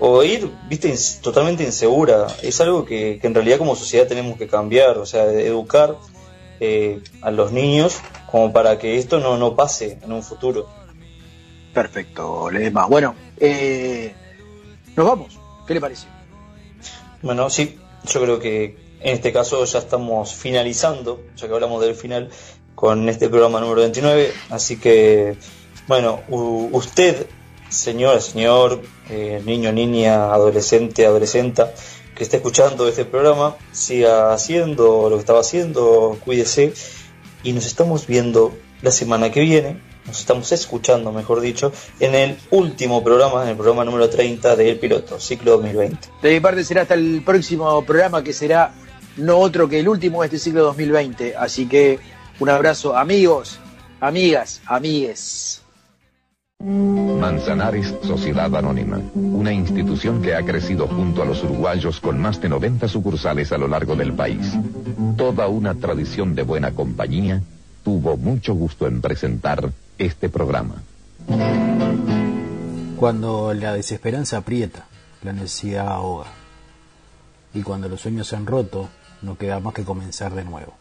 o 0.00 0.22
ir, 0.22 0.50
viste, 0.68 0.94
totalmente 1.20 1.62
insegura. 1.64 2.26
Es 2.42 2.60
algo 2.60 2.84
que, 2.84 3.18
que 3.20 3.26
en 3.26 3.34
realidad 3.34 3.58
como 3.58 3.76
sociedad 3.76 4.06
tenemos 4.06 4.38
que 4.38 4.48
cambiar, 4.48 4.96
o 4.98 5.04
sea, 5.04 5.24
educar 5.24 5.96
eh, 6.60 7.00
a 7.20 7.30
los 7.30 7.52
niños 7.52 7.98
como 8.30 8.52
para 8.52 8.78
que 8.78 8.98
esto 8.98 9.20
no, 9.20 9.36
no 9.36 9.54
pase 9.54 9.98
en 10.02 10.10
un 10.10 10.22
futuro. 10.22 10.66
Perfecto, 11.74 12.50
Ledesma. 12.50 12.86
Bueno, 12.86 13.14
eh, 13.38 14.12
nos 14.96 15.06
vamos. 15.06 15.38
¿Qué 15.66 15.74
le 15.74 15.80
parece? 15.80 16.06
Bueno, 17.22 17.50
sí, 17.50 17.78
yo 18.06 18.20
creo 18.22 18.38
que 18.38 18.88
en 19.00 19.14
este 19.14 19.32
caso 19.32 19.64
ya 19.64 19.78
estamos 19.78 20.34
finalizando, 20.34 21.20
ya 21.36 21.46
que 21.46 21.54
hablamos 21.54 21.80
del 21.80 21.94
final, 21.94 22.30
con 22.78 23.08
este 23.08 23.28
programa 23.28 23.58
número 23.60 23.80
29. 23.80 24.32
Así 24.50 24.76
que, 24.76 25.34
bueno, 25.88 26.20
usted, 26.28 27.26
señora, 27.68 28.20
señor, 28.20 28.80
eh, 29.10 29.42
niño, 29.44 29.72
niña, 29.72 30.32
adolescente, 30.32 31.04
adolescenta, 31.04 31.74
que 32.14 32.22
esté 32.22 32.36
escuchando 32.36 32.86
este 32.86 33.04
programa, 33.04 33.56
siga 33.72 34.32
haciendo 34.32 35.10
lo 35.10 35.16
que 35.16 35.20
estaba 35.20 35.40
haciendo, 35.40 36.18
cuídese 36.24 36.72
y 37.42 37.52
nos 37.52 37.66
estamos 37.66 38.06
viendo 38.06 38.56
la 38.80 38.92
semana 38.92 39.32
que 39.32 39.40
viene, 39.40 39.80
nos 40.06 40.20
estamos 40.20 40.52
escuchando, 40.52 41.10
mejor 41.10 41.40
dicho, 41.40 41.72
en 41.98 42.14
el 42.14 42.36
último 42.52 43.02
programa, 43.02 43.42
en 43.42 43.48
el 43.48 43.56
programa 43.56 43.84
número 43.84 44.08
30 44.08 44.54
del 44.54 44.78
piloto, 44.78 45.18
ciclo 45.18 45.56
2020. 45.56 46.10
De 46.22 46.30
mi 46.30 46.38
parte 46.38 46.62
será 46.62 46.82
hasta 46.82 46.94
el 46.94 47.22
próximo 47.24 47.84
programa 47.84 48.22
que 48.22 48.32
será 48.32 48.72
no 49.16 49.38
otro 49.38 49.68
que 49.68 49.80
el 49.80 49.88
último 49.88 50.20
de 50.20 50.26
este 50.26 50.38
siglo 50.38 50.62
2020. 50.62 51.34
Así 51.34 51.66
que 51.66 51.98
un 52.40 52.48
abrazo, 52.48 52.96
amigos, 52.96 53.58
amigas, 54.00 54.60
amigues. 54.66 55.62
Manzanares 56.60 57.94
Sociedad 58.02 58.54
Anónima, 58.56 59.00
una 59.14 59.52
institución 59.52 60.22
que 60.22 60.34
ha 60.34 60.44
crecido 60.44 60.86
junto 60.86 61.22
a 61.22 61.24
los 61.24 61.42
uruguayos 61.44 62.00
con 62.00 62.20
más 62.20 62.40
de 62.40 62.48
90 62.48 62.88
sucursales 62.88 63.52
a 63.52 63.58
lo 63.58 63.68
largo 63.68 63.96
del 63.96 64.12
país. 64.12 64.56
Toda 65.16 65.48
una 65.48 65.74
tradición 65.74 66.34
de 66.34 66.42
buena 66.42 66.72
compañía 66.72 67.42
tuvo 67.84 68.16
mucho 68.16 68.54
gusto 68.54 68.86
en 68.86 69.00
presentar 69.00 69.70
este 69.98 70.28
programa. 70.28 70.82
Cuando 72.96 73.54
la 73.54 73.72
desesperanza 73.74 74.38
aprieta, 74.38 74.86
la 75.22 75.32
necesidad 75.32 75.88
ahoga. 75.88 76.26
Y 77.54 77.62
cuando 77.62 77.88
los 77.88 78.00
sueños 78.00 78.28
se 78.28 78.36
han 78.36 78.46
roto, 78.46 78.88
no 79.22 79.36
queda 79.36 79.60
más 79.60 79.74
que 79.74 79.84
comenzar 79.84 80.34
de 80.34 80.44
nuevo. 80.44 80.74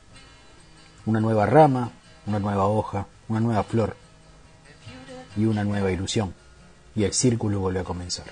Una 1.08 1.22
nueva 1.22 1.46
rama, 1.46 1.90
una 2.26 2.38
nueva 2.38 2.68
hoja, 2.68 3.08
una 3.30 3.40
nueva 3.40 3.64
flor 3.64 3.96
y 5.38 5.46
una 5.46 5.64
nueva 5.64 5.90
ilusión. 5.90 6.34
Y 6.96 7.06
el 7.06 7.14
círculo 7.14 7.62
vuelve 7.62 7.80
a 7.80 7.86
comenzar. 7.86 8.26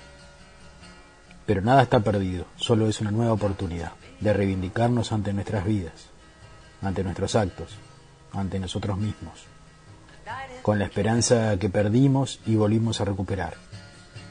Pero 1.46 1.62
nada 1.62 1.82
está 1.82 2.00
perdido, 2.00 2.44
solo 2.56 2.86
es 2.86 3.00
una 3.00 3.10
nueva 3.10 3.32
oportunidad 3.32 3.92
de 4.20 4.32
reivindicarnos 4.34 5.10
ante 5.10 5.32
nuestras 5.32 5.64
vidas, 5.64 6.10
ante 6.82 7.02
nuestros 7.02 7.34
actos, 7.34 7.78
ante 8.32 8.58
nosotros 8.58 8.98
mismos, 8.98 9.46
con 10.60 10.78
la 10.78 10.84
esperanza 10.84 11.56
que 11.58 11.70
perdimos 11.70 12.40
y 12.44 12.56
volvimos 12.56 13.00
a 13.00 13.06
recuperar, 13.06 13.54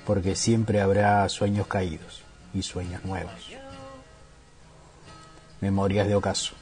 porque 0.05 0.35
siempre 0.35 0.81
habrá 0.81 1.27
sueños 1.29 1.65
caídos 1.65 2.21
y 2.53 2.61
sueños 2.61 3.03
nuevos. 3.05 3.33
Memorias 5.61 6.07
de 6.07 6.15
ocaso. 6.15 6.53